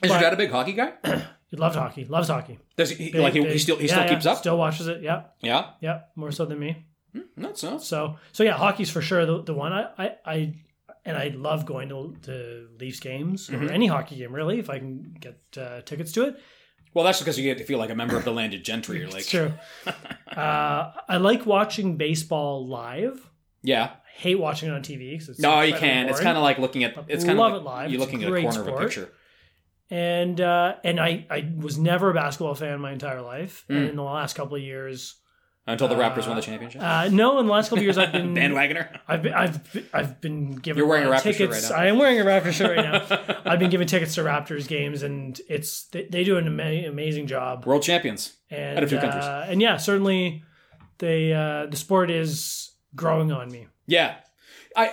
But- 0.01 0.09
your 0.11 0.19
dad 0.21 0.33
a 0.33 0.37
big 0.37 0.51
hockey 0.51 0.73
guy? 0.73 0.93
He 1.51 1.57
loved 1.57 1.75
hockey, 1.77 2.05
loves 2.05 2.27
hockey. 2.29 2.59
Does 2.77 2.91
he, 2.91 3.09
Big, 3.11 3.19
like 3.21 3.33
he, 3.33 3.43
he 3.43 3.57
still 3.57 3.75
he 3.77 3.87
yeah, 3.87 3.93
still 3.93 4.03
yeah, 4.03 4.09
keeps 4.13 4.25
up? 4.27 4.37
Still 4.37 4.55
watches 4.55 4.87
it. 4.87 5.01
Yeah, 5.01 5.23
yeah, 5.41 5.71
yeah, 5.81 6.01
more 6.15 6.31
so 6.31 6.45
than 6.45 6.59
me. 6.59 6.85
That's 7.37 7.61
so. 7.61 7.77
So 7.79 8.17
so 8.31 8.43
yeah, 8.43 8.53
hockey's 8.57 8.89
for 8.89 9.01
sure 9.01 9.25
the, 9.25 9.41
the 9.43 9.53
one 9.53 9.73
I, 9.73 9.87
I 9.97 10.11
I 10.25 10.53
and 11.05 11.17
I 11.17 11.29
love 11.35 11.65
going 11.65 11.89
to 11.89 12.15
to 12.23 12.67
Leafs 12.79 12.99
games 12.99 13.49
Mm-hmm. 13.49 13.67
or 13.67 13.71
any 13.71 13.87
hockey 13.87 14.15
game 14.17 14.33
really 14.33 14.59
if 14.59 14.69
I 14.69 14.79
can 14.79 15.15
get 15.19 15.39
uh, 15.57 15.81
tickets 15.81 16.11
to 16.13 16.25
it. 16.27 16.39
Well, 16.93 17.05
that's 17.05 17.19
because 17.19 17.37
you 17.37 17.43
get 17.43 17.59
to 17.59 17.63
feel 17.65 17.77
like 17.77 17.91
a 17.91 17.95
member 17.95 18.17
of 18.17 18.25
the 18.25 18.31
landed 18.31 18.63
gentry. 18.65 18.97
You're 18.99 19.07
like, 19.17 19.19
It's 19.19 19.29
true. 19.29 19.53
uh, 20.35 20.91
I 21.07 21.17
like 21.17 21.45
watching 21.45 21.97
baseball 21.97 22.67
live. 22.67 23.29
yeah. 23.61 23.91
Hate 24.15 24.35
watching 24.39 24.67
it 24.67 24.73
on 24.73 24.81
TV. 24.81 25.17
'cause 25.17 25.39
No, 25.39 25.61
you 25.61 25.73
can't. 25.73 26.09
It's 26.09 26.19
kind 26.19 26.35
of 26.35 26.43
like 26.43 26.57
looking 26.59 26.83
at. 26.83 26.93
It's 27.07 27.23
kind 27.23 27.39
of 27.39 27.43
Love 27.43 27.53
of 27.53 27.61
it 27.61 27.65
live. 27.65 27.89
you're 27.91 28.01
It's 28.01 28.11
looking 28.11 28.23
at 28.25 28.33
a 28.33 28.41
corner 28.41 28.61
of 28.61 28.67
a 28.67 28.77
picture. 28.77 29.13
and 29.89 30.41
uh, 30.41 30.75
and 30.83 30.99
I 30.99 31.25
I 31.29 31.49
was 31.55 31.77
never 31.77 32.09
a 32.09 32.13
basketball 32.13 32.53
fan 32.55 32.81
my 32.81 32.91
entire 32.91 33.21
life, 33.21 33.63
Mm. 33.69 33.77
and 33.77 33.89
in 33.91 33.95
the 33.95 34.03
last 34.03 34.35
couple 34.35 34.55
of 34.57 34.61
years, 34.61 35.15
Until 35.71 35.87
the 35.87 35.95
Raptors 35.95 36.25
won 36.27 36.35
the 36.35 36.41
championship. 36.41 36.81
uh, 36.81 37.07
no, 37.11 37.39
in 37.39 37.45
the 37.45 37.51
last 37.51 37.67
couple 37.69 37.77
of 37.79 37.83
years 37.83 37.97
I've 37.97 38.11
been 38.11 38.33
Bandwagoner. 38.35 38.99
I've 39.07 39.21
been, 39.21 39.33
I've 39.33 39.71
been- 39.73 39.85
I've 39.93 40.19
been 40.21 40.55
given 40.55 40.77
You're 40.79 40.87
wearing 40.87 41.07
a 41.07 41.09
Raptors 41.11 41.23
shirt 41.23 41.35
tickets. 41.37 41.69
right 41.69 41.77
now. 41.77 41.83
I 41.83 41.87
am 41.87 41.97
wearing 41.99 42.19
a 42.19 42.23
Raptors 42.25 42.53
shirt 42.53 42.75
right 42.75 42.85
now. 43.09 43.41
I've 43.45 43.59
been 43.59 43.69
given 43.69 43.87
tickets 43.87 44.15
to 44.15 44.21
Raptors 44.21 44.67
games, 44.67 45.03
and 45.03 45.39
it's 45.47 45.85
they, 45.87 46.05
they 46.05 46.23
do 46.23 46.37
an 46.37 46.47
ama- 46.47 46.87
amazing 46.89 47.27
job. 47.27 47.65
World 47.65 47.83
champions. 47.83 48.33
And 48.49 48.77
Out 48.77 48.83
of 48.83 48.89
two 48.89 48.97
countries. 48.99 49.23
uh, 49.23 49.45
and 49.47 49.61
yeah, 49.61 49.77
certainly 49.77 50.43
they 50.97 51.31
uh, 51.33 51.67
the 51.67 51.77
sport 51.77 52.09
is 52.09 52.71
growing 52.95 53.31
on 53.31 53.51
me. 53.51 53.67
Yeah. 53.87 54.15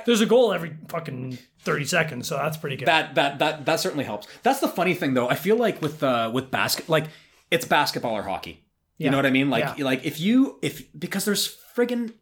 There's 0.05 0.21
a 0.21 0.27
goal 0.27 0.53
every 0.53 0.77
fucking 0.89 1.39
thirty 1.61 1.85
seconds, 1.85 2.27
so 2.29 2.37
that's 2.37 2.57
pretty 2.57 2.77
good. 2.77 2.89
That 2.89 3.15
that 3.15 3.39
that 3.39 3.65
that 3.67 3.81
certainly 3.81 4.05
helps. 4.05 4.27
That's 4.43 4.59
the 4.61 4.69
funny 4.69 4.95
thing 4.95 5.15
though. 5.15 5.29
I 5.29 5.37
feel 5.37 5.57
like 5.57 5.81
with 5.81 6.03
uh 6.03 6.31
with 6.35 6.51
basket 6.51 6.89
like 6.89 7.07
it's 7.53 7.65
basketball 7.65 8.15
or 8.17 8.25
hockey. 8.25 8.65
You 8.99 9.05
Yeah. 9.05 9.11
know 9.11 9.19
what 9.19 9.27
I 9.27 9.31
mean? 9.31 9.51
Like 9.51 9.79
Yeah. 9.79 9.85
like 9.85 10.05
if 10.05 10.19
you 10.21 10.59
if 10.63 10.83
because 10.99 11.25
there's 11.25 11.57
friggin' 11.77 12.13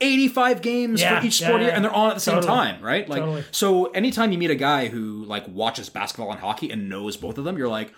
85 0.00 0.62
games 0.62 1.00
Yeah, 1.00 1.20
for 1.20 1.26
each 1.26 1.34
sport 1.34 1.60
here 1.60 1.70
yeah. 1.70 1.76
and 1.76 1.84
they're 1.84 1.94
on 1.94 2.10
at 2.10 2.14
the 2.14 2.20
same 2.20 2.34
Totally. 2.36 2.54
time, 2.54 2.82
right? 2.82 3.08
Like 3.08 3.20
Totally. 3.20 3.44
so 3.52 3.86
anytime 3.92 4.32
you 4.32 4.38
meet 4.38 4.50
a 4.50 4.56
guy 4.56 4.88
who 4.88 5.24
like 5.24 5.46
watches 5.48 5.88
basketball 5.88 6.30
and 6.32 6.40
hockey 6.40 6.70
and 6.70 6.88
knows 6.88 7.16
both 7.16 7.38
of 7.38 7.44
them, 7.44 7.56
you're 7.56 7.68
like 7.68 7.92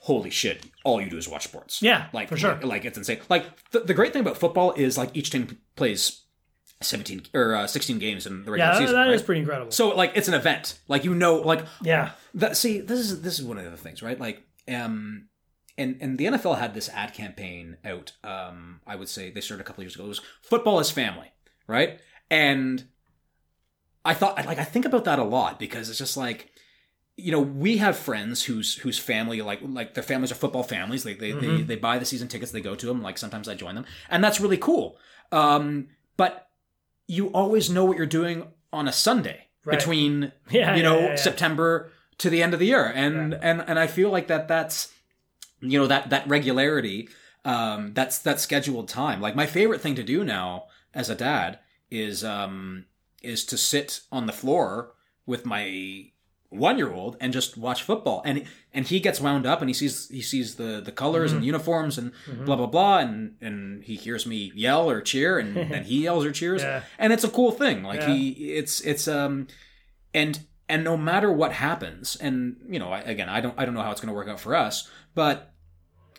holy 0.00 0.28
shit, 0.28 0.66
all 0.84 1.00
you 1.00 1.08
do 1.08 1.16
is 1.16 1.26
watch 1.26 1.44
sports. 1.44 1.80
Yeah, 1.80 2.08
Like 2.12 2.28
for 2.28 2.36
sure. 2.36 2.56
Like, 2.56 2.64
like, 2.66 2.84
it's 2.84 2.98
insane. 2.98 3.20
Like 3.30 3.46
the, 3.70 3.80
the 3.80 3.94
great 3.94 4.12
thing 4.12 4.20
about 4.20 4.36
football 4.36 4.72
is 4.72 4.98
like 4.98 5.08
each 5.14 5.30
team 5.30 5.56
plays 5.76 6.20
17 6.82 7.22
or 7.32 7.54
uh, 7.54 7.66
16 7.66 7.98
games 7.98 8.26
in 8.26 8.44
the 8.44 8.50
regular 8.50 8.58
yeah, 8.58 8.72
that- 8.74 8.78
season. 8.80 8.96
that 8.96 9.06
right? 9.06 9.14
is 9.14 9.22
pretty 9.22 9.40
incredible. 9.40 9.70
So 9.72 9.88
like 9.96 10.12
it's 10.14 10.28
an 10.28 10.34
event. 10.34 10.78
Like 10.88 11.04
you 11.04 11.14
know, 11.14 11.36
like 11.36 11.64
yeah, 11.82 12.10
that. 12.34 12.58
See, 12.58 12.80
this 12.80 13.00
is 13.00 13.22
this 13.22 13.38
is 13.38 13.46
one 13.46 13.56
of 13.56 13.64
the 13.64 13.78
things, 13.78 14.02
right? 14.02 14.20
Like, 14.20 14.42
um, 14.68 15.28
and 15.76 15.96
and 16.00 16.18
the 16.18 16.26
NFL 16.26 16.58
had 16.58 16.74
this 16.74 16.88
ad 16.90 17.14
campaign 17.14 17.76
out. 17.84 18.12
Um, 18.22 18.80
I 18.86 18.96
would 18.96 19.08
say 19.08 19.30
they 19.30 19.40
started 19.40 19.62
a 19.62 19.66
couple 19.66 19.82
years 19.84 19.94
ago. 19.94 20.04
It 20.04 20.08
was 20.08 20.20
football 20.42 20.78
is 20.80 20.90
family, 20.90 21.32
right? 21.66 22.00
And 22.30 22.84
I 24.04 24.14
thought, 24.14 24.36
like, 24.46 24.58
I 24.58 24.64
think 24.64 24.84
about 24.84 25.04
that 25.04 25.18
a 25.18 25.24
lot 25.24 25.58
because 25.58 25.88
it's 25.88 25.98
just 25.98 26.16
like. 26.16 26.50
You 27.16 27.30
know, 27.30 27.38
we 27.40 27.76
have 27.76 27.96
friends 27.96 28.42
whose 28.42 28.74
whose 28.78 28.98
family 28.98 29.40
like 29.40 29.60
like 29.62 29.94
their 29.94 30.02
families 30.02 30.32
are 30.32 30.34
football 30.34 30.64
families. 30.64 31.06
Like 31.06 31.20
they, 31.20 31.30
they, 31.30 31.46
Mhm. 31.46 31.66
they 31.68 31.76
buy 31.76 31.96
the 32.00 32.04
season 32.04 32.26
tickets, 32.26 32.50
they 32.50 32.60
go 32.60 32.74
to 32.74 32.86
them. 32.86 33.02
Like 33.02 33.18
sometimes 33.18 33.48
I 33.48 33.54
join 33.54 33.76
them, 33.76 33.84
and 34.10 34.22
that's 34.24 34.40
really 34.40 34.56
cool. 34.56 34.98
Um, 35.30 35.90
but 36.16 36.48
you 37.06 37.28
always 37.28 37.70
know 37.70 37.84
what 37.84 37.96
you're 37.96 38.06
doing 38.06 38.48
on 38.72 38.88
a 38.88 38.92
Sunday 38.92 39.46
Right. 39.64 39.78
between 39.78 40.32
yeah, 40.50 40.74
you 40.74 40.82
know 40.82 40.98
yeah, 40.98 41.06
yeah. 41.10 41.14
September 41.14 41.92
to 42.18 42.30
the 42.30 42.42
end 42.42 42.52
of 42.52 42.58
the 42.58 42.66
year, 42.66 42.84
and 42.84 43.32
and 43.32 43.62
and 43.64 43.78
I 43.78 43.86
feel 43.86 44.10
like 44.10 44.26
that 44.26 44.48
that's 44.48 44.92
you 45.64 45.78
know 45.78 45.86
that 45.86 46.10
that 46.10 46.28
regularity, 46.28 47.08
um, 47.44 47.92
that's 47.94 48.18
that 48.20 48.40
scheduled 48.40 48.88
time. 48.88 49.20
Like 49.20 49.34
my 49.36 49.46
favorite 49.46 49.80
thing 49.80 49.94
to 49.96 50.02
do 50.02 50.24
now 50.24 50.64
as 50.92 51.10
a 51.10 51.14
dad 51.14 51.58
is 51.90 52.22
um 52.24 52.84
is 53.22 53.44
to 53.46 53.56
sit 53.56 54.00
on 54.12 54.26
the 54.26 54.32
floor 54.32 54.92
with 55.26 55.44
my 55.46 56.06
one 56.50 56.78
year 56.78 56.92
old 56.92 57.16
and 57.20 57.32
just 57.32 57.56
watch 57.56 57.82
football 57.82 58.22
and 58.24 58.44
and 58.72 58.86
he 58.86 59.00
gets 59.00 59.20
wound 59.20 59.44
up 59.44 59.60
and 59.60 59.68
he 59.68 59.74
sees 59.74 60.08
he 60.08 60.22
sees 60.22 60.54
the 60.54 60.80
the 60.84 60.92
colors 60.92 61.30
Mm-hmm. 61.30 61.38
and 61.38 61.46
uniforms 61.46 61.98
and 61.98 62.12
blah 62.44 62.54
blah 62.54 62.66
blah 62.66 62.98
and 62.98 63.34
and 63.40 63.82
he 63.82 63.96
hears 63.96 64.24
me 64.24 64.52
yell 64.54 64.88
or 64.88 65.00
cheer 65.00 65.38
and 65.40 65.56
then 65.72 65.82
he 65.84 66.04
yells 66.04 66.24
or 66.24 66.30
cheers 66.30 66.62
Yeah. 66.62 66.82
and 66.98 67.12
it's 67.12 67.24
a 67.24 67.28
cool 67.30 67.50
thing 67.50 67.82
like 67.82 68.00
Yeah. 68.02 68.14
he 68.14 68.28
it's 68.54 68.80
it's 68.82 69.08
um 69.08 69.48
and 70.12 70.40
and 70.68 70.84
no 70.84 70.96
matter 70.96 71.32
what 71.32 71.52
happens 71.52 72.14
and 72.16 72.56
you 72.68 72.78
know 72.78 72.90
I, 72.92 73.00
again 73.00 73.28
i 73.28 73.40
don't 73.40 73.54
i 73.58 73.64
don't 73.64 73.74
know 73.74 73.82
how 73.82 73.90
it's 73.90 74.00
going 74.00 74.08
to 74.12 74.14
work 74.14 74.28
out 74.28 74.38
for 74.38 74.54
us 74.54 74.88
but 75.14 75.53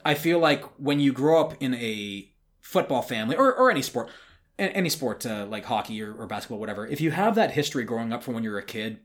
i 0.05 0.13
feel 0.13 0.39
like 0.39 0.63
when 0.79 0.99
you 0.99 1.11
grow 1.11 1.41
up 1.41 1.53
in 1.59 1.73
a 1.73 2.29
football 2.61 3.01
family 3.01 3.35
or, 3.35 3.53
or 3.53 3.69
any 3.69 3.81
sport 3.81 4.09
any 4.57 4.89
sport 4.89 5.25
uh, 5.25 5.45
like 5.49 5.65
hockey 5.65 6.01
or, 6.01 6.13
or 6.13 6.25
basketball 6.27 6.59
whatever 6.59 6.87
if 6.87 7.01
you 7.01 7.11
have 7.11 7.35
that 7.35 7.51
history 7.51 7.83
growing 7.83 8.13
up 8.13 8.23
from 8.23 8.33
when 8.35 8.43
you're 8.43 8.57
a 8.57 8.63
kid 8.63 8.99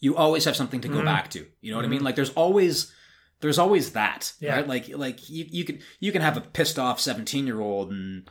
you 0.00 0.16
always 0.16 0.44
have 0.46 0.56
something 0.56 0.80
to 0.80 0.88
go 0.88 0.96
Mhm. 1.00 1.04
back 1.04 1.30
to 1.30 1.46
you 1.60 1.70
know 1.70 1.76
what 1.76 1.84
i 1.84 1.88
mean 1.88 2.02
like 2.02 2.16
there's 2.16 2.30
always 2.30 2.92
there's 3.40 3.58
always 3.58 3.92
that 3.92 4.32
Yeah. 4.40 4.54
right 4.56 4.66
like 4.68 4.88
like 4.96 5.28
you, 5.28 5.44
you 5.50 5.64
can 5.64 5.78
you 6.00 6.10
can 6.12 6.22
have 6.22 6.36
a 6.36 6.40
pissed 6.40 6.78
off 6.78 7.00
17 7.00 7.46
year 7.46 7.60
old 7.60 7.90
and 7.90 8.30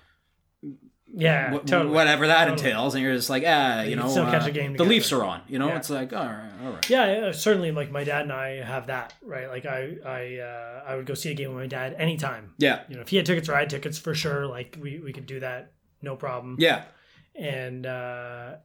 yeah, 1.13 1.51
wh- 1.51 1.65
totally. 1.65 1.91
whatever 1.93 2.27
that 2.27 2.45
Totally. 2.47 2.69
entails, 2.69 2.95
and 2.95 3.03
you're 3.03 3.15
just 3.15 3.29
like, 3.29 3.43
ah, 3.45 3.81
you 3.81 3.91
You 3.91 3.95
know, 3.97 4.03
can 4.03 4.11
still 4.11 4.25
catch 4.25 4.43
uh, 4.43 4.47
a 4.47 4.51
game 4.51 4.71
the 4.73 4.77
together. 4.79 4.89
Leafs 4.89 5.11
are 5.11 5.23
on. 5.23 5.41
You 5.47 5.59
know, 5.59 5.67
Yeah. 5.67 5.77
it's 5.77 5.89
like, 5.89 6.13
all 6.13 6.25
right, 6.25 6.51
all 6.63 6.71
right. 6.71 6.89
Yeah, 6.89 7.05
yeah, 7.25 7.31
certainly. 7.31 7.71
Like 7.71 7.91
my 7.91 8.03
dad 8.03 8.21
and 8.23 8.31
I 8.31 8.61
have 8.63 8.87
that, 8.87 9.13
right? 9.21 9.47
Like 9.49 9.65
I, 9.65 9.95
I, 10.05 10.37
uh, 10.39 10.83
I 10.87 10.95
would 10.95 11.05
go 11.05 11.13
see 11.13 11.31
a 11.31 11.33
game 11.33 11.49
with 11.49 11.57
my 11.57 11.67
dad 11.67 11.95
anytime. 11.99 12.53
Yeah, 12.57 12.81
You 12.89 12.95
know, 12.95 13.01
if 13.01 13.09
he 13.09 13.17
had 13.17 13.25
tickets 13.25 13.49
or 13.49 13.55
I 13.55 13.59
had 13.61 13.69
tickets, 13.69 13.97
for 13.97 14.13
sure. 14.15 14.47
Like 14.47 14.77
we, 14.81 14.99
we 14.99 15.11
could 15.13 15.25
do 15.25 15.39
that, 15.41 15.73
no 16.01 16.15
problem. 16.15 16.55
yeah, 16.59 16.83
And 17.35 17.85
uh, 17.85 18.55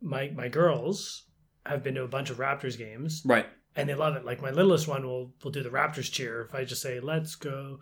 my 0.00 0.30
my 0.34 0.48
girls 0.48 1.22
have 1.66 1.82
been 1.82 1.94
to 1.94 2.02
a 2.02 2.08
bunch 2.08 2.28
of 2.30 2.36
Raptors 2.38 2.76
games, 2.76 3.22
right. 3.24 3.46
and 3.76 3.88
they 3.88 3.94
love 3.94 4.16
it. 4.16 4.24
Like 4.24 4.42
my 4.42 4.50
littlest 4.50 4.86
one 4.88 5.06
will 5.06 5.32
will 5.42 5.50
do 5.50 5.62
the 5.62 5.70
Raptors 5.70 6.10
cheer 6.12 6.42
if 6.42 6.54
I 6.54 6.64
just 6.64 6.82
say 6.82 7.00
"Let's 7.00 7.36
go 7.36 7.80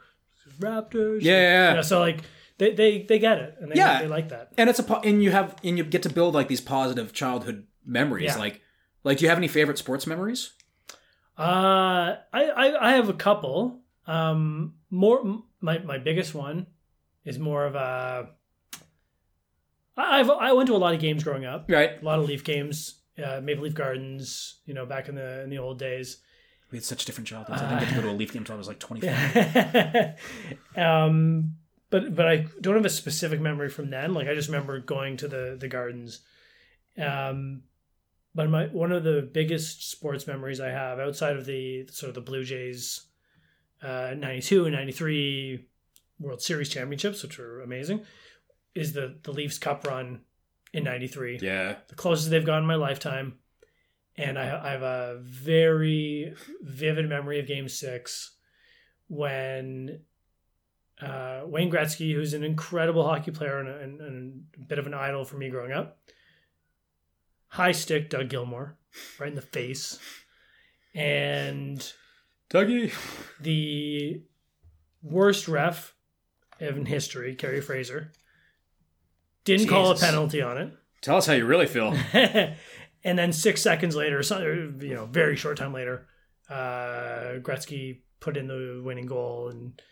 Raptors." 0.60 1.22
Yeah, 1.22 1.32
yeah, 1.32 1.40
yeah. 1.40 1.68
You 1.70 1.76
know, 1.76 1.82
so 1.82 1.98
like 2.00 2.18
they, 2.62 2.72
they 2.74 3.02
they 3.02 3.18
get 3.18 3.38
it, 3.38 3.56
and 3.60 3.72
they, 3.72 3.76
Yeah. 3.76 4.02
they 4.02 4.06
like 4.08 4.28
that. 4.28 4.52
And 4.56 4.70
it's 4.70 4.78
a 4.78 4.96
and 4.98 5.20
you 5.22 5.32
have 5.32 5.56
and 5.64 5.76
you 5.76 5.82
get 5.82 6.04
to 6.04 6.08
build 6.10 6.32
like 6.34 6.46
these 6.46 6.60
positive 6.60 7.12
childhood 7.12 7.66
memories. 7.84 8.26
Yeah. 8.26 8.38
Like, 8.38 8.60
like, 9.02 9.18
do 9.18 9.24
you 9.24 9.28
have 9.30 9.38
any 9.38 9.48
favorite 9.48 9.78
sports 9.78 10.06
memories? 10.06 10.52
Uh, 11.36 12.16
I, 12.32 12.44
I, 12.44 12.88
I 12.90 12.92
have 12.92 13.08
a 13.08 13.14
couple. 13.14 13.80
Um, 14.06 14.74
more 14.90 15.42
my 15.60 15.78
my 15.78 15.98
biggest 15.98 16.34
one 16.34 16.66
is 17.24 17.36
more 17.38 17.64
of 17.66 17.74
a. 17.74 18.28
I've 19.96 20.30
I 20.30 20.52
went 20.52 20.68
to 20.68 20.76
a 20.76 20.78
lot 20.78 20.94
of 20.94 21.00
games 21.00 21.24
growing 21.24 21.44
up. 21.44 21.66
Right. 21.68 22.00
A 22.00 22.04
lot 22.04 22.20
of 22.20 22.26
Leaf 22.28 22.44
games, 22.44 23.00
uh, 23.22 23.40
Maple 23.42 23.64
Leaf 23.64 23.74
Gardens. 23.74 24.60
You 24.66 24.74
know, 24.74 24.86
back 24.86 25.08
in 25.08 25.16
the 25.16 25.42
in 25.42 25.50
the 25.50 25.58
old 25.58 25.80
days. 25.80 26.18
We 26.70 26.78
had 26.78 26.84
such 26.84 27.04
different 27.04 27.26
childhoods. 27.28 27.60
I 27.60 27.68
didn't 27.68 27.80
get 27.80 27.88
to 27.90 27.94
go 27.96 28.00
to 28.02 28.10
a 28.10 28.16
Leaf 28.16 28.32
game 28.32 28.40
until 28.42 28.54
I 28.54 28.58
was 28.58 28.66
like 28.66 28.78
25. 28.78 30.14
um, 30.76 31.56
but 31.92 32.16
but 32.16 32.26
I 32.26 32.46
don't 32.60 32.74
have 32.74 32.84
a 32.84 32.90
specific 32.90 33.40
memory 33.40 33.68
from 33.68 33.90
then. 33.90 34.14
Like 34.14 34.26
I 34.26 34.34
just 34.34 34.48
remember 34.48 34.80
going 34.80 35.16
to 35.18 35.28
the 35.28 35.56
the 35.60 35.68
gardens. 35.68 36.22
Um, 36.98 37.62
but 38.34 38.50
my 38.50 38.66
one 38.66 38.90
of 38.90 39.04
the 39.04 39.30
biggest 39.32 39.88
sports 39.90 40.26
memories 40.26 40.60
I 40.60 40.70
have 40.70 40.98
outside 40.98 41.36
of 41.36 41.46
the 41.46 41.86
sort 41.92 42.08
of 42.08 42.14
the 42.16 42.20
Blue 42.22 42.42
Jays, 42.42 43.02
uh, 43.82 44.14
ninety 44.16 44.42
two 44.42 44.64
and 44.64 44.74
ninety 44.74 44.92
three 44.92 45.66
World 46.18 46.42
Series 46.42 46.68
championships, 46.68 47.22
which 47.22 47.38
were 47.38 47.60
amazing, 47.60 48.04
is 48.74 48.92
the 48.92 49.18
the 49.22 49.32
Leafs 49.32 49.58
Cup 49.58 49.86
run 49.86 50.22
in 50.72 50.84
ninety 50.84 51.06
three 51.06 51.38
Yeah. 51.42 51.76
the 51.88 51.94
closest 51.94 52.30
they've 52.30 52.44
gone 52.44 52.62
in 52.62 52.66
my 52.66 52.74
lifetime. 52.76 53.38
And 54.16 54.38
I, 54.38 54.44
I 54.68 54.70
have 54.72 54.82
a 54.82 55.20
very 55.22 56.34
vivid 56.60 57.08
memory 57.08 57.38
of 57.40 57.46
Game 57.46 57.68
Six 57.68 58.36
when 59.08 60.00
uh, 61.02 61.40
Wayne 61.46 61.70
Gretzky, 61.70 62.14
who's 62.14 62.34
an 62.34 62.44
incredible 62.44 63.04
hockey 63.04 63.30
player 63.30 63.58
and 63.58 63.68
a, 63.68 63.78
and, 63.78 64.00
and 64.00 64.44
a 64.56 64.60
bit 64.60 64.78
of 64.78 64.86
an 64.86 64.94
idol 64.94 65.24
for 65.24 65.36
me 65.36 65.50
growing 65.50 65.72
up, 65.72 65.98
high 67.48 67.72
stick 67.72 68.08
Doug 68.08 68.28
Gilmour 68.28 68.76
right 69.18 69.30
in 69.30 69.34
the 69.34 69.42
face, 69.42 69.98
and 70.94 71.92
Dougie. 72.50 72.92
the 73.40 74.22
worst 75.02 75.48
ref 75.48 75.94
in 76.60 76.86
history, 76.86 77.34
Kerry 77.34 77.60
Fraser, 77.60 78.12
didn't 79.44 79.68
call 79.68 79.90
a 79.90 79.96
penalty 79.96 80.40
on 80.40 80.58
it. 80.58 80.72
Tell 81.00 81.16
us 81.16 81.26
how 81.26 81.32
you 81.32 81.46
really 81.46 81.66
feel. 81.66 81.96
and 82.12 83.18
then 83.18 83.32
six 83.32 83.60
seconds 83.60 83.96
later, 83.96 84.22
you 84.80 84.94
know, 84.94 85.06
very 85.06 85.34
short 85.34 85.56
time 85.56 85.72
later, 85.72 86.06
uh, 86.48 87.40
Gretzky 87.40 88.02
put 88.20 88.36
in 88.36 88.46
the 88.46 88.80
winning 88.84 89.06
goal 89.06 89.48
and 89.48 89.82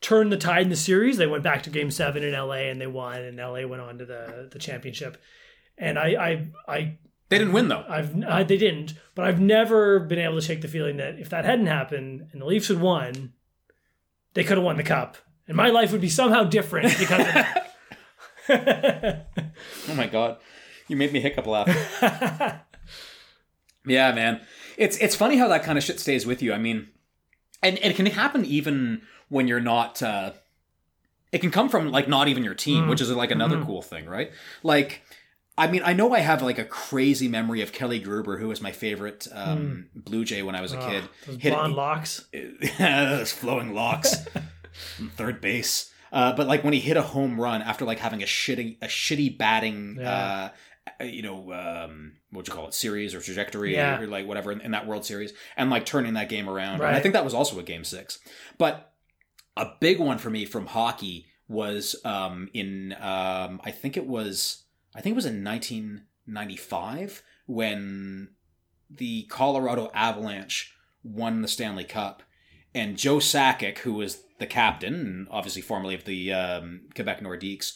turned 0.00 0.32
the 0.32 0.36
tide 0.36 0.62
in 0.62 0.70
the 0.70 0.76
series. 0.76 1.16
They 1.16 1.26
went 1.26 1.42
back 1.42 1.62
to 1.64 1.70
Game 1.70 1.90
Seven 1.90 2.22
in 2.22 2.32
LA 2.32 2.68
and 2.70 2.80
they 2.80 2.86
won, 2.86 3.22
and 3.22 3.36
LA 3.38 3.66
went 3.66 3.82
on 3.82 3.98
to 3.98 4.06
the 4.06 4.48
the 4.50 4.58
championship. 4.58 5.20
And 5.78 5.98
I, 5.98 6.06
I, 6.06 6.48
I, 6.68 6.98
They 7.28 7.38
didn't 7.38 7.52
win 7.52 7.68
though. 7.68 7.84
I've 7.88 8.14
I, 8.24 8.42
they 8.42 8.56
didn't, 8.56 8.94
but 9.14 9.26
I've 9.26 9.40
never 9.40 9.98
been 10.00 10.18
able 10.18 10.36
to 10.36 10.40
shake 10.40 10.62
the 10.62 10.68
feeling 10.68 10.96
that 10.96 11.18
if 11.18 11.28
that 11.30 11.44
hadn't 11.44 11.66
happened 11.66 12.28
and 12.32 12.40
the 12.40 12.46
Leafs 12.46 12.68
had 12.68 12.80
won, 12.80 13.32
they 14.34 14.44
could 14.44 14.56
have 14.56 14.64
won 14.64 14.76
the 14.76 14.82
cup, 14.82 15.16
and 15.46 15.56
my 15.56 15.68
life 15.68 15.92
would 15.92 16.00
be 16.00 16.08
somehow 16.08 16.44
different 16.44 16.98
because 16.98 17.20
of 17.20 17.34
that. 17.34 17.62
Oh 19.88 19.94
my 19.94 20.06
god, 20.06 20.38
you 20.88 20.96
made 20.96 21.12
me 21.12 21.20
hiccup 21.20 21.46
laugh. 21.46 21.68
yeah, 23.86 24.12
man, 24.12 24.40
it's 24.76 24.96
it's 24.98 25.16
funny 25.16 25.36
how 25.36 25.48
that 25.48 25.62
kind 25.62 25.78
of 25.78 25.84
shit 25.84 26.00
stays 26.00 26.26
with 26.26 26.42
you. 26.42 26.52
I 26.52 26.58
mean, 26.58 26.88
and, 27.62 27.78
and 27.78 27.92
it 27.92 27.96
can 27.96 28.06
happen 28.06 28.44
even 28.44 29.02
when 29.28 29.48
you're 29.48 29.60
not. 29.60 30.02
Uh, 30.02 30.32
it 31.32 31.40
can 31.40 31.50
come 31.50 31.68
from 31.68 31.90
like 31.90 32.08
not 32.08 32.28
even 32.28 32.44
your 32.44 32.54
team, 32.54 32.88
which 32.88 33.00
is 33.00 33.10
like 33.10 33.30
another 33.30 33.62
cool 33.62 33.82
thing, 33.82 34.06
right? 34.06 34.30
Like 34.62 35.02
I 35.58 35.66
mean, 35.68 35.82
I 35.84 35.92
know 35.92 36.12
I 36.14 36.20
have 36.20 36.42
like 36.42 36.58
a 36.58 36.64
crazy 36.64 37.28
memory 37.28 37.62
of 37.62 37.72
Kelly 37.72 37.98
Gruber, 37.98 38.36
who 38.38 38.48
was 38.48 38.60
my 38.60 38.72
favorite 38.72 39.26
um, 39.32 39.86
Blue 39.94 40.24
Jay 40.24 40.42
when 40.42 40.54
I 40.54 40.60
was 40.60 40.72
a 40.72 40.78
kid. 40.78 41.04
Those 41.26 41.36
Hit- 41.40 41.52
blonde 41.54 41.74
locks. 41.74 42.26
those 42.78 43.32
flowing 43.32 43.74
locks, 43.74 44.16
third 45.16 45.40
base. 45.40 45.92
Uh, 46.12 46.32
but 46.34 46.46
like 46.46 46.62
when 46.62 46.72
he 46.72 46.80
hit 46.80 46.96
a 46.96 47.02
home 47.02 47.40
run 47.40 47.62
after 47.62 47.84
like 47.84 47.98
having 47.98 48.22
a 48.22 48.26
shitty 48.26 48.78
a 48.82 48.86
shitty 48.86 49.36
batting, 49.36 49.96
Yeah. 50.00 50.50
uh, 51.00 51.04
you 51.04 51.22
know, 51.22 51.52
um, 51.52 52.12
what 52.30 52.46
you 52.46 52.54
call 52.54 52.68
it, 52.68 52.74
series 52.74 53.14
or 53.14 53.20
trajectory 53.20 53.74
Yeah. 53.74 54.00
or 54.00 54.06
like 54.06 54.26
whatever 54.26 54.52
in, 54.52 54.60
in 54.60 54.70
that 54.70 54.86
World 54.86 55.04
Series, 55.04 55.32
and 55.56 55.68
like 55.70 55.84
turning 55.84 56.14
that 56.14 56.28
game 56.28 56.48
around. 56.48 56.74
And 56.80 56.84
I 56.96 57.00
think 57.00 57.14
that 57.14 57.24
was 57.24 57.34
also 57.34 57.58
a 57.58 57.62
game 57.62 57.82
six. 57.84 58.18
But 58.58 58.92
a 59.56 59.72
big 59.80 59.98
one 59.98 60.18
for 60.18 60.30
me 60.30 60.44
from 60.44 60.66
hockey 60.66 61.26
was 61.48 61.96
um, 62.04 62.48
in 62.52 62.92
um, 62.94 63.60
I 63.64 63.70
think 63.70 63.96
it 63.96 64.06
was 64.06 64.64
I 64.94 65.00
think 65.00 65.14
it 65.14 65.16
was 65.16 65.26
in 65.26 65.44
1995 65.44 67.22
when 67.46 68.30
the 68.90 69.24
Colorado 69.24 69.90
Avalanche 69.94 70.74
won 71.02 71.42
the 71.42 71.48
Stanley 71.48 71.84
Cup, 71.84 72.22
and 72.74 72.96
Joe 72.96 73.16
Sakic, 73.16 73.78
who 73.78 73.94
was 73.94 74.22
the 74.38 74.46
captain 74.46 74.94
and 74.94 75.28
obviously 75.30 75.62
formerly 75.62 75.94
of 75.94 76.04
the 76.04 76.32
um, 76.32 76.82
Quebec 76.94 77.20
Nordiques, 77.20 77.72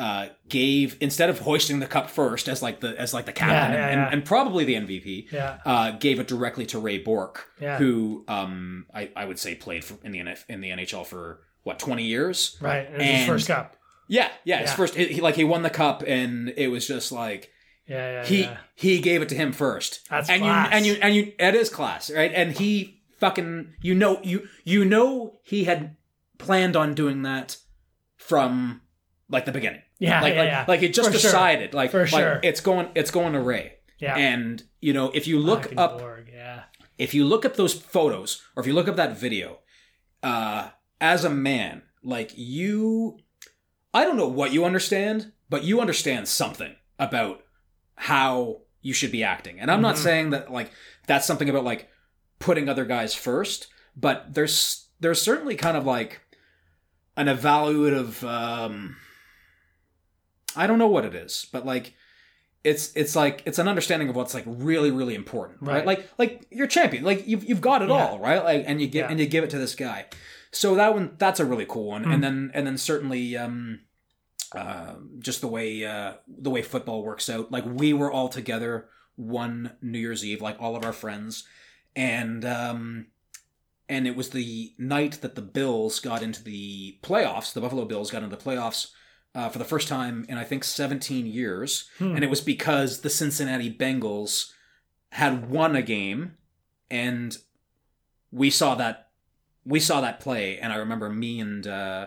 uh, 0.00 0.28
gave 0.48 0.96
instead 1.00 1.28
of 1.30 1.38
hoisting 1.40 1.78
the 1.78 1.86
cup 1.86 2.08
first 2.10 2.48
as 2.48 2.62
like 2.62 2.80
the 2.80 2.98
as 2.98 3.12
like 3.12 3.26
the 3.26 3.32
captain 3.32 3.72
Yeah, 3.72 3.78
yeah, 3.80 3.88
and, 3.88 4.00
yeah. 4.00 4.08
and 4.12 4.24
probably 4.24 4.64
the 4.64 4.74
MVP, 4.74 5.30
Yeah. 5.30 5.58
uh, 5.66 5.90
gave 5.92 6.18
it 6.18 6.26
directly 6.26 6.64
to 6.66 6.78
Ray 6.78 6.98
Bourque, 6.98 7.46
who 7.78 8.24
um, 8.26 8.86
I, 8.94 9.10
I 9.14 9.26
would 9.26 9.38
say 9.38 9.54
played 9.54 9.84
for, 9.84 9.98
in 10.02 10.12
the 10.12 10.18
NF, 10.20 10.44
in 10.48 10.60
the 10.62 10.70
NHL 10.70 11.04
for 11.06 11.40
what 11.64 11.78
twenty 11.78 12.04
years. 12.04 12.56
Right. 12.60 12.86
It 12.90 12.92
was 12.98 13.06
his 13.06 13.26
first 13.26 13.46
cup. 13.48 13.76
Yeah, 14.08 14.28
yeah. 14.44 14.58
His 14.62 14.72
first, 14.72 14.94
he, 14.94 15.20
like 15.20 15.36
he 15.36 15.44
won 15.44 15.62
the 15.62 15.70
cup, 15.70 16.02
and 16.06 16.52
it 16.56 16.68
was 16.68 16.86
just 16.88 17.12
like 17.12 17.50
Yeah. 17.86 18.22
Yeah. 18.22 18.24
he 18.24 18.48
he 18.74 19.00
gave 19.00 19.20
it 19.22 19.28
to 19.28 19.34
him 19.34 19.52
first. 19.52 20.08
That's 20.08 20.30
and 20.30 20.42
class. 20.42 20.66
you 20.70 20.76
and 20.76 20.86
you 20.86 20.94
and 21.02 21.14
you 21.14 21.32
it 21.38 21.54
is 21.54 21.68
class, 21.68 22.10
right? 22.10 22.32
And 22.34 22.52
he 22.52 23.02
fucking 23.18 23.74
you 23.82 23.94
know 23.94 24.18
you 24.22 24.48
you 24.64 24.84
know 24.86 25.40
he 25.44 25.64
had 25.64 25.96
planned 26.38 26.74
on 26.74 26.94
doing 26.94 27.20
that 27.22 27.58
from 28.16 28.80
like 29.28 29.44
the 29.44 29.52
beginning. 29.52 29.82
Yeah. 30.00 30.20
like 30.22 30.34
yeah, 30.34 30.40
like, 30.40 30.48
yeah. 30.48 30.64
like 30.66 30.80
he 30.80 30.88
just 30.88 31.12
For 31.12 31.18
sure. 31.18 31.30
decided 31.30 31.74
like 31.74 31.90
For 31.92 32.00
like, 32.00 32.08
sure. 32.08 32.40
it's 32.42 32.60
going 32.60 32.88
it's 32.96 33.10
going 33.12 33.34
to 33.34 33.40
Ray. 33.40 33.74
yeah. 34.00 34.16
And 34.16 34.62
you 34.80 34.92
know 34.92 35.10
if 35.14 35.26
you 35.28 35.38
look 35.38 35.62
Fucking 35.64 35.78
up 35.78 35.98
Borg, 35.98 36.28
Yeah. 36.32 36.62
if 36.98 37.14
you 37.14 37.24
look 37.24 37.44
up 37.44 37.54
those 37.56 37.74
photos 37.74 38.42
or 38.56 38.60
if 38.62 38.66
you 38.66 38.72
look 38.72 38.88
up 38.88 38.96
that 38.96 39.16
video 39.18 39.58
uh 40.22 40.70
as 41.00 41.24
a 41.24 41.30
man 41.30 41.82
like 42.02 42.32
you 42.36 43.18
i 43.94 44.04
don't 44.04 44.16
know 44.16 44.28
what 44.28 44.52
you 44.52 44.64
understand 44.64 45.32
but 45.48 45.64
you 45.64 45.80
understand 45.80 46.28
something 46.28 46.74
about 46.98 47.42
how 47.96 48.60
you 48.82 48.92
should 48.92 49.10
be 49.12 49.22
acting 49.24 49.58
and 49.60 49.70
i'm 49.70 49.80
not 49.82 49.94
Mhm. 49.96 49.98
saying 49.98 50.30
that 50.30 50.50
like 50.52 50.70
that's 51.06 51.26
something 51.26 51.48
about 51.48 51.64
like 51.64 51.88
putting 52.38 52.68
other 52.68 52.84
guys 52.84 53.14
first 53.14 53.68
but 53.96 54.32
there's 54.34 54.88
there's 55.00 55.20
certainly 55.22 55.56
kind 55.56 55.76
of 55.76 55.84
like 55.86 56.20
an 57.16 57.26
evaluative 57.26 58.22
um 58.26 58.96
i 60.56 60.66
don't 60.66 60.78
know 60.78 60.88
what 60.88 61.04
it 61.04 61.14
is 61.14 61.46
but 61.52 61.64
like 61.66 61.94
it's 62.62 62.94
it's 62.94 63.16
like 63.16 63.42
it's 63.46 63.58
an 63.58 63.68
understanding 63.68 64.08
of 64.08 64.16
what's 64.16 64.34
like 64.34 64.44
really 64.46 64.90
really 64.90 65.14
important 65.14 65.62
right, 65.62 65.76
Right. 65.76 65.86
like 65.86 66.10
like 66.18 66.46
you're 66.50 66.66
champion 66.66 67.04
like 67.04 67.26
you've, 67.26 67.44
you've 67.44 67.60
got 67.60 67.82
it 67.82 67.88
Yeah. 67.88 67.94
all 68.08 68.18
right 68.18 68.42
like 68.44 68.64
and 68.66 68.80
you 68.80 68.86
give 68.86 69.04
Yeah. 69.06 69.10
and 69.10 69.18
you 69.20 69.26
give 69.26 69.44
it 69.44 69.50
to 69.50 69.58
this 69.58 69.74
guy 69.74 70.06
so 70.52 70.74
that 70.74 70.92
one 70.94 71.14
that's 71.18 71.40
a 71.40 71.44
really 71.44 71.66
cool 71.66 71.86
one 71.86 72.04
Hmm. 72.04 72.12
and 72.12 72.24
then 72.24 72.50
and 72.54 72.66
then 72.66 72.76
certainly 72.76 73.36
um 73.36 73.80
uh, 74.54 74.94
just 75.20 75.40
the 75.40 75.46
way 75.46 75.84
uh 75.86 76.14
the 76.26 76.50
way 76.50 76.60
football 76.60 77.02
works 77.04 77.30
out 77.30 77.52
like 77.52 77.64
we 77.64 77.92
were 77.92 78.10
all 78.10 78.28
together 78.28 78.88
one 79.16 79.72
new 79.80 79.98
year's 79.98 80.24
eve 80.24 80.42
like 80.42 80.56
all 80.60 80.74
of 80.76 80.84
our 80.84 80.92
friends 80.92 81.44
and 81.94 82.44
um 82.44 83.06
and 83.88 84.06
it 84.06 84.16
was 84.16 84.30
the 84.30 84.72
night 84.78 85.20
that 85.22 85.34
the 85.36 85.42
bills 85.42 86.00
got 86.00 86.20
into 86.22 86.42
the 86.42 86.98
playoffs 87.02 87.52
the 87.52 87.60
buffalo 87.60 87.84
bills 87.84 88.10
got 88.10 88.22
into 88.24 88.34
the 88.36 88.42
playoffs 88.42 88.88
uh, 89.34 89.48
for 89.48 89.58
the 89.58 89.64
first 89.64 89.86
time 89.88 90.26
in 90.28 90.36
i 90.38 90.44
think 90.44 90.64
17 90.64 91.26
years. 91.26 91.88
Hmm. 91.98 92.14
and 92.16 92.24
it 92.24 92.30
was 92.30 92.40
because 92.40 93.00
the 93.02 93.10
Cincinnati 93.10 93.72
Bengals 93.72 94.52
had 95.12 95.50
won 95.50 95.74
a 95.76 95.82
game, 95.82 96.36
and 96.90 97.36
we 98.32 98.50
saw 98.50 98.74
that 98.76 99.08
we 99.64 99.80
saw 99.80 100.00
that 100.00 100.20
play, 100.20 100.58
and 100.58 100.72
I 100.72 100.76
remember 100.76 101.08
me 101.10 101.40
and 101.40 101.66
uh, 101.66 102.06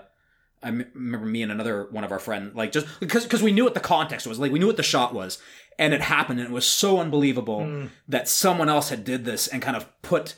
I 0.62 0.68
m- 0.70 0.90
remember 0.94 1.28
me 1.28 1.44
and 1.44 1.52
another 1.52 1.88
one 1.92 2.04
of 2.04 2.12
our 2.12 2.20
friends 2.20 2.56
like 2.56 2.72
just 2.72 2.88
because 3.00 3.24
because 3.24 3.44
we 3.44 3.52
knew 3.52 3.64
what 3.64 3.74
the 3.74 3.80
context 3.80 4.26
was, 4.28 4.40
like 4.40 4.52
we 4.52 4.60
knew 4.60 4.68
what 4.68 4.78
the 4.78 4.84
shot 4.84 5.14
was, 5.14 5.38
and 5.78 5.94
it 5.94 6.02
happened, 6.02 6.40
and 6.40 6.48
it 6.50 6.54
was 6.54 6.66
so 6.66 7.00
unbelievable 7.00 7.64
Hmm. 7.66 7.86
that 8.08 8.28
someone 8.28 8.70
else 8.70 8.90
had 8.90 9.04
did 9.04 9.26
this 9.26 9.48
and 9.48 9.62
kind 9.62 9.76
of 9.78 9.86
put 10.02 10.36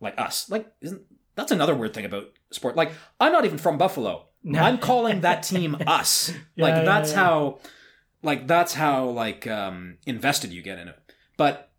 like 0.00 0.18
us. 0.18 0.48
Like 0.50 0.66
isn't 0.80 1.02
that's 1.34 1.52
another 1.52 1.74
weird 1.74 1.94
thing 1.94 2.04
about 2.04 2.32
sport. 2.50 2.76
Like 2.76 2.92
i'm 3.20 3.32
not 3.32 3.44
even 3.44 3.58
from 3.58 3.78
buffalo 3.78 4.26
No. 4.42 4.60
i'm 4.60 4.78
calling 4.78 5.20
that 5.20 5.42
team 5.42 5.76
us. 5.86 6.32
Yeah, 6.56 6.64
like 6.64 6.84
that's 6.84 7.10
yeah. 7.10 7.16
how 7.16 7.58
like 8.22 8.46
that's 8.46 8.74
how 8.74 9.04
like 9.10 9.46
um 9.46 9.98
invested 10.06 10.52
you 10.52 10.62
get 10.62 10.78
in 10.78 10.88
it 10.88 10.98
but 11.36 11.70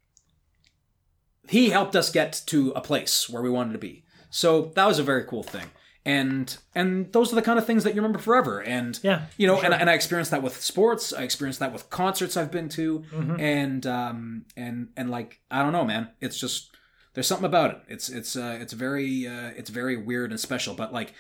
he 1.48 1.70
helped 1.70 1.96
us 1.96 2.12
get 2.12 2.42
to 2.48 2.72
a 2.72 2.82
place 2.82 3.30
where 3.30 3.42
we 3.42 3.50
wanted 3.50 3.74
to 3.74 3.80
be. 3.80 4.04
So 4.30 4.72
that 4.76 4.86
was 4.86 5.00
a 5.00 5.04
very 5.04 5.24
cool 5.26 5.44
thing. 5.44 5.66
And 6.06 6.56
and 6.74 7.12
those 7.14 7.32
are 7.32 7.36
the 7.36 7.42
kind 7.42 7.60
of 7.60 7.66
things 7.66 7.84
that 7.84 7.94
you 7.94 8.02
remember 8.02 8.20
forever. 8.20 8.60
And 8.62 8.98
Yeah, 9.04 9.26
you 9.38 9.48
know 9.48 9.58
for 9.58 9.66
and, 9.66 9.74
and 9.74 9.90
i 9.90 9.94
experienced 9.94 10.32
that 10.32 10.42
with 10.42 10.60
sports. 10.62 11.14
I 11.14 11.24
experienced 11.24 11.60
that 11.60 11.74
with 11.74 11.90
concerts 11.90 12.38
i've 12.38 12.52
been 12.52 12.70
to. 12.70 13.00
Mhm. 13.12 13.40
and 13.40 13.86
um 13.86 14.46
and 14.56 14.90
and 14.96 15.10
like 15.12 15.42
i 15.52 15.62
don't 15.62 15.74
know 15.74 15.84
man. 15.86 16.10
It's 16.22 16.40
just 16.40 16.76
there's 17.14 17.28
something 17.28 17.46
about 17.46 17.72
it. 17.72 17.78
It's 17.88 18.10
it's 18.10 18.36
uh 18.36 18.58
it's 18.62 18.74
very 18.74 19.28
uh 19.28 19.52
it's 19.58 19.70
very 19.70 19.98
weird 19.98 20.32
and 20.32 20.40
special. 20.40 20.74
But 20.74 20.94
like 20.94 21.14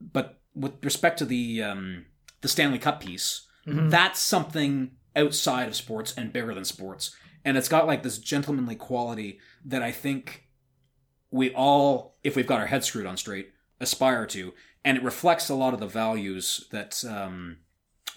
but 0.00 0.39
with 0.60 0.84
respect 0.84 1.18
to 1.18 1.24
the 1.24 1.62
um 1.62 2.04
the 2.40 2.48
stanley 2.48 2.78
cup 2.78 3.00
piece 3.00 3.46
Mhm. 3.66 3.90
that's 3.90 4.18
something 4.20 4.92
outside 5.14 5.68
of 5.68 5.76
sports 5.76 6.14
and 6.16 6.32
bigger 6.32 6.54
than 6.54 6.64
sports 6.64 7.14
and 7.44 7.56
it's 7.58 7.68
got 7.68 7.86
like 7.86 8.02
this 8.02 8.18
gentlemanly 8.18 8.74
quality 8.76 9.38
that 9.64 9.82
i 9.82 9.92
think 9.92 10.46
we 11.30 11.52
all 11.54 12.16
if 12.24 12.36
we've 12.36 12.46
got 12.46 12.60
our 12.60 12.66
heads 12.66 12.86
screwed 12.86 13.06
on 13.06 13.16
straight 13.16 13.50
aspire 13.80 14.26
to 14.26 14.52
and 14.84 14.96
it 14.96 15.04
reflects 15.04 15.48
a 15.48 15.54
lot 15.54 15.74
of 15.74 15.80
the 15.80 15.86
values 15.86 16.66
that 16.72 17.02
um 17.04 17.58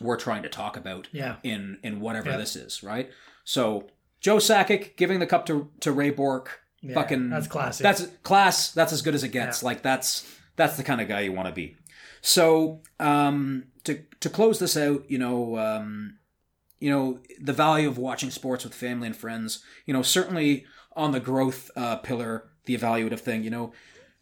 we're 0.02 0.18
trying 0.18 0.44
to 0.44 0.50
talk 0.50 0.76
about 0.76 1.08
Yeah. 1.12 1.36
in 1.44 1.78
in 1.84 2.00
whatever 2.00 2.32
Yeah. 2.32 2.38
this 2.38 2.56
is, 2.56 2.82
right? 2.84 3.12
So 3.44 3.88
Joe 4.20 4.38
Sakic 4.38 4.96
giving 4.98 5.20
the 5.20 5.28
cup 5.28 5.46
to 5.46 5.70
to 5.82 5.91
Ray 5.91 6.10
Bourque, 6.10 6.62
Yeah, 6.82 6.96
fucking 6.96 7.30
that's 7.30 7.48
classic. 7.48 7.84
That's 7.84 8.08
class. 8.24 8.72
That's 8.72 8.91
as 8.91 9.02
good 9.04 9.14
as 9.14 9.24
it 9.24 9.30
gets. 9.30 9.62
Like 9.62 9.82
that's 9.84 10.26
that's 10.56 10.78
the 10.78 10.84
kind 10.84 11.00
of 11.00 11.08
guy 11.08 11.22
you 11.22 11.32
want 11.32 11.48
to 11.48 11.54
be. 11.54 11.78
So 12.24 12.82
um, 13.01 13.65
to 13.84 13.99
to 14.21 14.30
close 14.30 14.57
this 14.57 14.76
out, 14.78 15.03
you 15.11 15.19
know, 15.19 15.57
um, 15.59 16.17
you 16.80 16.89
know 16.89 17.19
the 17.39 17.53
value 17.53 17.88
of 17.88 17.97
watching 17.97 18.32
sports 18.32 18.63
with 18.63 18.74
family 18.74 19.07
and 19.07 19.15
friends. 19.15 19.61
You 19.86 19.93
know, 19.93 20.01
certainly 20.01 20.65
on 20.95 21.11
the 21.11 21.19
growth 21.19 21.69
uh, 21.76 21.97
pillar, 21.97 22.49
the 22.65 22.76
evaluative 22.78 23.19
thing. 23.19 23.43
You 23.43 23.49
know, 23.51 23.74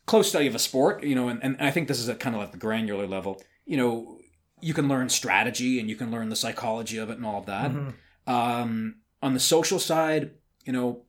close 0.08 0.28
study 0.30 0.48
of 0.48 0.56
a 0.56 0.60
sport. 0.60 1.04
You 1.04 1.14
know, 1.16 1.30
and, 1.30 1.42
and 1.44 1.58
I 1.60 1.70
think 1.70 1.88
this 1.88 2.00
is 2.00 2.10
at 2.10 2.20
kind 2.20 2.36
of 2.36 2.42
like 2.42 2.52
the 2.52 2.58
granular 2.58 3.06
level. 3.06 3.40
You 3.66 3.78
know, 3.78 4.18
you 4.62 4.74
can 4.74 4.88
learn 4.88 5.08
strategy 5.10 5.80
and 5.80 5.88
you 5.88 5.96
can 5.96 6.10
learn 6.10 6.30
the 6.30 6.36
psychology 6.36 6.98
of 6.98 7.12
it 7.12 7.18
and 7.18 7.26
all 7.26 7.40
of 7.40 7.46
that. 7.46 7.72
Mhm. 7.72 7.94
Um, 8.26 8.96
on 9.22 9.34
the 9.36 9.40
social 9.40 9.78
side, 9.78 10.32
you 10.66 10.74
know, 10.74 11.04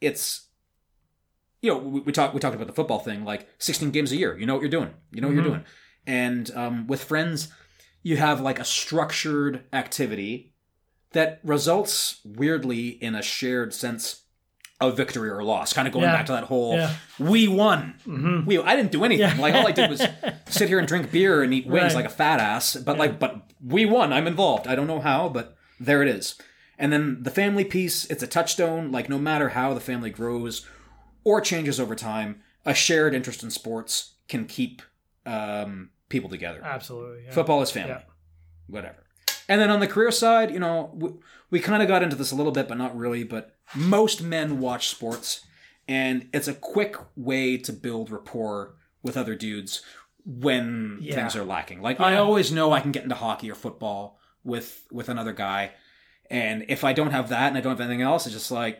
it's 0.00 0.48
you 1.62 1.70
know 1.72 1.78
we, 1.78 2.00
we 2.00 2.10
talked 2.12 2.34
we 2.34 2.40
talked 2.40 2.56
about 2.56 2.66
the 2.66 2.72
football 2.72 2.98
thing, 2.98 3.24
like 3.24 3.48
sixteen 3.58 3.92
games 3.92 4.10
a 4.10 4.16
year. 4.16 4.36
You 4.36 4.46
know 4.46 4.54
what 4.54 4.62
you're 4.62 4.68
doing. 4.78 4.90
You 5.12 5.20
know 5.20 5.28
what 5.28 5.34
Mhm. 5.34 5.36
you're 5.36 5.50
doing. 5.52 5.64
And 6.08 6.50
um, 6.56 6.86
with 6.88 7.04
friends, 7.04 7.48
you 8.02 8.16
have 8.16 8.40
like 8.40 8.58
a 8.58 8.64
structured 8.64 9.62
activity 9.72 10.52
that 11.12 11.40
results 11.44 12.20
weirdly 12.24 12.88
in 12.88 13.14
a 13.14 13.22
shared 13.22 13.72
sense 13.74 14.22
of 14.80 14.96
victory 14.96 15.28
or 15.28 15.42
loss. 15.42 15.72
Kind 15.72 15.86
of 15.88 15.92
going 15.92 16.04
Yeah. 16.04 16.12
back 16.16 16.26
to 16.26 16.32
that 16.32 16.44
whole 16.44 16.76
Yeah. 16.76 16.94
we 17.18 17.46
won. 17.48 17.94
Mhm. 18.06 18.46
We 18.46 18.58
I 18.58 18.74
didn't 18.76 18.92
do 18.92 19.04
anything. 19.04 19.28
Yeah. 19.28 19.40
Like 19.42 19.54
all 19.54 19.66
I 19.66 19.72
did 19.72 19.90
was 19.90 20.00
sit 20.48 20.68
here 20.68 20.78
and 20.78 20.86
drink 20.88 21.10
beer 21.10 21.42
and 21.42 21.52
eat 21.52 21.66
wings 21.66 21.94
Right. 21.94 21.96
like 21.96 22.04
a 22.06 22.10
fat 22.16 22.40
ass. 22.40 22.76
But 22.76 22.96
like, 22.96 23.18
but 23.18 23.42
we 23.62 23.84
won. 23.86 24.12
I'm 24.12 24.26
involved. 24.26 24.66
I 24.66 24.74
don't 24.76 24.86
know 24.86 25.00
how, 25.00 25.28
but 25.28 25.56
there 25.80 26.00
it 26.02 26.08
is. 26.08 26.36
And 26.78 26.92
then 26.92 27.22
the 27.22 27.30
family 27.30 27.64
piece, 27.64 28.06
it's 28.06 28.22
a 28.22 28.26
touchstone. 28.28 28.92
Like 28.92 29.08
no 29.08 29.18
matter 29.18 29.50
how 29.50 29.74
the 29.74 29.80
family 29.80 30.10
grows 30.10 30.64
or 31.24 31.40
changes 31.40 31.78
over 31.80 31.94
time, 31.96 32.40
a 32.64 32.72
shared 32.72 33.14
interest 33.14 33.42
in 33.42 33.50
sports 33.50 34.14
can 34.28 34.46
keep 34.46 34.80
um, 35.26 35.90
people 36.08 36.30
together. 36.30 36.60
Absolutely. 36.64 37.24
Yeah. 37.24 37.32
Football 37.32 37.62
is 37.62 37.70
family, 37.70 37.90
Yeah. 37.90 38.02
whatever. 38.66 39.04
And 39.48 39.60
then 39.60 39.70
on 39.70 39.80
the 39.80 39.86
career 39.86 40.10
side, 40.10 40.50
you 40.50 40.58
know, 40.58 40.90
we, 40.94 41.10
we 41.50 41.60
kind 41.60 41.82
of 41.82 41.88
got 41.88 42.02
into 42.02 42.16
this 42.16 42.32
a 42.32 42.34
little 42.34 42.52
bit, 42.52 42.68
but 42.68 42.76
not 42.78 42.96
really. 42.96 43.24
But 43.24 43.56
most 43.74 44.22
men 44.22 44.58
watch 44.60 44.88
sports, 44.88 45.44
and 45.86 46.28
it's 46.34 46.48
a 46.48 46.54
quick 46.54 46.96
way 47.16 47.56
to 47.56 47.72
build 47.72 48.10
rapport 48.10 48.74
with 49.02 49.16
other 49.16 49.34
dudes 49.34 49.82
when 50.24 50.98
Yeah. 51.00 51.14
things 51.14 51.34
are 51.36 51.44
lacking. 51.44 51.80
Like 51.80 52.00
I 52.00 52.16
always 52.16 52.52
know 52.52 52.72
I 52.72 52.80
can 52.80 52.92
get 52.92 53.02
into 53.02 53.14
hockey 53.14 53.50
or 53.50 53.54
football 53.54 54.18
with 54.44 54.86
with 54.92 55.08
another 55.08 55.32
guy, 55.32 55.72
and 56.30 56.64
if 56.68 56.84
I 56.84 56.92
don't 56.92 57.10
have 57.12 57.30
that 57.30 57.48
and 57.48 57.56
I 57.56 57.60
don't 57.62 57.72
have 57.72 57.80
anything 57.80 58.02
else, 58.02 58.26
it's 58.26 58.34
just 58.34 58.50
like, 58.50 58.78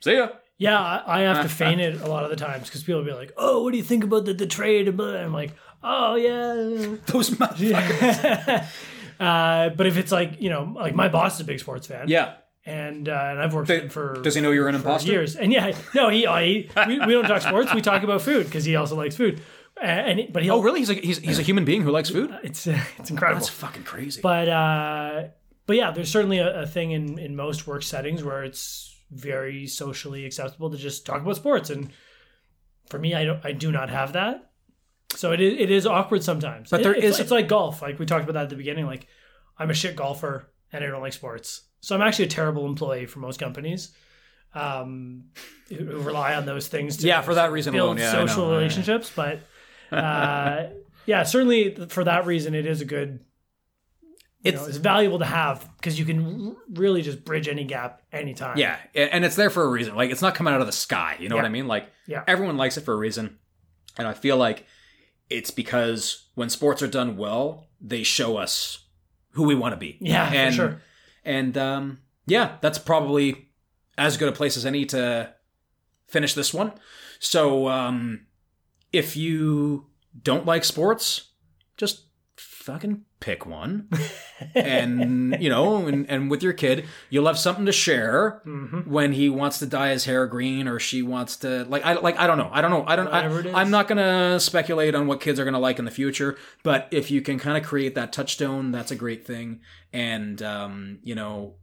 see 0.00 0.16
ya. 0.16 0.28
Yeah, 0.58 0.78
I 0.78 1.20
I 1.20 1.20
have 1.22 1.42
to 1.42 1.48
feign 1.64 1.80
it 1.80 2.00
a 2.00 2.06
lot 2.08 2.24
of 2.24 2.30
the 2.30 2.36
times 2.36 2.68
because 2.68 2.82
people 2.82 3.00
will 3.00 3.06
be 3.06 3.12
like, 3.14 3.32
"Oh, 3.36 3.62
what 3.62 3.72
do 3.72 3.78
you 3.78 3.84
think 3.84 4.04
about 4.04 4.24
the, 4.26 4.34
the 4.34 4.46
trade?" 4.46 4.88
And 4.88 5.00
I'm 5.00 5.32
like, 5.32 5.52
"Oh 5.88 6.14
yeah." 6.16 6.96
Those 7.06 7.30
motherfuckers. 7.30 8.66
uh, 9.20 9.68
but 9.70 9.86
if 9.86 9.96
it's 9.96 10.12
like 10.12 10.40
you 10.40 10.50
know, 10.50 10.72
like 10.76 10.94
my 10.94 11.08
boss 11.08 11.34
is 11.36 11.40
a 11.40 11.44
big 11.44 11.60
sports 11.60 11.86
fan, 11.86 12.08
Yeah. 12.08 12.34
and 12.64 13.08
uh, 13.08 13.12
and 13.30 13.38
I've 13.40 13.54
worked 13.54 13.68
with 13.68 13.82
him 13.84 13.88
for 13.90 14.20
Does 14.22 14.34
he 14.34 14.40
know 14.40 14.50
you're 14.50 14.68
an 14.68 14.74
for 14.74 14.78
imposter? 14.88 15.10
years, 15.12 15.36
and 15.36 15.52
yeah, 15.52 15.76
no, 15.94 16.08
he, 16.08 16.26
uh, 16.26 16.36
he 16.38 16.68
we, 16.88 16.98
we 17.06 17.12
don't 17.12 17.24
talk 17.26 17.42
sports, 17.42 17.72
we 17.72 17.80
talk 17.80 18.02
about 18.02 18.22
food 18.22 18.46
because 18.46 18.64
he 18.64 18.76
also 18.76 18.96
likes 18.96 19.16
food, 19.16 19.40
uh, 19.80 19.84
and 19.84 20.18
he- 20.18 20.26
but 20.26 20.42
he 20.42 20.50
Oh, 20.50 20.60
really? 20.60 20.80
He's 20.80 20.90
a, 20.90 20.94
he's, 20.94 21.18
he's 21.18 21.38
a 21.38 21.42
human 21.42 21.64
being 21.64 21.82
who 21.82 21.90
likes 21.90 22.10
food? 22.10 22.36
it's 22.42 22.66
uh, 22.66 22.78
it's 22.98 23.10
incredible. 23.10 23.40
That's 23.40 23.48
fucking 23.50 23.84
crazy. 23.84 24.20
but 24.20 24.48
uh, 24.48 25.28
but 25.66 25.76
yeah, 25.76 25.90
there's 25.92 26.10
certainly 26.10 26.38
a, 26.38 26.62
a 26.62 26.66
thing 26.66 26.90
in 26.92 27.18
in 27.18 27.36
most 27.36 27.66
work 27.66 27.82
settings 27.82 28.22
where 28.24 28.42
it's 28.44 28.92
very 29.12 29.66
socially 29.68 30.24
acceptable 30.26 30.68
to 30.70 30.76
just 30.76 31.06
talk 31.06 31.22
about 31.22 31.36
sports, 31.36 31.70
and 31.70 31.90
for 32.90 32.98
me, 32.98 33.14
I 33.14 33.24
don't, 33.24 33.44
I 33.44 33.52
do 33.52 33.70
not 33.72 33.88
have 33.90 34.12
that. 34.14 34.45
So 35.14 35.32
it 35.32 35.40
is, 35.40 35.54
it 35.58 35.70
is 35.70 35.86
awkward 35.86 36.22
sometimes. 36.24 36.70
But 36.70 36.82
there 36.82 36.92
It- 36.94 37.04
it's, 37.04 37.16
is- 37.16 37.20
it's 37.20 37.30
like 37.30 37.48
golf. 37.48 37.80
Like 37.82 37.98
we 37.98 38.06
talked 38.06 38.24
about 38.24 38.34
that 38.34 38.44
at 38.44 38.50
the 38.50 38.56
beginning. 38.56 38.86
Like 38.86 39.06
I'm 39.58 39.70
a 39.70 39.74
shit 39.74 39.96
golfer 39.96 40.50
and 40.72 40.84
I 40.84 40.88
don't 40.88 41.00
like 41.00 41.12
sports, 41.12 41.62
so 41.80 41.94
I'm 41.94 42.02
actually 42.02 42.26
a 42.26 42.28
terrible 42.28 42.66
employee 42.66 43.06
for 43.06 43.20
most 43.20 43.38
companies. 43.40 43.92
Um, 44.54 45.24
who 45.68 45.84
rely 46.00 46.34
on 46.34 46.46
those 46.46 46.68
things 46.68 46.96
to 46.98 47.06
Yeah, 47.06 47.20
for 47.20 47.34
that 47.34 47.52
reason 47.52 47.72
build 47.74 47.86
alone, 47.88 47.98
yeah, 47.98 48.10
social 48.10 48.44
Yeah, 48.44 48.50
yeah. 48.52 48.56
relationships. 48.58 49.12
But 49.14 49.40
uh, 49.92 50.66
yeah, 51.06 51.24
certainly 51.24 51.74
for 51.88 52.04
that 52.04 52.24
reason, 52.26 52.54
it 52.54 52.66
is 52.66 52.80
a 52.80 52.84
good. 52.86 53.20
It's- 54.44 54.62
know, 54.62 54.68
it's 54.68 54.78
valuable 54.78 55.18
to 55.18 55.24
have 55.24 55.68
because 55.76 55.98
you 55.98 56.04
can 56.04 56.56
really 56.72 57.02
just 57.02 57.24
bridge 57.24 57.48
any 57.48 57.64
gap 57.64 58.00
anytime. 58.12 58.56
yeah, 58.58 58.76
and 58.94 59.24
it's 59.24 59.34
there 59.36 59.50
for 59.50 59.64
a 59.64 59.68
reason. 59.68 59.94
Like, 59.96 60.10
it's 60.10 60.22
not 60.22 60.34
coming 60.36 60.54
out 60.54 60.60
of 60.60 60.66
the 60.66 60.72
sky. 60.72 61.16
You 61.18 61.28
know 61.28 61.36
what 61.36 61.44
I 61.44 61.48
mean? 61.48 61.66
Like, 61.66 61.90
Yeah. 62.06 62.22
everyone 62.26 62.56
likes 62.56 62.76
it 62.76 62.82
for 62.82 62.94
a 62.94 62.96
reason. 62.96 63.38
And 63.98 64.06
I 64.06 64.14
feel 64.14 64.36
like 64.36 64.66
it's 65.30 65.50
because 65.50 66.28
when 66.34 66.48
sports 66.48 66.82
are 66.82 66.88
done 66.88 67.16
well, 67.16 67.66
they 67.80 68.02
show 68.02 68.36
us 68.36 68.86
who 69.32 69.44
we 69.44 69.54
want 69.54 69.72
to 69.72 69.76
be. 69.76 69.98
Yeah, 70.00 70.28
for 70.28 70.36
and, 70.36 70.54
sure. 70.54 70.82
And 71.24 71.58
um, 71.58 71.98
yeah, 72.26 72.56
that's 72.60 72.78
probably 72.78 73.50
as 73.98 74.16
good 74.16 74.28
a 74.28 74.32
place 74.32 74.56
as 74.56 74.66
any 74.66 74.86
to 74.86 75.34
finish 76.06 76.34
this 76.34 76.54
one. 76.54 76.72
So 77.18 77.68
um, 77.68 78.26
if 78.92 79.16
you 79.16 79.86
don't 80.22 80.46
like 80.46 80.64
sports, 80.64 81.32
just 81.76 82.05
fucking 82.66 83.02
pick 83.20 83.46
one. 83.46 83.88
and 84.54 85.36
you 85.40 85.48
know, 85.48 85.86
and, 85.86 86.08
and 86.10 86.30
with 86.30 86.42
your 86.42 86.52
kid, 86.52 86.84
you'll 87.10 87.26
have 87.26 87.38
something 87.38 87.64
to 87.66 87.72
share 87.72 88.42
Mm-hmm. 88.46 88.90
when 88.90 89.12
he 89.12 89.28
wants 89.28 89.58
to 89.60 89.66
dye 89.66 89.90
his 89.90 90.04
hair 90.04 90.26
green 90.26 90.68
or 90.68 90.78
she 90.78 91.02
wants 91.02 91.36
to 91.38 91.64
like 91.64 91.84
I 91.84 91.94
like 91.94 92.18
I 92.18 92.26
don't 92.26 92.38
know. 92.38 92.50
I 92.52 92.60
don't 92.60 92.70
know. 92.70 92.84
I 92.86 92.96
don't 92.96 93.08
I. 93.08 93.60
I'm 93.60 93.70
not 93.70 93.88
going 93.88 93.98
to 93.98 94.38
speculate 94.40 94.94
on 94.94 95.06
what 95.06 95.20
kids 95.20 95.38
are 95.40 95.44
going 95.44 95.54
to 95.54 95.60
like 95.60 95.78
in 95.78 95.84
the 95.84 95.90
future, 95.90 96.36
but 96.62 96.88
if 96.90 97.10
you 97.10 97.22
can 97.22 97.38
kind 97.38 97.56
of 97.56 97.64
create 97.64 97.94
that 97.94 98.12
touchstone, 98.12 98.72
that's 98.72 98.90
a 98.90 98.96
great 98.96 99.26
thing. 99.26 99.60
And 99.92 100.42
um, 100.42 100.98
you 101.02 101.14
know, 101.14 101.54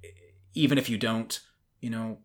even 0.56 0.78
if 0.78 0.90
you 0.90 0.98
don't, 0.98 1.40
you 1.82 1.90
know, 1.90 2.20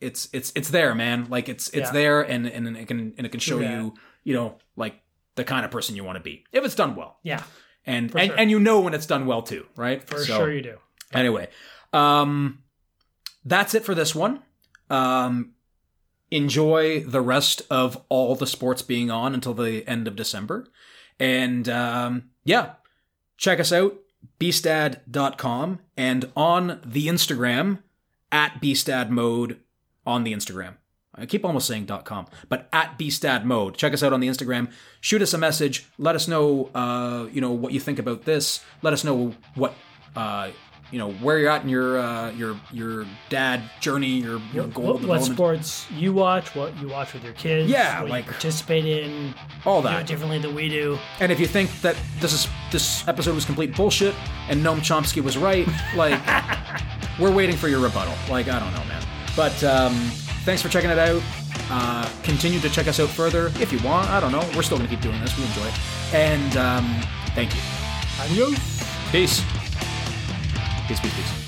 it's 0.00 0.28
it's 0.32 0.52
it's 0.54 0.70
there, 0.70 0.94
man. 0.94 1.26
Like 1.30 1.48
it's 1.48 1.68
it's 1.70 1.88
Yeah. 1.88 1.92
there 1.92 2.20
and 2.22 2.46
and 2.46 2.76
it 2.76 2.86
can 2.88 3.14
and 3.16 3.26
it 3.26 3.30
can 3.30 3.40
show 3.40 3.58
Yeah. 3.60 3.80
you, 3.80 3.94
you 4.24 4.34
know, 4.34 4.56
like 4.76 5.00
the 5.34 5.44
kind 5.44 5.64
of 5.64 5.70
person 5.70 5.96
you 5.96 6.04
want 6.04 6.16
to 6.16 6.22
be. 6.22 6.44
If 6.52 6.64
it's 6.64 6.74
done 6.74 6.94
well. 6.96 7.18
Yeah, 7.22 7.42
And 7.88 8.14
and, 8.14 8.28
sure. 8.30 8.38
and 8.38 8.50
you 8.50 8.60
know 8.60 8.80
when 8.80 8.94
it's 8.94 9.06
done 9.06 9.26
well 9.26 9.42
too, 9.42 9.66
right? 9.76 10.02
for 10.06 10.18
So- 10.18 10.36
sure 10.38 10.52
you 10.52 10.62
do. 10.62 10.76
Anyway, 11.12 11.48
um, 11.92 12.62
that's 13.44 13.74
it 13.74 13.84
for 13.84 13.94
this 13.94 14.14
one. 14.14 14.42
Um, 14.90 15.52
enjoy 16.30 17.00
the 17.00 17.22
rest 17.22 17.62
of 17.70 18.02
all 18.10 18.34
the 18.34 18.46
sports 18.46 18.82
being 18.82 19.10
on 19.10 19.32
until 19.34 19.54
the 19.54 19.86
end 19.88 20.06
of 20.06 20.14
December. 20.16 20.66
And 21.18 21.66
um, 21.68 22.30
yeah, 22.44 22.72
check 23.38 23.58
us 23.58 23.72
out, 23.72 23.96
beastad.com, 24.38 25.80
and 25.96 26.30
on 26.36 26.80
the 26.84 27.06
Instagram, 27.08 27.78
at 28.30 28.60
beastad 28.60 29.08
mode 29.08 29.58
on 30.06 30.24
the 30.24 30.32
Instagram. 30.34 30.74
I 31.18 31.26
keep 31.26 31.44
almost 31.44 31.66
saying 31.66 31.86
.com, 32.04 32.26
but 32.48 32.68
at 32.72 32.98
beastad 32.98 33.44
mode. 33.44 33.76
Check 33.76 33.92
us 33.92 34.02
out 34.02 34.12
on 34.12 34.20
the 34.20 34.28
Instagram. 34.28 34.70
Shoot 35.00 35.22
us 35.22 35.34
a 35.34 35.38
message. 35.38 35.86
Let 35.98 36.14
us 36.14 36.28
know, 36.28 36.70
uh, 36.74 37.26
you 37.32 37.40
know, 37.40 37.52
what 37.52 37.72
you 37.72 37.80
think 37.80 37.98
about 37.98 38.24
this. 38.24 38.64
Let 38.82 38.92
us 38.92 39.04
know 39.04 39.34
what, 39.54 39.74
uh, 40.16 40.50
you 40.90 40.98
know, 40.98 41.12
where 41.12 41.38
you're 41.38 41.50
at 41.50 41.62
in 41.62 41.68
your 41.68 41.98
uh, 41.98 42.30
your 42.30 42.58
your 42.72 43.04
dad 43.28 43.60
journey, 43.80 44.20
your, 44.22 44.40
your 44.54 44.66
goal 44.68 44.94
What, 44.94 45.02
what 45.02 45.22
sports 45.22 45.86
you 45.90 46.14
watch? 46.14 46.54
What 46.54 46.74
you 46.80 46.88
watch 46.88 47.12
with 47.12 47.22
your 47.24 47.34
kids? 47.34 47.70
Yeah, 47.70 48.00
what 48.00 48.10
like- 48.10 48.24
you 48.24 48.30
participate 48.32 48.86
in. 48.86 49.34
all 49.66 49.82
do 49.82 49.88
it 49.88 49.90
that. 49.90 50.06
differently 50.06 50.38
than 50.38 50.54
we 50.54 50.70
do. 50.70 50.98
And 51.20 51.30
if 51.30 51.38
you 51.38 51.46
think 51.46 51.70
that 51.82 51.94
this 52.20 52.32
is 52.32 52.48
this 52.72 53.06
episode 53.06 53.34
was 53.34 53.44
complete 53.44 53.76
bullshit 53.76 54.14
and 54.48 54.64
Noam 54.64 54.78
Chomsky 54.78 55.22
was 55.22 55.36
right, 55.36 55.68
like 55.94 56.18
we're 57.20 57.32
waiting 57.34 57.56
for 57.56 57.68
your 57.68 57.80
rebuttal. 57.80 58.14
Like 58.30 58.48
I 58.48 58.58
don't 58.58 58.72
know, 58.72 58.84
man. 58.84 59.04
But 59.36 59.62
um, 59.64 59.92
thanks 60.48 60.62
for 60.62 60.70
checking 60.70 60.88
it 60.88 60.98
out. 60.98 61.22
Uh, 61.70 62.10
continue 62.22 62.58
to 62.58 62.70
check 62.70 62.88
us 62.88 62.98
out 62.98 63.10
further 63.10 63.48
if 63.60 63.70
you 63.70 63.78
want. 63.86 64.08
I 64.08 64.18
don't 64.18 64.32
know. 64.32 64.48
We're 64.56 64.62
still 64.62 64.78
gonna 64.78 64.88
keep 64.88 65.02
doing 65.02 65.20
this. 65.20 65.36
We 65.36 65.44
enjoy 65.44 65.66
it. 65.66 65.74
And 66.14 66.56
um, 66.56 67.02
thank 67.34 67.54
you. 67.54 67.60
Adios. 68.18 68.56
Peace. 69.12 69.44
Peace. 70.88 71.00
Peace. 71.00 71.14
Peace. 71.14 71.47